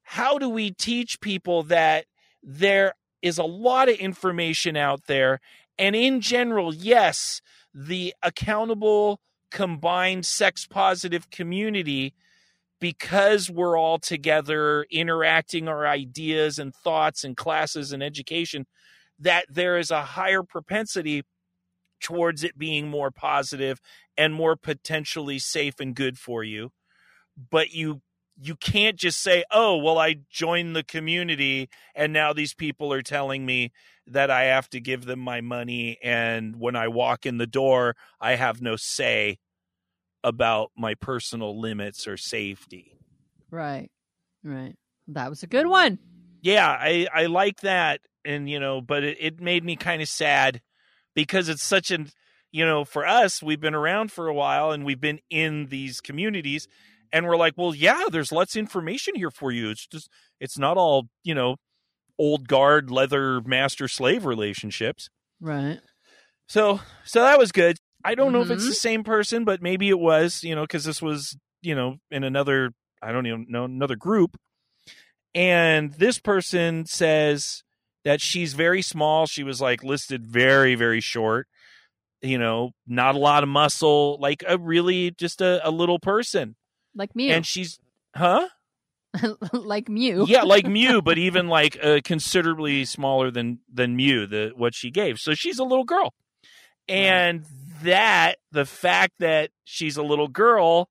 how 0.02 0.38
do 0.38 0.48
we 0.48 0.70
teach 0.70 1.20
people 1.20 1.62
that 1.64 2.06
there 2.42 2.94
is 3.20 3.38
a 3.38 3.44
lot 3.44 3.88
of 3.88 3.96
information 3.96 4.76
out 4.76 5.06
there. 5.06 5.40
And 5.78 5.94
in 5.94 6.20
general, 6.20 6.74
yes, 6.74 7.40
the 7.74 8.14
accountable, 8.22 9.20
combined 9.50 10.24
sex 10.24 10.66
positive 10.66 11.30
community, 11.30 12.14
because 12.80 13.50
we're 13.50 13.78
all 13.78 13.98
together 13.98 14.84
interacting 14.90 15.68
our 15.68 15.86
ideas 15.86 16.58
and 16.58 16.74
thoughts 16.74 17.24
and 17.24 17.36
classes 17.36 17.92
and 17.92 18.02
education, 18.02 18.66
that 19.18 19.46
there 19.50 19.78
is 19.78 19.90
a 19.90 20.02
higher 20.02 20.42
propensity 20.42 21.24
towards 22.00 22.44
it 22.44 22.58
being 22.58 22.88
more 22.88 23.10
positive 23.10 23.80
and 24.16 24.34
more 24.34 24.56
potentially 24.56 25.38
safe 25.38 25.80
and 25.80 25.94
good 25.96 26.18
for 26.18 26.44
you. 26.44 26.70
But 27.50 27.70
you 27.72 28.02
you 28.40 28.54
can't 28.56 28.96
just 28.96 29.20
say, 29.20 29.44
"Oh, 29.50 29.76
well, 29.76 29.98
I 29.98 30.16
joined 30.30 30.76
the 30.76 30.84
community, 30.84 31.68
and 31.94 32.12
now 32.12 32.32
these 32.32 32.54
people 32.54 32.92
are 32.92 33.02
telling 33.02 33.44
me 33.46 33.72
that 34.06 34.30
I 34.30 34.44
have 34.44 34.70
to 34.70 34.80
give 34.80 35.06
them 35.06 35.18
my 35.20 35.40
money, 35.40 35.98
and 36.02 36.56
when 36.56 36.76
I 36.76 36.88
walk 36.88 37.26
in 37.26 37.38
the 37.38 37.46
door, 37.48 37.96
I 38.20 38.36
have 38.36 38.62
no 38.62 38.76
say 38.76 39.38
about 40.22 40.70
my 40.76 40.94
personal 40.94 41.60
limits 41.60 42.06
or 42.06 42.16
safety." 42.16 42.98
Right. 43.50 43.90
Right. 44.44 44.74
That 45.08 45.30
was 45.30 45.42
a 45.42 45.46
good 45.46 45.66
one. 45.66 45.98
Yeah, 46.42 46.68
I 46.68 47.08
I 47.12 47.26
like 47.26 47.60
that, 47.60 48.00
and 48.24 48.48
you 48.48 48.60
know, 48.60 48.80
but 48.80 49.04
it, 49.04 49.16
it 49.20 49.40
made 49.40 49.64
me 49.64 49.76
kind 49.76 50.02
of 50.02 50.08
sad 50.08 50.60
because 51.14 51.48
it's 51.48 51.64
such 51.64 51.90
an 51.90 52.10
you 52.50 52.64
know, 52.64 52.84
for 52.84 53.06
us, 53.06 53.42
we've 53.42 53.60
been 53.60 53.74
around 53.74 54.10
for 54.10 54.28
a 54.28 54.34
while 54.34 54.70
and 54.70 54.84
we've 54.84 55.00
been 55.00 55.20
in 55.30 55.66
these 55.66 56.00
communities 56.00 56.66
and 57.12 57.26
we're 57.26 57.36
like, 57.36 57.54
well, 57.56 57.74
yeah, 57.74 58.04
there's 58.10 58.32
lots 58.32 58.54
of 58.54 58.60
information 58.60 59.14
here 59.14 59.30
for 59.30 59.50
you. 59.50 59.70
It's 59.70 59.86
just, 59.86 60.08
it's 60.40 60.58
not 60.58 60.76
all, 60.76 61.08
you 61.24 61.34
know, 61.34 61.56
old 62.18 62.48
guard 62.48 62.90
leather 62.90 63.40
master 63.42 63.86
slave 63.88 64.24
relationships. 64.24 65.08
Right. 65.40 65.80
So, 66.48 66.80
so 67.04 67.22
that 67.22 67.38
was 67.38 67.52
good. 67.52 67.76
I 68.04 68.14
don't 68.14 68.32
know 68.32 68.42
if 68.42 68.50
it's 68.50 68.66
the 68.66 68.74
same 68.74 69.04
person, 69.04 69.44
but 69.44 69.60
maybe 69.60 69.88
it 69.88 69.98
was, 69.98 70.42
you 70.44 70.54
know, 70.54 70.62
because 70.62 70.84
this 70.84 71.02
was, 71.02 71.36
you 71.62 71.74
know, 71.74 71.96
in 72.10 72.24
another, 72.24 72.72
I 73.02 73.12
don't 73.12 73.26
even 73.26 73.46
know, 73.48 73.64
another 73.64 73.96
group. 73.96 74.38
And 75.34 75.92
this 75.94 76.18
person 76.18 76.86
says 76.86 77.62
that 78.04 78.20
she's 78.20 78.54
very 78.54 78.82
small. 78.82 79.26
She 79.26 79.42
was 79.42 79.60
like 79.60 79.82
listed 79.82 80.26
very, 80.26 80.74
very 80.74 81.00
short, 81.00 81.48
you 82.22 82.38
know, 82.38 82.70
not 82.86 83.14
a 83.14 83.18
lot 83.18 83.42
of 83.42 83.48
muscle, 83.48 84.16
like 84.20 84.42
a 84.46 84.58
really 84.58 85.10
just 85.10 85.40
a, 85.40 85.60
a 85.66 85.70
little 85.70 85.98
person. 85.98 86.56
Like 86.94 87.14
me. 87.14 87.30
And 87.30 87.44
she's, 87.44 87.78
huh? 88.14 88.48
like 89.52 89.88
Mew. 89.88 90.26
yeah, 90.28 90.42
like 90.42 90.66
Mew, 90.68 91.02
but 91.02 91.18
even 91.18 91.48
like 91.48 91.78
uh, 91.82 92.00
considerably 92.04 92.84
smaller 92.84 93.30
than 93.30 93.58
than 93.72 93.96
Mew, 93.96 94.26
the 94.26 94.52
what 94.56 94.74
she 94.74 94.90
gave. 94.90 95.18
So 95.18 95.34
she's 95.34 95.58
a 95.58 95.64
little 95.64 95.84
girl, 95.84 96.14
and 96.88 97.44
that 97.82 98.36
the 98.52 98.64
fact 98.64 99.14
that 99.18 99.50
she's 99.64 99.96
a 99.96 100.02
little 100.02 100.28
girl, 100.28 100.88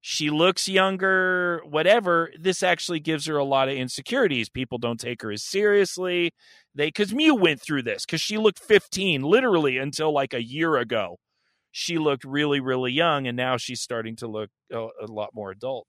she 0.00 0.30
looks 0.30 0.68
younger, 0.68 1.62
whatever. 1.64 2.30
This 2.38 2.62
actually 2.62 3.00
gives 3.00 3.26
her 3.26 3.36
a 3.36 3.44
lot 3.44 3.68
of 3.68 3.76
insecurities. 3.76 4.48
People 4.48 4.78
don't 4.78 5.00
take 5.00 5.22
her 5.22 5.30
as 5.30 5.44
seriously. 5.44 6.32
They 6.74 6.88
because 6.88 7.14
Mew 7.14 7.34
went 7.34 7.60
through 7.60 7.82
this 7.82 8.04
because 8.04 8.20
she 8.20 8.38
looked 8.38 8.58
fifteen, 8.58 9.22
literally 9.22 9.78
until 9.78 10.12
like 10.12 10.34
a 10.34 10.42
year 10.42 10.76
ago. 10.76 11.18
She 11.70 11.98
looked 11.98 12.24
really, 12.24 12.60
really 12.60 12.92
young, 12.92 13.26
and 13.26 13.36
now 13.36 13.56
she's 13.56 13.80
starting 13.80 14.16
to 14.16 14.26
look 14.26 14.50
a, 14.70 14.88
a 15.02 15.06
lot 15.08 15.30
more 15.34 15.50
adult. 15.50 15.86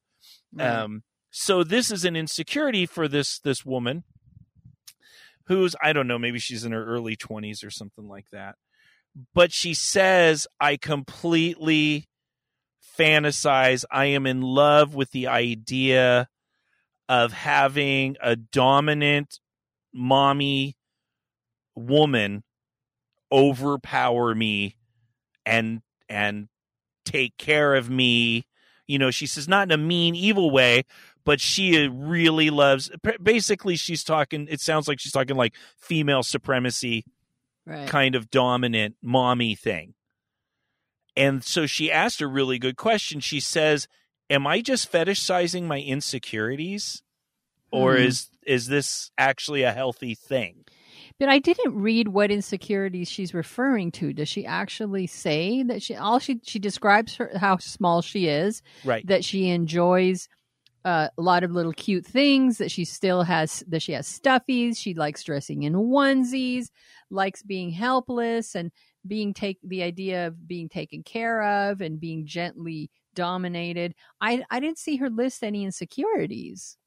Right. 0.54 0.66
Um, 0.66 1.04
so 1.30 1.64
this 1.64 1.91
is 1.91 2.06
an 2.06 2.16
insecurity 2.16 2.86
for 2.86 3.08
this 3.08 3.39
this 3.39 3.66
woman 3.66 4.04
who's 5.48 5.76
I 5.82 5.94
don't 5.94 6.08
know, 6.08 6.20
maybe 6.20 6.39
she's 6.39 6.64
in 6.64 6.72
her 6.72 6.86
early 6.86 7.16
20s 7.16 7.66
or 7.66 7.72
something 7.72 8.08
like 8.08 8.26
that. 8.32 8.56
But 9.34 9.51
she 9.51 9.74
says 9.74 10.47
I 10.59 10.78
completely 10.78 12.07
fantasize. 12.97 13.86
I 13.91 14.05
am 14.05 14.26
in 14.26 14.41
love 14.41 14.95
with 14.95 15.11
the 15.11 15.28
idea 15.28 16.30
of 17.09 17.34
having 17.34 18.18
a 18.22 18.36
dominant 18.36 19.39
mommy 19.93 20.76
woman 21.76 22.43
overpower 23.32 24.34
me 24.34 24.78
and 25.45 25.82
and 26.09 26.47
take 27.05 27.38
care 27.38 27.76
of 27.76 27.89
me. 27.89 28.45
You 28.88 28.99
know 28.99 29.11
she 29.11 29.28
says 29.28 29.47
not 29.47 29.68
in 29.68 29.72
a 29.72 29.78
mean 29.78 30.16
evil 30.16 30.51
way 30.51 30.84
but 31.26 31.39
she 31.39 31.88
really 31.88 32.49
loves 32.49 32.91
basically 33.22 33.76
she's 33.76 34.03
talking 34.03 34.47
it 34.49 34.59
sounds 34.59 34.88
like 34.88 34.99
she's 34.99 35.11
talking 35.11 35.36
like 35.36 35.55
female 35.78 36.24
supremacy 36.24 37.05
right. 37.66 37.88
kind 37.88 38.16
of 38.16 38.30
dominant 38.30 38.95
mommy 39.01 39.55
thing 39.55 39.93
and 41.16 41.43
so 41.43 41.66
she 41.66 41.91
asked 41.91 42.22
a 42.22 42.28
really 42.28 42.57
good 42.59 42.76
question 42.78 43.20
she 43.20 43.39
says 43.39 43.88
am 44.30 44.45
i 44.47 44.61
just 44.61 44.91
fetishizing 44.91 45.64
my 45.64 45.80
insecurities 45.80 47.03
or 47.72 47.93
Hmm. 47.95 48.03
is 48.03 48.30
is 48.45 48.68
this 48.68 49.11
actually 49.18 49.64
a 49.64 49.72
healthy 49.72 50.16
thing 50.16 50.66
But 51.20 51.30
I 51.30 51.39
didn't 51.39 51.76
read 51.76 52.07
what 52.09 52.32
insecurities 52.32 53.09
she's 53.09 53.34
referring 53.34 53.91
to. 53.93 54.14
Does 54.14 54.28
she 54.28 54.45
actually 54.45 55.07
say 55.07 55.64
that 55.64 55.82
she 55.82 55.95
all 55.95 56.20
she 56.20 56.39
she 56.43 56.59
describes 56.59 57.16
her 57.16 57.32
how 57.38 57.57
small 57.57 58.01
she 58.01 58.28
is, 58.28 58.61
right 58.84 59.05
that 59.07 59.24
she 59.24 59.49
enjoys 59.49 60.28
uh, 60.86 61.08
a 61.18 61.22
lot 61.22 61.44
of 61.44 61.52
little 61.52 61.74
cute 61.74 62.06
things, 62.06 62.58
that 62.58 62.72
she 62.72 62.86
still 62.86 63.24
has 63.24 63.64
that 63.68 63.82
she 63.82 63.94
has 63.94 64.08
stuffies, 64.08 64.78
she 64.78 64.94
likes 64.94 65.24
dressing 65.24 65.64
in 65.64 65.74
onesies, 65.74 66.70
likes 67.10 67.42
being 67.42 67.72
helpless 67.72 68.56
and 68.56 68.72
being 69.06 69.34
take 69.34 69.60
the 69.64 69.84
idea 69.84 70.28
of 70.28 70.48
being 70.48 70.70
taken 70.70 71.04
care 71.04 71.42
of 71.70 71.82
and 71.82 72.00
being 72.00 72.26
gently 72.26 72.90
dominated. 73.16 73.96
I 74.22 74.44
I 74.50 74.60
didn't 74.60 74.80
see 74.80 74.98
her 74.98 75.10
list 75.10 75.44
any 75.44 75.64
insecurities. 75.64 76.78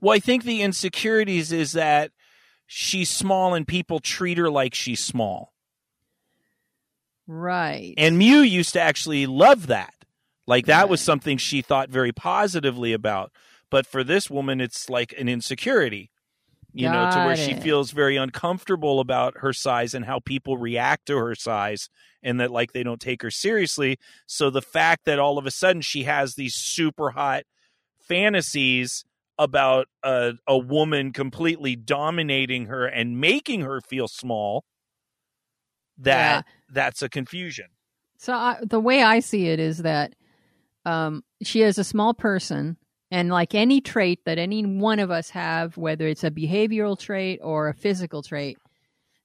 Well, 0.00 0.14
I 0.14 0.20
think 0.20 0.44
the 0.44 0.62
insecurities 0.62 1.52
is 1.52 1.72
that 1.72 2.12
she's 2.66 3.10
small 3.10 3.54
and 3.54 3.66
people 3.66 3.98
treat 4.00 4.38
her 4.38 4.50
like 4.50 4.74
she's 4.74 5.00
small. 5.00 5.52
Right. 7.26 7.94
And 7.96 8.18
Mew 8.18 8.40
used 8.40 8.74
to 8.74 8.80
actually 8.80 9.26
love 9.26 9.68
that. 9.68 9.94
Like 10.46 10.66
that 10.66 10.88
was 10.88 11.00
something 11.00 11.38
she 11.38 11.62
thought 11.62 11.88
very 11.88 12.12
positively 12.12 12.92
about. 12.92 13.32
But 13.70 13.86
for 13.86 14.04
this 14.04 14.30
woman, 14.30 14.60
it's 14.60 14.90
like 14.90 15.14
an 15.18 15.28
insecurity, 15.28 16.10
you 16.72 16.88
know, 16.88 17.10
to 17.10 17.18
where 17.24 17.36
Got 17.36 17.38
she 17.38 17.54
feels 17.54 17.90
very 17.92 18.16
uncomfortable 18.16 19.00
about 19.00 19.38
her 19.38 19.52
size 19.52 19.94
and 19.94 20.04
how 20.04 20.20
people 20.20 20.58
react 20.58 21.06
to 21.06 21.16
her 21.16 21.34
size 21.34 21.88
and 22.22 22.40
that 22.40 22.50
like 22.50 22.72
they 22.72 22.82
don't 22.82 23.00
take 23.00 23.22
her 23.22 23.30
seriously. 23.30 23.98
So 24.26 24.50
the 24.50 24.62
fact 24.62 25.06
that 25.06 25.18
all 25.18 25.38
of 25.38 25.46
a 25.46 25.50
sudden 25.50 25.82
she 25.82 26.04
has 26.04 26.34
these 26.34 26.54
super 26.54 27.10
hot 27.10 27.44
fantasies 27.98 29.04
about 29.38 29.88
a, 30.02 30.34
a 30.46 30.56
woman 30.56 31.12
completely 31.12 31.74
dominating 31.74 32.66
her 32.66 32.86
and 32.86 33.20
making 33.20 33.62
her 33.62 33.80
feel 33.80 34.08
small, 34.08 34.64
that 35.98 36.44
that's 36.70 37.02
a 37.02 37.08
confusion. 37.08 37.66
So 38.18 38.32
I, 38.32 38.58
the 38.62 38.80
way 38.80 39.02
I 39.02 39.20
see 39.20 39.48
it 39.48 39.58
is 39.58 39.78
that 39.78 40.14
um, 40.84 41.22
she 41.42 41.62
is 41.62 41.78
a 41.78 41.84
small 41.84 42.14
person, 42.14 42.76
and 43.10 43.30
like 43.30 43.54
any 43.54 43.80
trait 43.80 44.20
that 44.24 44.38
any 44.38 44.64
one 44.64 44.98
of 44.98 45.10
us 45.10 45.30
have, 45.30 45.76
whether 45.76 46.06
it's 46.06 46.24
a 46.24 46.30
behavioral 46.30 46.98
trait 46.98 47.40
or 47.42 47.68
a 47.68 47.74
physical 47.74 48.22
trait, 48.22 48.58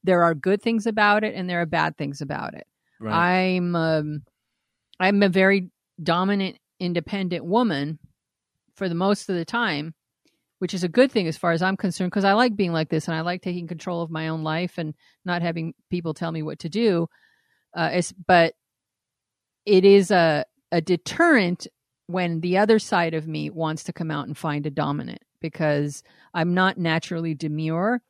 there 0.04 0.24
are 0.24 0.34
good 0.36 0.62
things 0.62 0.86
about 0.86 1.24
it 1.24 1.36
and 1.36 1.50
there 1.50 1.62
are 1.62 1.66
bad 1.66 1.98
things 1.98 2.22
about 2.22 2.54
it. 2.54 2.68
I'm 3.14 3.76
um, 3.76 4.24
I'm 5.00 5.24
a 5.24 5.30
very 5.30 5.70
dominant, 6.02 6.58
independent 6.80 7.46
woman 7.46 8.00
for 8.76 8.90
the 8.90 8.96
most 8.96 9.30
of 9.30 9.36
the 9.36 9.46
time, 9.46 9.94
which 10.60 10.74
is 10.74 10.84
a 10.84 10.90
good 10.90 11.12
thing 11.12 11.28
as 11.28 11.38
far 11.38 11.52
as 11.52 11.62
I'm 11.62 11.78
concerned 11.78 12.12
because 12.12 12.26
I 12.26 12.34
like 12.34 12.56
being 12.56 12.74
like 12.74 12.90
this 12.90 13.08
and 13.08 13.16
I 13.16 13.22
like 13.22 13.42
taking 13.42 13.68
control 13.68 14.02
of 14.02 14.12
my 14.12 14.28
own 14.28 14.44
life 14.44 14.78
and 14.78 14.94
not 15.26 15.42
having 15.42 15.74
people 15.90 16.14
tell 16.14 16.32
me 16.32 16.44
what 16.44 16.60
to 16.60 16.70
do. 16.70 17.08
Uh, 17.76 17.90
it's, 17.94 18.12
but 18.12 18.54
it 19.66 19.86
is 19.86 20.12
a 20.12 20.46
a 20.72 20.82
deterrent 20.82 21.68
when 22.08 22.42
the 22.42 22.58
other 22.58 22.80
side 22.80 23.14
of 23.14 23.28
me 23.28 23.50
wants 23.50 23.84
to 23.84 23.94
come 23.94 24.12
out 24.12 24.28
and 24.28 24.38
find 24.38 24.66
a 24.66 24.72
dominant 24.72 25.22
because 25.42 26.04
I'm 26.34 26.54
not 26.54 26.78
naturally 26.78 27.34
demure, 27.34 28.02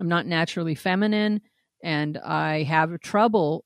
I'm 0.00 0.08
not 0.08 0.26
naturally 0.26 0.74
feminine, 0.74 1.40
and 1.82 2.18
I 2.18 2.64
have 2.64 2.98
trouble 3.00 3.64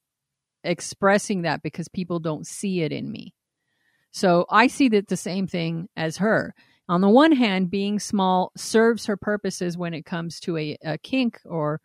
expressing 0.65 1.43
that 1.43 1.63
because 1.63 1.89
people 1.89 2.19
don't 2.19 2.47
see 2.47 2.83
it 2.83 2.93
in 2.93 3.11
me. 3.11 3.35
So 4.11 4.47
I 4.51 4.67
see 4.67 4.89
that 4.91 5.09
the 5.09 5.17
same 5.17 5.47
thing 5.47 5.89
as 5.97 6.17
her. 6.19 6.55
On 6.89 7.01
the 7.01 7.09
one 7.09 7.33
hand, 7.33 7.71
being 7.71 7.99
small 7.99 8.51
serves 8.57 9.07
her 9.07 9.17
purposes 9.17 9.77
when 9.77 9.95
it 9.95 10.07
comes 10.07 10.41
to 10.41 10.57
a, 10.57 10.77
a 10.83 10.99
kink 10.99 11.41
or 11.45 11.81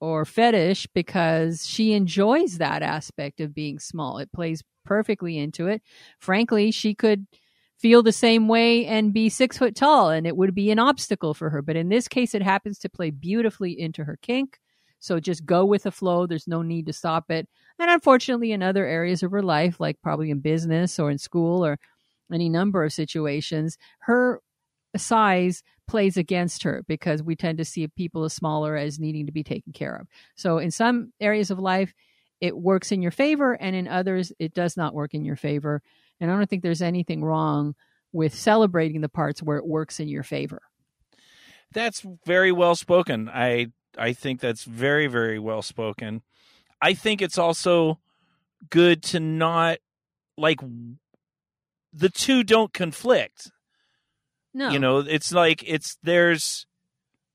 or 0.00 0.24
fetish 0.24 0.86
because 0.94 1.66
she 1.66 1.92
enjoys 1.92 2.58
that 2.58 2.82
aspect 2.82 3.40
of 3.40 3.54
being 3.54 3.78
small. 3.78 4.18
It 4.18 4.32
plays 4.32 4.62
perfectly 4.84 5.38
into 5.38 5.66
it. 5.66 5.82
Frankly, 6.18 6.70
she 6.70 6.94
could 6.94 7.26
feel 7.78 8.02
the 8.02 8.12
same 8.12 8.48
way 8.48 8.86
and 8.86 9.12
be 9.12 9.28
six 9.28 9.58
foot 9.58 9.74
tall 9.74 10.10
and 10.10 10.26
it 10.26 10.36
would 10.36 10.54
be 10.54 10.70
an 10.70 10.78
obstacle 10.78 11.34
for 11.34 11.50
her. 11.50 11.62
But 11.62 11.76
in 11.76 11.88
this 11.88 12.08
case, 12.08 12.34
it 12.34 12.42
happens 12.42 12.78
to 12.80 12.88
play 12.88 13.10
beautifully 13.10 13.78
into 13.78 14.04
her 14.04 14.18
kink. 14.22 14.58
So 14.98 15.20
just 15.20 15.44
go 15.44 15.64
with 15.64 15.82
the 15.82 15.90
flow. 15.90 16.26
There's 16.26 16.48
no 16.48 16.62
need 16.62 16.86
to 16.86 16.92
stop 16.92 17.30
it. 17.30 17.48
And 17.78 17.90
unfortunately, 17.90 18.52
in 18.52 18.62
other 18.62 18.86
areas 18.86 19.22
of 19.22 19.30
her 19.30 19.42
life, 19.42 19.78
like 19.78 20.00
probably 20.02 20.30
in 20.30 20.40
business 20.40 20.98
or 20.98 21.10
in 21.10 21.18
school 21.18 21.64
or 21.64 21.78
any 22.32 22.48
number 22.48 22.82
of 22.82 22.92
situations, 22.92 23.76
her 24.00 24.40
size 24.98 25.62
plays 25.86 26.16
against 26.16 26.62
her 26.64 26.84
because 26.88 27.22
we 27.22 27.36
tend 27.36 27.58
to 27.58 27.64
see 27.64 27.86
people 27.86 28.24
as 28.24 28.32
smaller 28.32 28.76
as 28.76 28.98
needing 28.98 29.26
to 29.26 29.32
be 29.32 29.44
taken 29.44 29.72
care 29.72 29.94
of. 29.94 30.06
So 30.34 30.58
in 30.58 30.70
some 30.70 31.12
areas 31.20 31.50
of 31.50 31.58
life, 31.58 31.94
it 32.40 32.56
works 32.56 32.92
in 32.92 33.00
your 33.00 33.10
favor, 33.10 33.54
and 33.54 33.74
in 33.74 33.88
others, 33.88 34.32
it 34.38 34.52
does 34.52 34.76
not 34.76 34.94
work 34.94 35.14
in 35.14 35.24
your 35.24 35.36
favor. 35.36 35.82
And 36.20 36.30
I 36.30 36.36
don't 36.36 36.48
think 36.48 36.62
there's 36.62 36.82
anything 36.82 37.24
wrong 37.24 37.74
with 38.12 38.34
celebrating 38.34 39.00
the 39.00 39.08
parts 39.08 39.42
where 39.42 39.56
it 39.58 39.66
works 39.66 40.00
in 40.00 40.08
your 40.08 40.22
favor. 40.22 40.62
That's 41.72 42.04
very 42.24 42.52
well 42.52 42.74
spoken. 42.74 43.28
I 43.28 43.68
I 43.98 44.12
think 44.12 44.40
that's 44.40 44.64
very 44.64 45.06
very 45.06 45.38
well 45.38 45.62
spoken. 45.62 46.22
I 46.80 46.94
think 46.94 47.22
it's 47.22 47.38
also 47.38 47.98
good 48.70 49.02
to 49.04 49.20
not 49.20 49.78
like 50.36 50.60
the 51.92 52.08
two 52.08 52.44
don't 52.44 52.72
conflict. 52.72 53.50
No. 54.56 54.70
You 54.70 54.78
know, 54.78 54.98
it's 55.00 55.32
like 55.32 55.62
it's 55.66 55.98
there's 56.02 56.66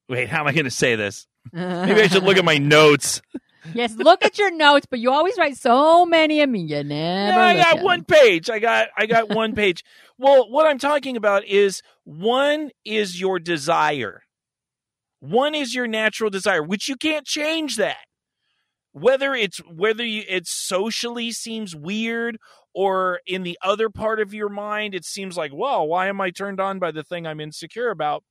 wait, 0.10 0.28
how 0.28 0.40
am 0.42 0.48
I 0.48 0.54
going 0.54 0.66
to 0.66 0.72
say 0.72 0.96
this? 0.96 1.28
Maybe 1.54 2.02
I 2.02 2.08
should 2.08 2.24
look 2.24 2.38
at 2.38 2.44
my 2.44 2.58
notes. 2.58 3.22
yes, 3.76 3.96
look 3.96 4.26
at 4.26 4.40
your 4.40 4.50
notes, 4.50 4.88
but 4.90 4.98
you 4.98 5.12
always 5.12 5.38
write 5.38 5.56
so 5.56 6.04
many 6.04 6.42
of 6.42 6.50
me. 6.50 6.62
You 6.62 6.84
never. 6.84 7.38
No, 7.38 7.44
I 7.44 7.56
got 7.58 7.84
one 7.84 8.04
page. 8.04 8.50
I 8.50 8.58
got 8.58 8.88
I 8.98 9.06
got 9.06 9.30
one 9.36 9.54
page. 9.54 9.84
Well, 10.18 10.50
what 10.50 10.66
I'm 10.66 10.80
talking 10.80 11.16
about 11.16 11.46
is 11.46 11.84
one 12.06 12.72
is 12.84 13.22
your 13.22 13.38
desire. 13.38 14.24
One 15.20 15.54
is 15.54 15.76
your 15.76 15.86
natural 15.86 16.32
desire, 16.32 16.64
which 16.64 16.90
you 16.90 16.96
can't 16.96 17.28
change 17.28 17.76
that. 17.76 17.98
Whether 18.94 19.34
it's 19.34 19.58
whether 19.60 20.06
you, 20.06 20.24
it 20.28 20.48
socially 20.48 21.32
seems 21.32 21.76
weird 21.76 22.38
or 22.74 23.22
in 23.26 23.44
the 23.44 23.58
other 23.62 23.90
part 23.90 24.20
of 24.20 24.34
your 24.34 24.50
mind 24.50 24.94
it 24.96 25.06
seems 25.06 25.38
like, 25.38 25.52
well, 25.54 25.88
why 25.88 26.08
am 26.08 26.20
I 26.22 26.30
turned 26.32 26.60
on 26.60 26.80
by 26.80 26.92
the 26.92 27.04
thing 27.04 27.26
I'm 27.26 27.40
insecure 27.40 27.90
about? 27.90 28.24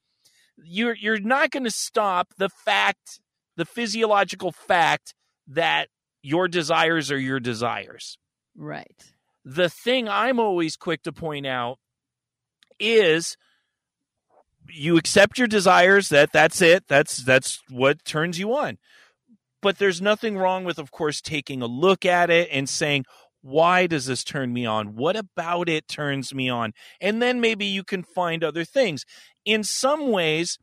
You're 0.63 0.95
you're 0.97 1.21
not 1.21 1.51
going 1.51 1.65
to 1.65 1.71
stop 1.71 2.35
the 2.37 2.51
fact, 2.51 3.21
the 3.57 3.65
physiological 3.65 4.53
fact 4.53 5.15
that 5.49 5.89
your 6.23 6.49
desires 6.49 7.11
are 7.11 7.19
your 7.19 7.41
desires 7.41 8.19
Right. 8.57 9.13
the 9.45 9.71
thing 9.71 10.09
I'm 10.09 10.39
always 10.39 10.77
quick 10.77 11.03
to 11.05 11.13
point 11.13 11.47
out 11.47 11.79
is 12.79 13.37
you 14.69 14.97
accept 14.97 15.39
your 15.39 15.49
desires 15.49 16.09
that 16.11 16.33
that's 16.33 16.61
it 16.61 16.85
that's 16.89 17.19
that's 17.25 17.61
what 17.71 18.05
turns 18.05 18.39
you 18.39 18.55
on 18.55 18.79
but 19.63 19.79
there's 19.79 20.01
nothing 20.01 20.37
wrong 20.37 20.65
with 20.65 20.79
of 20.79 20.91
course 20.91 21.21
taking 21.21 21.63
a 21.63 21.67
look 21.67 22.05
at 22.05 22.31
it 22.31 22.49
and 22.53 22.69
saying 22.69 23.05
why 23.43 23.87
does 23.87 24.05
this 24.05 24.23
turn 24.23 24.53
me 24.53 24.67
on? 24.67 24.97
What 24.97 25.17
about 25.17 25.71
it 25.71 25.89
turns 25.89 26.35
me 26.35 26.51
on? 26.51 26.75
And 27.01 27.23
then 27.23 27.41
maybe 27.41 27.65
you 27.65 27.83
can 27.83 28.03
find 28.03 28.45
other 28.45 28.67
things. 28.67 29.07
In 29.47 29.65
some 29.65 30.11
ways 30.11 30.59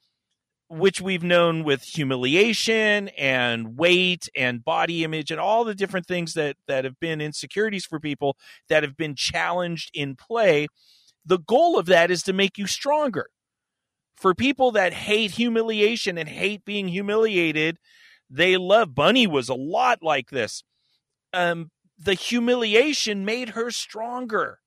which 0.70 1.02
we've 1.02 1.24
known 1.24 1.64
with 1.64 1.82
humiliation 1.82 3.08
and 3.18 3.80
weight 3.80 4.30
and 4.36 4.64
body 4.64 5.04
image 5.04 5.32
and 5.32 5.40
all 5.40 5.64
the 5.64 5.74
different 5.74 6.06
things 6.06 6.34
that 6.34 6.58
that 6.68 6.84
have 6.84 7.00
been 7.00 7.22
insecurities 7.22 7.86
for 7.86 8.00
people 8.00 8.38
that 8.70 8.84
have 8.84 8.96
been 8.98 9.16
challenged 9.16 9.90
in 9.94 10.16
play 10.16 10.68
the 11.28 11.40
goal 11.40 11.78
of 11.78 11.88
that 11.88 12.10
is 12.10 12.24
to 12.24 12.34
make 12.34 12.58
you 12.58 12.66
stronger. 12.66 13.30
For 14.16 14.34
people 14.34 14.72
that 14.72 14.94
hate 14.94 15.32
humiliation 15.32 16.18
and 16.18 16.28
hate 16.28 16.66
being 16.66 16.88
humiliated 16.88 17.78
they 18.30 18.58
love 18.58 18.94
bunny 18.94 19.28
was 19.28 19.50
a 19.50 19.56
lot 19.56 20.00
like 20.02 20.30
this. 20.30 20.64
Um 21.34 21.72
the 21.98 22.14
humiliation 22.14 23.26
made 23.26 23.50
her 23.50 23.72
stronger. 23.72 24.60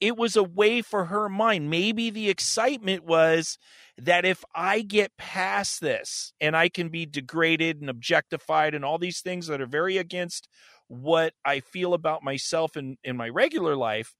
It 0.00 0.16
was 0.16 0.36
a 0.36 0.42
way 0.42 0.82
for 0.82 1.06
her 1.06 1.28
mind. 1.28 1.70
Maybe 1.70 2.10
the 2.10 2.28
excitement 2.28 3.04
was 3.04 3.58
that 3.96 4.24
if 4.26 4.44
I 4.54 4.82
get 4.82 5.16
past 5.16 5.80
this 5.80 6.32
and 6.40 6.56
I 6.56 6.68
can 6.68 6.90
be 6.90 7.06
degraded 7.06 7.80
and 7.80 7.88
objectified 7.88 8.74
and 8.74 8.84
all 8.84 8.98
these 8.98 9.20
things 9.20 9.46
that 9.46 9.60
are 9.60 9.66
very 9.66 9.96
against 9.96 10.48
what 10.88 11.32
I 11.44 11.60
feel 11.60 11.94
about 11.94 12.22
myself 12.22 12.76
in, 12.76 12.96
in 13.02 13.16
my 13.16 13.28
regular 13.28 13.74
life, 13.74 14.14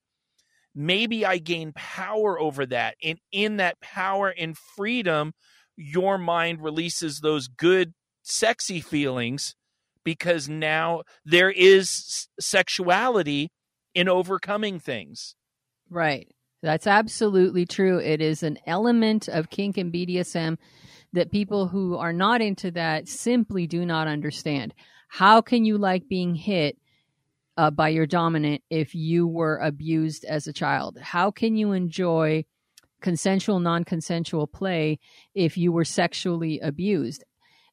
maybe 0.75 1.27
I 1.27 1.39
gain 1.39 1.73
power 1.75 2.41
over 2.41 2.65
that. 2.67 2.97
And 3.03 3.19
in 3.31 3.59
that 3.59 3.81
power 3.81 4.29
and 4.29 4.57
freedom, 4.57 5.33
your 5.77 6.17
mind 6.17 6.63
releases 6.63 7.21
those 7.21 7.49
good, 7.49 7.93
sexy 8.27 8.81
feelings 8.81 9.55
because 10.05 10.49
now 10.49 11.03
there 11.25 11.51
is 11.51 12.29
sexuality 12.39 13.51
in 13.95 14.09
overcoming 14.09 14.79
things. 14.79 15.35
Right. 15.89 16.29
That's 16.63 16.87
absolutely 16.87 17.67
true. 17.67 17.99
It 17.99 18.21
is 18.21 18.43
an 18.43 18.59
element 18.67 19.29
of 19.29 19.51
kink 19.51 19.79
and 19.79 19.93
BDSM 19.93 20.59
that 21.13 21.31
people 21.31 21.69
who 21.69 21.97
are 21.97 22.13
not 22.13 22.41
into 22.41 22.71
that 22.73 23.09
simply 23.09 23.67
do 23.67 23.87
not 23.87 24.09
understand. 24.09 24.75
How 25.09 25.41
can 25.41 25.65
you 25.65 25.79
like 25.79 26.09
being 26.09 26.35
hit 26.35 26.77
uh, 27.57 27.71
by 27.71 27.91
your 27.91 28.07
dominant 28.07 28.63
if 28.71 28.95
you 28.95 29.27
were 29.27 29.59
abused 29.59 30.25
as 30.25 30.47
a 30.47 30.53
child? 30.53 30.99
How 31.01 31.31
can 31.31 31.57
you 31.57 31.73
enjoy 31.73 32.45
consensual, 33.01 33.61
non 33.61 33.85
consensual 33.85 34.47
play 34.47 34.99
if 35.35 35.57
you 35.57 35.73
were 35.73 35.85
sexually 35.85 36.59
abused? 36.61 37.25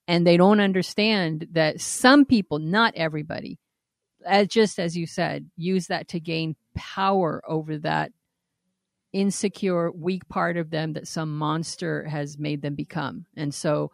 And 0.08 0.28
they 0.28 0.38
don't 0.38 0.60
understand 0.60 1.48
that 1.52 1.80
some 1.80 2.26
people, 2.26 2.60
not 2.60 2.94
everybody, 2.96 3.58
as 4.26 4.48
just 4.48 4.80
as 4.80 4.98
you 4.98 5.08
said, 5.08 5.50
use 5.56 5.88
that 5.88 6.10
to 6.10 6.20
gain 6.20 6.56
power 6.76 7.42
over 7.48 7.78
that 7.80 8.12
insecure, 9.14 9.92
weak 9.92 10.28
part 10.28 10.58
of 10.58 10.72
them 10.72 10.94
that 10.94 11.08
some 11.08 11.38
monster 11.38 12.04
has 12.06 12.38
made 12.38 12.62
them 12.62 12.76
become. 12.76 13.26
And 13.38 13.54
so, 13.54 13.92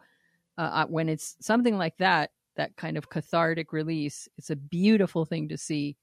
uh, 0.58 0.86
when 0.86 1.08
it's 1.08 1.36
something 1.40 1.78
like 1.78 1.96
that, 1.98 2.30
that 2.56 2.76
kind 2.76 2.98
of 2.98 3.08
cathartic 3.08 3.72
release, 3.72 4.28
it's 4.36 4.50
a 4.50 4.56
beautiful 4.56 5.24
thing 5.24 5.48
to 5.48 5.56
see. 5.56 5.96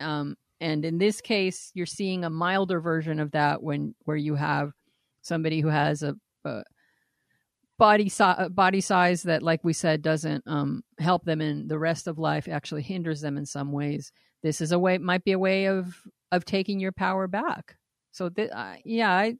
Um, 0.00 0.36
and 0.60 0.84
in 0.84 0.98
this 0.98 1.20
case, 1.20 1.70
you're 1.74 1.86
seeing 1.86 2.24
a 2.24 2.30
milder 2.30 2.80
version 2.80 3.18
of 3.18 3.32
that 3.32 3.62
when 3.62 3.94
where 4.04 4.16
you 4.16 4.34
have 4.34 4.72
somebody 5.22 5.60
who 5.60 5.68
has 5.68 6.02
a, 6.02 6.14
a 6.44 6.62
body 7.80 8.08
si- 8.10 8.48
body 8.50 8.80
size 8.80 9.24
that, 9.24 9.42
like 9.42 9.64
we 9.64 9.72
said, 9.72 10.02
doesn't 10.02 10.44
um, 10.46 10.84
help 10.98 11.24
them 11.24 11.40
in 11.40 11.66
the 11.66 11.78
rest 11.78 12.06
of 12.06 12.18
life. 12.18 12.46
Actually, 12.46 12.82
hinders 12.82 13.22
them 13.22 13.36
in 13.36 13.46
some 13.46 13.72
ways. 13.72 14.12
This 14.42 14.60
is 14.60 14.70
a 14.70 14.78
way, 14.78 14.98
might 14.98 15.24
be 15.24 15.32
a 15.32 15.38
way 15.38 15.64
of 15.64 15.96
of 16.30 16.44
taking 16.44 16.78
your 16.78 16.92
power 16.92 17.26
back. 17.26 17.76
So, 18.12 18.28
th- 18.28 18.50
uh, 18.54 18.74
yeah, 18.84 19.10
I, 19.10 19.36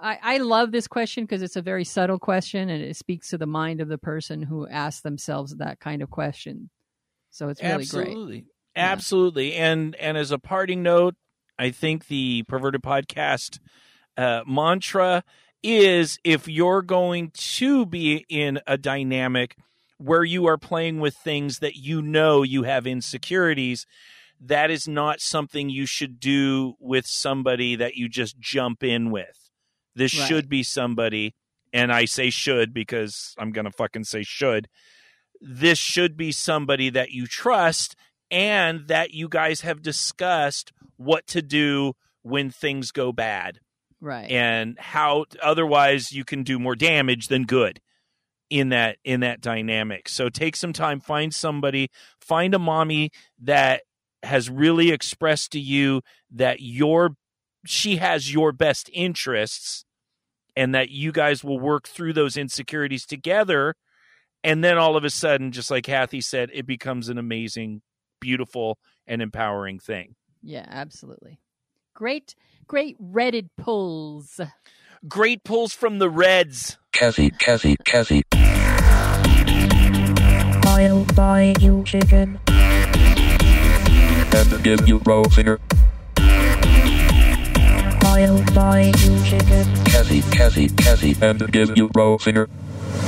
I 0.00 0.18
I 0.22 0.38
love 0.38 0.70
this 0.70 0.86
question 0.86 1.24
because 1.24 1.42
it's 1.42 1.56
a 1.56 1.62
very 1.62 1.84
subtle 1.84 2.18
question 2.18 2.70
and 2.70 2.82
it 2.82 2.96
speaks 2.96 3.28
to 3.30 3.38
the 3.38 3.46
mind 3.46 3.80
of 3.80 3.88
the 3.88 3.98
person 3.98 4.40
who 4.40 4.68
asks 4.68 5.02
themselves 5.02 5.56
that 5.56 5.80
kind 5.80 6.00
of 6.00 6.10
question. 6.10 6.70
So 7.30 7.48
it's 7.48 7.62
really 7.62 7.84
great. 7.84 7.84
absolutely 7.84 8.44
absolutely 8.76 9.54
and 9.54 9.94
and 9.96 10.16
as 10.16 10.30
a 10.30 10.38
parting 10.38 10.82
note 10.82 11.14
i 11.58 11.68
think 11.70 12.06
the 12.06 12.44
perverted 12.44 12.80
podcast 12.82 13.58
uh, 14.16 14.42
mantra 14.46 15.24
is 15.62 16.18
if 16.24 16.48
you're 16.48 16.82
going 16.82 17.30
to 17.34 17.86
be 17.86 18.24
in 18.28 18.60
a 18.66 18.78
dynamic 18.78 19.56
where 19.98 20.24
you 20.24 20.46
are 20.46 20.58
playing 20.58 21.00
with 21.00 21.16
things 21.16 21.58
that 21.58 21.76
you 21.76 22.00
know 22.00 22.42
you 22.42 22.62
have 22.62 22.86
insecurities 22.86 23.86
that 24.40 24.70
is 24.70 24.86
not 24.86 25.20
something 25.20 25.68
you 25.68 25.84
should 25.86 26.20
do 26.20 26.74
with 26.78 27.04
somebody 27.06 27.74
that 27.74 27.96
you 27.96 28.08
just 28.08 28.38
jump 28.38 28.84
in 28.84 29.10
with. 29.10 29.50
This 29.96 30.14
Right. 30.16 30.28
should 30.28 30.48
be 30.48 30.62
somebody 30.62 31.34
and 31.72 31.92
i 31.92 32.06
say 32.06 32.30
should 32.30 32.72
because 32.72 33.34
i'm 33.36 33.50
gonna 33.52 33.72
fucking 33.72 34.04
say 34.04 34.22
should. 34.22 34.68
This 35.40 35.78
should 35.78 36.16
be 36.16 36.32
somebody 36.32 36.88
that 36.90 37.10
you 37.10 37.26
trust 37.26 37.94
and 38.30 38.88
that 38.88 39.12
you 39.12 39.28
guys 39.28 39.60
have 39.62 39.82
discussed 39.82 40.72
what 40.96 41.26
to 41.28 41.42
do 41.42 41.94
when 42.22 42.50
things 42.50 42.90
go 42.92 43.12
bad 43.12 43.60
Right. 44.00 44.30
and 44.30 44.78
how 44.78 45.24
otherwise 45.42 46.12
you 46.12 46.24
can 46.24 46.44
do 46.44 46.58
more 46.58 46.76
damage 46.76 47.28
than 47.28 47.44
good 47.44 47.80
in 48.50 48.70
that 48.70 48.98
in 49.04 49.20
that 49.20 49.40
dynamic. 49.40 50.08
So 50.08 50.28
take 50.28 50.56
some 50.56 50.72
time, 50.72 51.00
find 51.00 51.34
somebody, 51.34 51.90
find 52.20 52.54
a 52.54 52.58
mommy 52.58 53.10
that 53.42 53.82
has 54.22 54.50
really 54.50 54.90
expressed 54.90 55.52
to 55.52 55.60
you 55.60 56.02
that 56.30 56.60
your 56.60 57.10
she 57.66 57.96
has 57.96 58.32
your 58.32 58.52
best 58.52 58.88
interests 58.92 59.84
and 60.56 60.74
that 60.74 60.90
you 60.90 61.12
guys 61.12 61.44
will 61.44 61.58
work 61.60 61.88
through 61.88 62.12
those 62.12 62.36
insecurities 62.36 63.06
together 63.06 63.74
And 64.44 64.62
then 64.62 64.78
all 64.78 64.96
of 64.96 65.04
a 65.04 65.10
sudden, 65.10 65.52
just 65.52 65.70
like 65.70 65.84
Kathy 65.84 66.20
said, 66.20 66.50
it 66.52 66.66
becomes 66.66 67.08
an 67.08 67.18
amazing, 67.18 67.82
beautiful, 68.20 68.78
and 69.06 69.20
empowering 69.20 69.78
thing. 69.80 70.14
Yeah, 70.42 70.64
absolutely. 70.68 71.40
Great, 71.98 72.36
great 72.68 72.96
Reddit 73.02 73.48
pulls. 73.56 74.40
Great 75.08 75.42
pulls 75.42 75.72
from 75.72 75.98
the 75.98 76.08
Reds. 76.08 76.78
Cassie, 76.92 77.30
Cassie, 77.30 77.76
Cassie. 77.84 78.22
I'll 80.62 81.04
buy 81.16 81.56
you 81.58 81.82
chicken. 81.82 82.38
And 82.46 84.62
give 84.62 84.86
you 84.86 85.02
roll 85.04 85.28
singer. 85.30 85.58
I'll 88.06 88.44
buy 88.54 88.92
you 88.96 89.24
chicken. 89.24 89.64
Cassie, 89.84 90.22
Cassie, 90.30 90.68
Cassie. 90.68 91.16
And 91.20 91.50
give 91.50 91.76
you 91.76 91.90
roll 91.96 92.20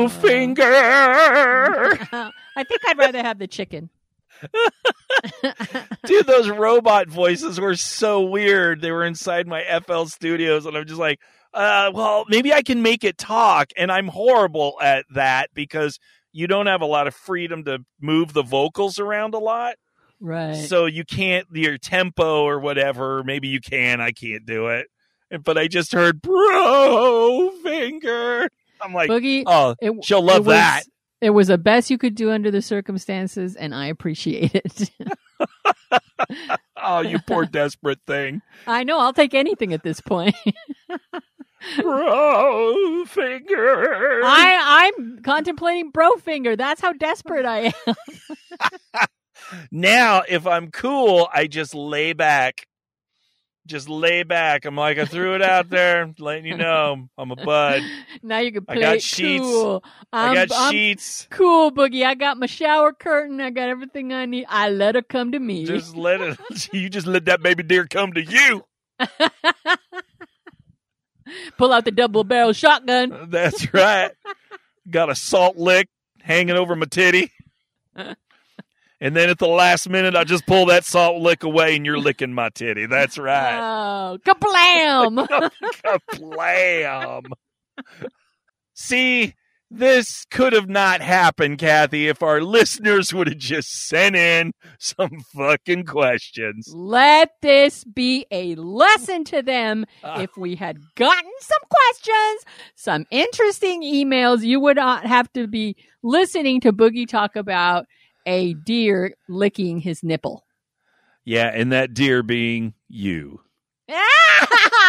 Finger. 0.08 1.98
I 2.56 2.64
think 2.64 2.80
I'd 2.88 2.98
rather 2.98 3.22
have 3.22 3.38
the 3.38 3.46
chicken. 3.46 3.90
Dude, 6.06 6.26
those 6.26 6.50
robot 6.50 7.08
voices 7.08 7.60
were 7.60 7.76
so 7.76 8.22
weird. 8.22 8.80
They 8.80 8.90
were 8.90 9.04
inside 9.04 9.46
my 9.46 9.62
FL 9.86 10.04
studios, 10.04 10.66
and 10.66 10.76
I'm 10.76 10.86
just 10.86 11.00
like, 11.00 11.20
uh, 11.52 11.90
well, 11.94 12.24
maybe 12.28 12.52
I 12.52 12.62
can 12.62 12.82
make 12.82 13.04
it 13.04 13.16
talk. 13.16 13.70
And 13.76 13.90
I'm 13.90 14.08
horrible 14.08 14.76
at 14.82 15.06
that 15.14 15.50
because 15.54 15.98
you 16.32 16.46
don't 16.46 16.66
have 16.66 16.82
a 16.82 16.86
lot 16.86 17.06
of 17.06 17.14
freedom 17.14 17.64
to 17.64 17.78
move 18.00 18.32
the 18.32 18.42
vocals 18.42 18.98
around 18.98 19.34
a 19.34 19.38
lot. 19.38 19.76
Right. 20.24 20.56
So 20.56 20.86
you 20.86 21.04
can't, 21.04 21.46
your 21.52 21.76
tempo 21.76 22.44
or 22.44 22.58
whatever, 22.58 23.22
maybe 23.24 23.48
you 23.48 23.60
can, 23.60 24.00
I 24.00 24.10
can't 24.12 24.46
do 24.46 24.68
it. 24.68 24.86
But 25.44 25.58
I 25.58 25.68
just 25.68 25.92
heard, 25.92 26.22
bro, 26.22 27.50
finger. 27.62 28.48
I'm 28.80 28.94
like, 28.94 29.10
Boogie, 29.10 29.42
oh, 29.46 29.74
it, 29.82 30.02
she'll 30.02 30.22
love 30.22 30.36
it 30.36 30.46
was- 30.46 30.54
that. 30.54 30.82
It 31.20 31.30
was 31.30 31.48
the 31.48 31.58
best 31.58 31.90
you 31.90 31.96
could 31.98 32.14
do 32.14 32.30
under 32.30 32.50
the 32.50 32.60
circumstances, 32.60 33.54
and 33.56 33.74
I 33.74 33.86
appreciate 33.86 34.54
it. 34.54 34.90
oh, 36.82 37.00
you 37.00 37.18
poor 37.18 37.44
desperate 37.50 38.00
thing. 38.06 38.42
I 38.66 38.84
know 38.84 38.98
I'll 38.98 39.14
take 39.14 39.32
anything 39.32 39.72
at 39.72 39.82
this 39.82 40.00
point. 40.02 40.34
Bro, 41.80 43.04
finger. 43.06 44.20
I 44.22 44.92
I'm 44.98 45.22
contemplating 45.22 45.90
bro 45.92 46.12
finger. 46.16 46.56
That's 46.56 46.82
how 46.82 46.92
desperate 46.92 47.46
I 47.46 47.72
am. 47.86 47.94
Now, 49.70 50.22
if 50.28 50.46
I'm 50.46 50.70
cool, 50.70 51.28
I 51.32 51.46
just 51.46 51.74
lay 51.74 52.12
back. 52.12 52.66
Just 53.66 53.88
lay 53.88 54.24
back. 54.24 54.66
I'm 54.66 54.76
like, 54.76 54.98
I 54.98 55.06
threw 55.06 55.34
it 55.36 55.40
out 55.42 55.70
there, 55.70 56.12
letting 56.18 56.44
you 56.44 56.54
know 56.54 57.08
I'm 57.16 57.30
a 57.30 57.36
bud. 57.36 57.82
now 58.22 58.38
you 58.40 58.52
can 58.52 58.64
I 58.68 58.74
play 58.74 58.82
got 58.82 58.96
it 58.96 59.02
sheets. 59.02 59.42
cool. 59.42 59.82
I 60.12 60.28
I'm, 60.28 60.34
got 60.34 60.48
I'm 60.54 60.70
sheets. 60.72 61.26
cool, 61.30 61.72
Boogie. 61.72 62.04
I 62.04 62.14
got 62.14 62.36
my 62.36 62.44
shower 62.44 62.92
curtain. 62.92 63.40
I 63.40 63.48
got 63.48 63.70
everything 63.70 64.12
I 64.12 64.26
need. 64.26 64.44
I 64.50 64.68
let 64.68 64.96
her 64.96 65.02
come 65.02 65.32
to 65.32 65.38
me. 65.38 65.64
Just 65.64 65.96
let 65.96 66.20
it. 66.20 66.38
You 66.74 66.90
just 66.90 67.06
let 67.06 67.24
that 67.24 67.42
baby 67.42 67.62
deer 67.62 67.86
come 67.86 68.12
to 68.12 68.22
you. 68.22 68.64
Pull 71.56 71.72
out 71.72 71.86
the 71.86 71.90
double 71.90 72.22
barrel 72.22 72.52
shotgun. 72.52 73.28
That's 73.30 73.72
right. 73.72 74.10
Got 74.90 75.08
a 75.08 75.14
salt 75.14 75.56
lick 75.56 75.88
hanging 76.20 76.56
over 76.56 76.76
my 76.76 76.84
titty. 76.86 77.32
And 79.00 79.14
then 79.14 79.28
at 79.28 79.38
the 79.38 79.48
last 79.48 79.88
minute, 79.88 80.14
I 80.14 80.24
just 80.24 80.46
pull 80.46 80.66
that 80.66 80.84
salt 80.84 81.20
lick 81.20 81.42
away, 81.42 81.76
and 81.76 81.84
you're 81.84 81.98
licking 81.98 82.32
my 82.32 82.48
titty. 82.50 82.86
That's 82.86 83.18
right. 83.18 83.58
Oh, 83.58 84.18
kablam! 84.24 85.26
Kablam. 86.18 87.22
See, 88.74 89.34
this 89.70 90.24
could 90.30 90.52
have 90.52 90.68
not 90.68 91.00
happened, 91.00 91.58
Kathy, 91.58 92.08
if 92.08 92.22
our 92.22 92.40
listeners 92.40 93.12
would 93.12 93.26
have 93.28 93.38
just 93.38 93.88
sent 93.88 94.14
in 94.14 94.52
some 94.78 95.20
fucking 95.34 95.84
questions. 95.84 96.70
Let 96.72 97.30
this 97.42 97.82
be 97.84 98.26
a 98.30 98.54
lesson 98.54 99.24
to 99.24 99.42
them. 99.42 99.84
Ah. 100.02 100.20
if 100.20 100.36
we 100.36 100.54
had 100.54 100.78
gotten 100.94 101.30
some 101.40 101.60
questions, 101.68 102.44
some 102.76 103.06
interesting 103.10 103.82
emails, 103.82 104.42
you 104.42 104.60
would 104.60 104.76
not 104.76 105.06
have 105.06 105.32
to 105.32 105.46
be 105.46 105.76
listening 106.02 106.60
to 106.60 106.72
Boogie 106.72 107.08
talk 107.08 107.34
about 107.34 107.86
a 108.26 108.54
deer 108.54 109.14
licking 109.28 109.78
his 109.80 110.02
nipple. 110.02 110.44
Yeah, 111.24 111.46
and 111.46 111.72
that 111.72 111.94
deer 111.94 112.22
being 112.22 112.74
you. 112.88 113.40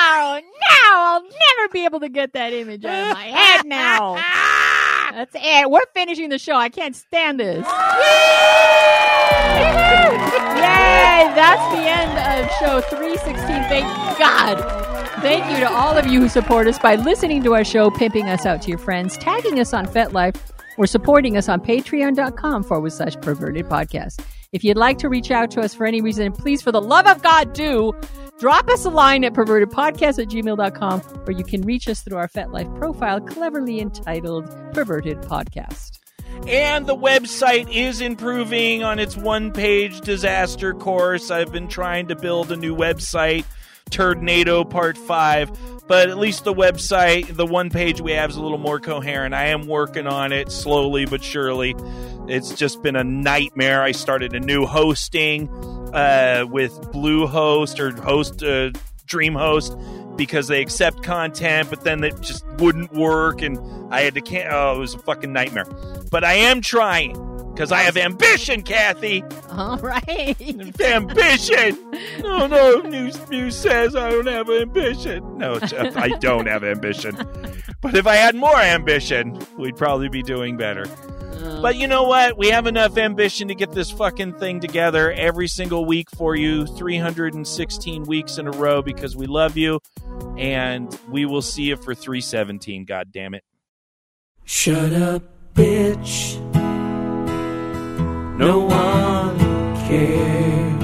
Oh, 0.07 0.39
now 0.41 1.13
I'll 1.13 1.21
never 1.21 1.71
be 1.71 1.85
able 1.85 1.99
to 2.01 2.09
get 2.09 2.33
that 2.33 2.53
image 2.53 2.85
out 2.85 3.11
of 3.11 3.17
my 3.17 3.25
head 3.25 3.65
now. 3.65 4.15
That's 5.11 5.35
it. 5.35 5.69
We're 5.69 5.85
finishing 5.93 6.29
the 6.29 6.37
show. 6.37 6.55
I 6.55 6.69
can't 6.69 6.95
stand 6.95 7.39
this. 7.39 7.65
Yay! 7.65 7.71
That's 11.35 11.75
the 11.75 11.81
end 11.81 12.45
of 12.45 12.51
show 12.59 12.81
316. 12.95 13.45
Thank 13.45 13.85
God. 14.17 14.57
Thank 15.21 15.51
you 15.51 15.57
to 15.65 15.71
all 15.71 15.97
of 15.97 16.07
you 16.07 16.21
who 16.21 16.29
support 16.29 16.67
us 16.67 16.77
by 16.79 16.95
listening 16.95 17.43
to 17.43 17.53
our 17.53 17.63
show, 17.63 17.89
pimping 17.89 18.27
us 18.27 18.45
out 18.45 18.61
to 18.63 18.69
your 18.69 18.77
friends, 18.77 19.17
tagging 19.17 19.59
us 19.59 19.73
on 19.73 19.85
FetLife, 19.85 20.35
or 20.77 20.87
supporting 20.87 21.37
us 21.37 21.49
on 21.49 21.61
patreon.com 21.61 22.63
forward 22.63 22.91
slash 22.91 23.15
perverted 23.21 23.65
podcast. 23.65 24.21
If 24.51 24.63
you'd 24.63 24.77
like 24.77 24.97
to 24.99 25.09
reach 25.09 25.31
out 25.31 25.51
to 25.51 25.61
us 25.61 25.73
for 25.73 25.85
any 25.85 26.01
reason, 26.01 26.31
please, 26.31 26.61
for 26.61 26.71
the 26.71 26.81
love 26.81 27.07
of 27.07 27.21
God, 27.21 27.53
do 27.53 27.93
drop 28.39 28.69
us 28.69 28.85
a 28.85 28.89
line 28.89 29.23
at 29.23 29.33
pervertedpodcast 29.33 30.21
at 30.21 30.29
gmail.com, 30.29 31.01
or 31.27 31.31
you 31.31 31.43
can 31.43 31.61
reach 31.61 31.89
us 31.89 32.01
through 32.01 32.17
our 32.17 32.27
FetLife 32.27 32.73
profile, 32.77 33.19
cleverly 33.19 33.79
entitled 33.79 34.45
Perverted 34.73 35.21
Podcast. 35.21 35.99
And 36.47 36.85
the 36.85 36.95
website 36.95 37.73
is 37.73 38.01
improving 38.01 38.83
on 38.83 38.99
its 38.99 39.17
one 39.17 39.51
page 39.51 40.01
disaster 40.01 40.73
course. 40.73 41.31
I've 41.31 41.51
been 41.51 41.67
trying 41.67 42.07
to 42.09 42.15
build 42.15 42.51
a 42.51 42.57
new 42.57 42.75
website, 42.75 43.45
Turdnado 43.89 44.69
Part 44.69 44.97
5, 44.97 45.87
but 45.87 46.09
at 46.09 46.17
least 46.17 46.43
the 46.43 46.53
website, 46.53 47.35
the 47.35 47.45
one 47.45 47.69
page 47.69 48.01
we 48.01 48.11
have 48.13 48.29
is 48.29 48.35
a 48.35 48.41
little 48.41 48.57
more 48.57 48.79
coherent. 48.79 49.33
I 49.33 49.47
am 49.47 49.67
working 49.67 50.07
on 50.07 50.31
it 50.31 50.51
slowly 50.51 51.05
but 51.05 51.23
surely. 51.23 51.75
It's 52.27 52.55
just 52.55 52.81
been 52.81 52.95
a 52.95 53.03
nightmare. 53.03 53.83
I 53.83 53.91
started 53.91 54.33
a 54.33 54.39
new 54.39 54.65
hosting 54.65 55.49
uh, 55.93 56.45
with 56.49 56.73
Bluehost 56.91 57.79
or 57.79 58.01
Host 58.01 58.43
uh, 58.43 58.71
DreamHost 59.07 60.17
because 60.17 60.47
they 60.47 60.61
accept 60.61 61.03
content, 61.03 61.69
but 61.69 61.83
then 61.83 62.03
it 62.03 62.19
just 62.21 62.45
wouldn't 62.57 62.93
work, 62.93 63.41
and 63.41 63.59
I 63.93 64.01
had 64.01 64.15
to 64.15 64.21
can. 64.21 64.47
Oh, 64.51 64.75
it 64.75 64.79
was 64.79 64.95
a 64.95 64.99
fucking 64.99 65.31
nightmare. 65.31 65.65
But 66.09 66.23
I 66.23 66.33
am 66.33 66.61
trying 66.61 67.15
because 67.55 67.71
I 67.71 67.79
have 67.83 67.95
ambition, 67.95 68.61
Kathy. 68.61 69.23
All 69.49 69.77
right. 69.77 70.35
Ambition. 70.81 71.77
No, 72.19 72.47
no. 72.47 72.81
News 72.81 73.29
News 73.29 73.55
says 73.55 73.95
I 73.95 74.09
don't 74.09 74.27
have 74.27 74.49
ambition. 74.49 75.37
No, 75.37 75.55
it's- 75.55 75.73
uh, 75.73 75.91
I 75.95 76.09
don't 76.09 76.47
have 76.47 76.63
ambition. 76.63 77.15
But 77.81 77.95
if 77.95 78.07
I 78.07 78.15
had 78.15 78.35
more 78.35 78.57
ambition, 78.59 79.39
we'd 79.57 79.75
probably 79.77 80.09
be 80.09 80.23
doing 80.23 80.57
better. 80.57 80.85
Oh. 81.43 81.61
But 81.61 81.75
you 81.75 81.87
know 81.87 82.03
what? 82.03 82.37
We 82.37 82.49
have 82.49 82.65
enough 82.67 82.97
ambition 82.97 83.47
to 83.49 83.55
get 83.55 83.71
this 83.71 83.91
fucking 83.91 84.33
thing 84.33 84.59
together 84.59 85.11
every 85.11 85.47
single 85.47 85.85
week 85.85 86.09
for 86.11 86.35
you, 86.35 86.65
316 86.65 88.03
weeks 88.03 88.37
in 88.37 88.47
a 88.47 88.51
row 88.51 88.81
because 88.81 89.15
we 89.15 89.27
love 89.27 89.55
you. 89.55 89.79
And 90.37 90.97
we 91.09 91.25
will 91.25 91.41
see 91.43 91.63
you 91.63 91.75
for 91.77 91.93
317. 91.93 92.85
God 92.85 93.11
damn 93.11 93.33
it. 93.35 93.43
Shut 94.45 94.93
up, 94.93 95.23
bitch. 95.53 96.64
No 98.37 98.59
one 98.59 99.37
cares. 99.87 100.83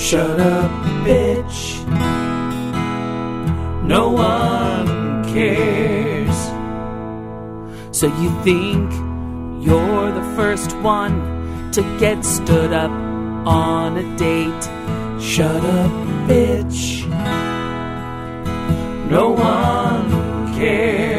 Shut 0.00 0.40
up, 0.40 0.70
bitch. 1.04 1.84
No 3.84 4.08
one 4.08 5.22
cares. 5.24 6.36
So 7.94 8.06
you 8.06 8.30
think 8.42 8.90
you're 9.66 10.12
the 10.12 10.24
first 10.34 10.74
one 10.78 11.70
to 11.72 11.82
get 11.98 12.24
stood 12.24 12.72
up 12.72 12.90
on 13.46 13.98
a 13.98 14.16
date? 14.16 14.64
Shut 15.22 15.62
up, 15.62 15.92
bitch. 16.26 17.06
No 19.10 19.28
one 19.28 20.54
cares 20.54 21.13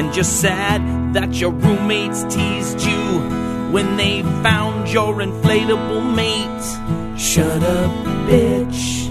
and 0.00 0.16
you're 0.16 0.24
sad 0.24 0.80
that 1.12 1.34
your 1.34 1.50
roommates 1.50 2.22
teased 2.34 2.80
you 2.80 3.02
when 3.70 3.98
they 3.98 4.22
found 4.42 4.88
your 4.88 5.16
inflatable 5.16 6.02
mate. 6.14 7.20
Shut 7.20 7.62
up, 7.62 7.90
bitch. 8.26 9.10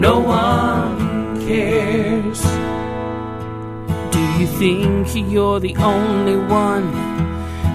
No 0.00 0.20
one 0.20 1.38
cares. 1.46 2.40
Do 4.14 4.22
you 4.40 4.46
think 4.46 5.30
you're 5.30 5.60
the 5.60 5.76
only 5.76 6.38
one 6.38 6.90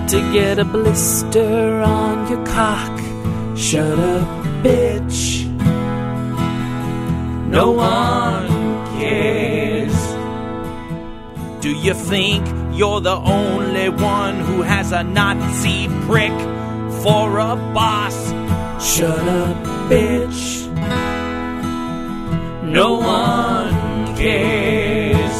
to 0.07 0.17
get 0.33 0.57
a 0.57 0.65
blister 0.65 1.79
on 1.81 2.27
your 2.27 2.43
cock? 2.47 2.97
Shut 3.55 3.99
up, 3.99 4.27
bitch. 4.63 5.45
No 7.51 7.69
one 7.69 8.47
cares. 8.97 9.42
Do 11.63 11.71
you 11.71 11.93
think 11.93 12.45
you're 12.73 12.99
the 12.99 13.15
only 13.15 13.87
one 13.87 14.37
who 14.41 14.63
has 14.63 14.91
a 14.91 15.01
Nazi 15.01 15.87
prick 16.05 16.37
for 17.01 17.39
a 17.39 17.55
boss? 17.73 18.17
Shut 18.83 19.17
up, 19.17 19.63
bitch. 19.89 20.67
No 22.65 22.95
one 22.95 24.13
cares. 24.17 25.37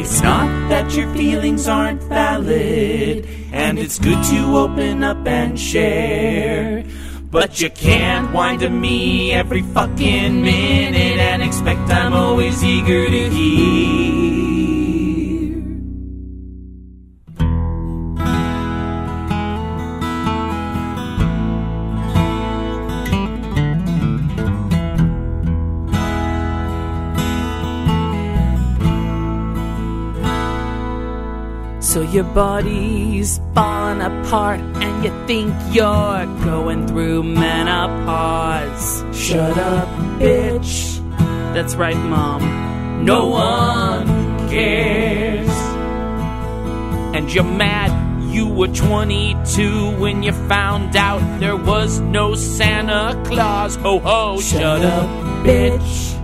It's 0.00 0.22
not 0.22 0.48
that 0.70 0.94
your 0.96 1.12
feelings 1.12 1.68
aren't 1.68 2.02
valid, 2.04 3.28
and 3.52 3.78
it's 3.78 3.98
good 3.98 4.24
to 4.30 4.56
open 4.56 5.04
up 5.04 5.26
and 5.26 5.60
share. 5.60 6.86
But 7.32 7.62
you 7.62 7.70
can't 7.70 8.30
whine 8.30 8.58
to 8.58 8.68
me 8.68 9.32
every 9.32 9.62
fucking 9.62 10.42
minute 10.42 11.18
and 11.18 11.42
expect 11.42 11.88
I'm 11.88 12.12
always 12.12 12.62
eager 12.62 13.06
to 13.06 13.30
hear. 13.30 14.31
So 31.92 32.00
your 32.00 32.24
body's 32.24 33.38
falling 33.54 34.00
apart 34.00 34.60
and 34.60 35.04
you 35.04 35.10
think 35.26 35.52
you're 35.72 36.24
going 36.42 36.86
through 36.88 37.22
menopause. 37.22 39.04
Shut 39.14 39.58
up, 39.58 39.88
bitch. 40.18 40.96
That's 41.52 41.74
right, 41.74 41.94
mom. 41.94 43.04
No 43.04 43.28
one 43.28 44.06
cares. 44.48 45.50
And 47.14 47.30
you're 47.30 47.44
mad 47.44 47.92
you 48.32 48.48
were 48.48 48.68
22 48.68 49.94
when 49.98 50.22
you 50.22 50.32
found 50.48 50.96
out 50.96 51.20
there 51.40 51.58
was 51.58 52.00
no 52.00 52.34
Santa 52.34 53.22
Claus. 53.26 53.76
Ho 53.76 53.98
ho, 53.98 54.40
shut, 54.40 54.82
up, 54.82 55.10
bitch. 55.44 56.16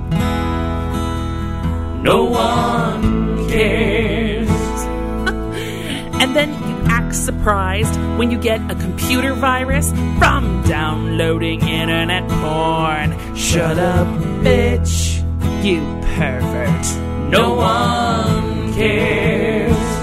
No 2.02 2.24
one 2.24 3.50
cares. 3.50 3.97
And 6.20 6.34
then 6.34 6.50
you 6.68 6.76
act 6.86 7.14
surprised 7.14 7.94
when 8.18 8.30
you 8.30 8.38
get 8.38 8.60
a 8.70 8.74
computer 8.74 9.34
virus 9.34 9.90
from 10.18 10.62
downloading 10.66 11.60
internet 11.66 12.28
porn. 12.28 13.36
Shut 13.36 13.78
up, 13.78 14.06
bitch. 14.42 15.18
You 15.64 15.80
pervert. 16.16 17.30
No 17.30 17.54
one 17.54 18.72
cares. 18.74 19.98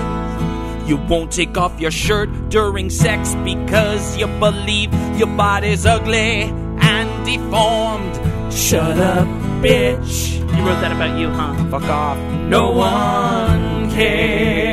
You 0.88 0.98
won't 0.98 1.32
take 1.32 1.58
off 1.58 1.80
your 1.80 1.92
shirt 1.92 2.30
during 2.50 2.90
sex 2.90 3.34
because 3.44 4.18
you 4.18 4.28
believe 4.40 4.94
your 5.18 5.28
body's 5.36 5.86
ugly 5.86 6.44
and 6.44 7.26
deformed. 7.26 8.54
Shut 8.54 8.98
up, 9.00 9.28
bitch. 9.62 10.38
You 10.40 10.64
wrote 10.64 10.82
that 10.82 10.92
about 10.92 11.18
you, 11.18 11.30
huh? 11.30 11.56
Fuck 11.70 11.84
off. 11.84 12.18
No 12.48 12.72
one 12.72 13.90
cares. 13.92 14.65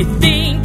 You 0.00 0.18
think 0.18 0.64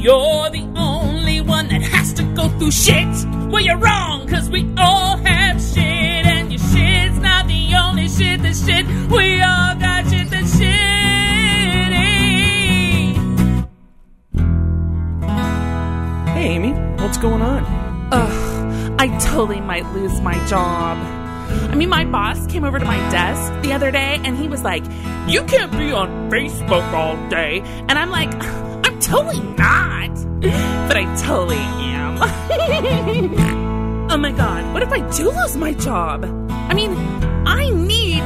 you're 0.00 0.48
the 0.50 0.64
only 0.76 1.40
one 1.40 1.66
that 1.70 1.82
has 1.82 2.12
to 2.12 2.22
go 2.36 2.48
through 2.50 2.70
shit? 2.70 3.08
Well, 3.50 3.60
you're 3.60 3.76
wrong, 3.78 4.28
cause 4.28 4.48
we 4.48 4.72
all 4.78 5.16
have 5.16 5.60
shit, 5.60 5.82
and 5.82 6.52
your 6.52 6.60
shit's 6.60 7.18
not 7.18 7.48
the 7.48 7.74
only 7.74 8.06
shit 8.06 8.42
that's 8.42 8.64
shit. 8.64 8.86
We 8.86 9.40
all 9.42 9.74
got 9.74 10.08
shit 10.08 10.30
that's 10.30 10.54
shitty. 10.54 10.70
Hey, 16.28 16.46
Amy, 16.46 16.70
what's 17.02 17.18
going 17.18 17.42
on? 17.42 17.64
Ugh, 18.12 18.94
I 19.00 19.08
totally 19.18 19.60
might 19.60 19.92
lose 19.94 20.20
my 20.20 20.34
job. 20.46 20.96
I 21.48 21.74
mean, 21.74 21.88
my 21.88 22.04
boss 22.04 22.46
came 22.46 22.62
over 22.62 22.78
to 22.78 22.84
my 22.84 22.98
desk 23.10 23.52
the 23.64 23.72
other 23.72 23.90
day 23.90 24.20
and 24.22 24.38
he 24.38 24.46
was 24.46 24.62
like, 24.62 24.84
You 25.26 25.42
can't 25.42 25.72
be 25.72 25.90
on 25.90 26.30
Facebook 26.30 26.92
all 26.92 27.16
day. 27.28 27.62
And 27.88 27.98
I'm 27.98 28.10
like, 28.10 28.30
I'm 28.96 29.02
totally 29.02 29.40
not. 29.40 30.14
But 30.88 30.96
I 30.96 31.04
totally 31.20 31.58
am. 31.58 32.16
oh 34.10 34.16
my 34.16 34.32
god, 34.32 34.72
what 34.72 34.82
if 34.82 34.90
I 34.90 35.00
do 35.10 35.30
lose 35.30 35.54
my 35.54 35.74
job? 35.74 36.24
I 36.50 36.72
mean, 36.72 36.92
I 37.46 37.68
need 37.68 38.22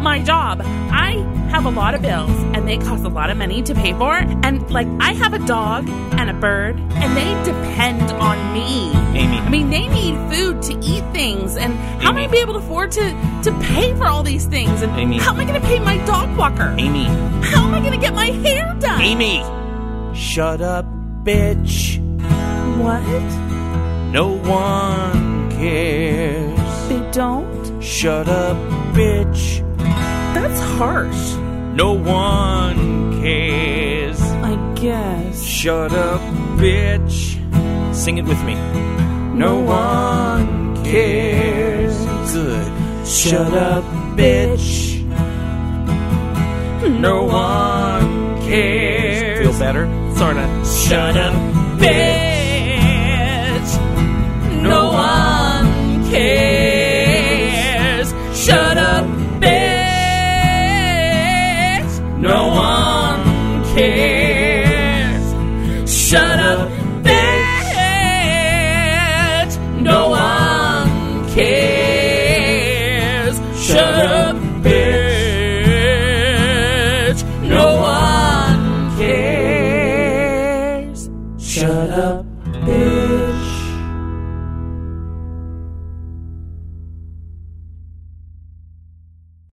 my 0.00 0.22
job. 0.24 0.62
I 0.64 1.16
have 1.50 1.66
a 1.66 1.68
lot 1.68 1.94
of 1.94 2.00
bills 2.00 2.30
and 2.54 2.66
they 2.66 2.78
cost 2.78 3.04
a 3.04 3.08
lot 3.08 3.28
of 3.28 3.36
money 3.36 3.62
to 3.64 3.74
pay 3.74 3.92
for. 3.92 4.14
And 4.14 4.70
like, 4.70 4.86
I 4.98 5.12
have 5.12 5.34
a 5.34 5.38
dog 5.40 5.90
and 5.90 6.30
a 6.30 6.32
bird 6.32 6.80
and 6.80 7.14
they 7.14 7.34
depend 7.44 8.10
on 8.12 8.54
me. 8.54 8.92
Amy. 9.14 9.38
I 9.40 9.50
mean, 9.50 9.68
they 9.68 9.86
need 9.88 10.14
food 10.32 10.62
to 10.62 10.72
eat 10.80 11.04
things, 11.12 11.56
and 11.56 11.74
how 12.02 12.08
am 12.08 12.16
I 12.16 12.22
gonna 12.22 12.32
be 12.32 12.38
able 12.38 12.54
to 12.54 12.60
afford 12.60 12.90
to 12.92 13.40
to 13.44 13.52
pay 13.60 13.94
for 13.94 14.06
all 14.06 14.22
these 14.22 14.46
things? 14.46 14.80
And 14.80 14.90
Amy. 14.98 15.18
how 15.18 15.34
am 15.34 15.40
I 15.40 15.44
going 15.44 15.60
to 15.60 15.66
pay 15.68 15.78
my 15.78 15.98
dog 15.98 16.36
walker? 16.36 16.74
Amy. 16.78 17.04
How 17.44 17.62
am 17.64 17.74
I 17.74 17.80
going 17.80 17.92
to 17.92 17.98
get 17.98 18.12
my 18.12 18.26
hair 18.26 18.74
done? 18.80 19.00
Amy. 19.00 19.63
Shut 20.14 20.60
up, 20.60 20.86
bitch. 21.24 21.98
What? 22.78 23.02
No 24.12 24.28
one 24.28 25.50
cares. 25.50 26.88
They 26.88 27.10
don't? 27.10 27.82
Shut 27.82 28.28
up, 28.28 28.56
bitch. 28.94 29.60
That's 30.34 30.60
harsh. 30.78 31.34
No 31.74 31.92
one 31.94 33.20
cares. 33.20 34.20
I 34.20 34.54
guess. 34.76 35.42
Shut 35.42 35.92
up, 35.92 36.20
bitch. 36.58 37.34
Sing 37.92 38.18
it 38.18 38.24
with 38.24 38.42
me. 38.44 38.54
No 39.34 39.58
one 39.60 40.76
cares. 40.84 41.96
Good. 42.32 43.06
Shut 43.06 43.52
up, 43.52 43.84
bitch. 44.16 45.02
No 47.00 47.24
one 47.24 48.40
cares. 48.42 49.40
Feel 49.40 49.58
better? 49.58 50.03
Sorta. 50.24 50.64
Shut 50.64 51.16
up, 51.18 51.34
bitch. 51.78 52.33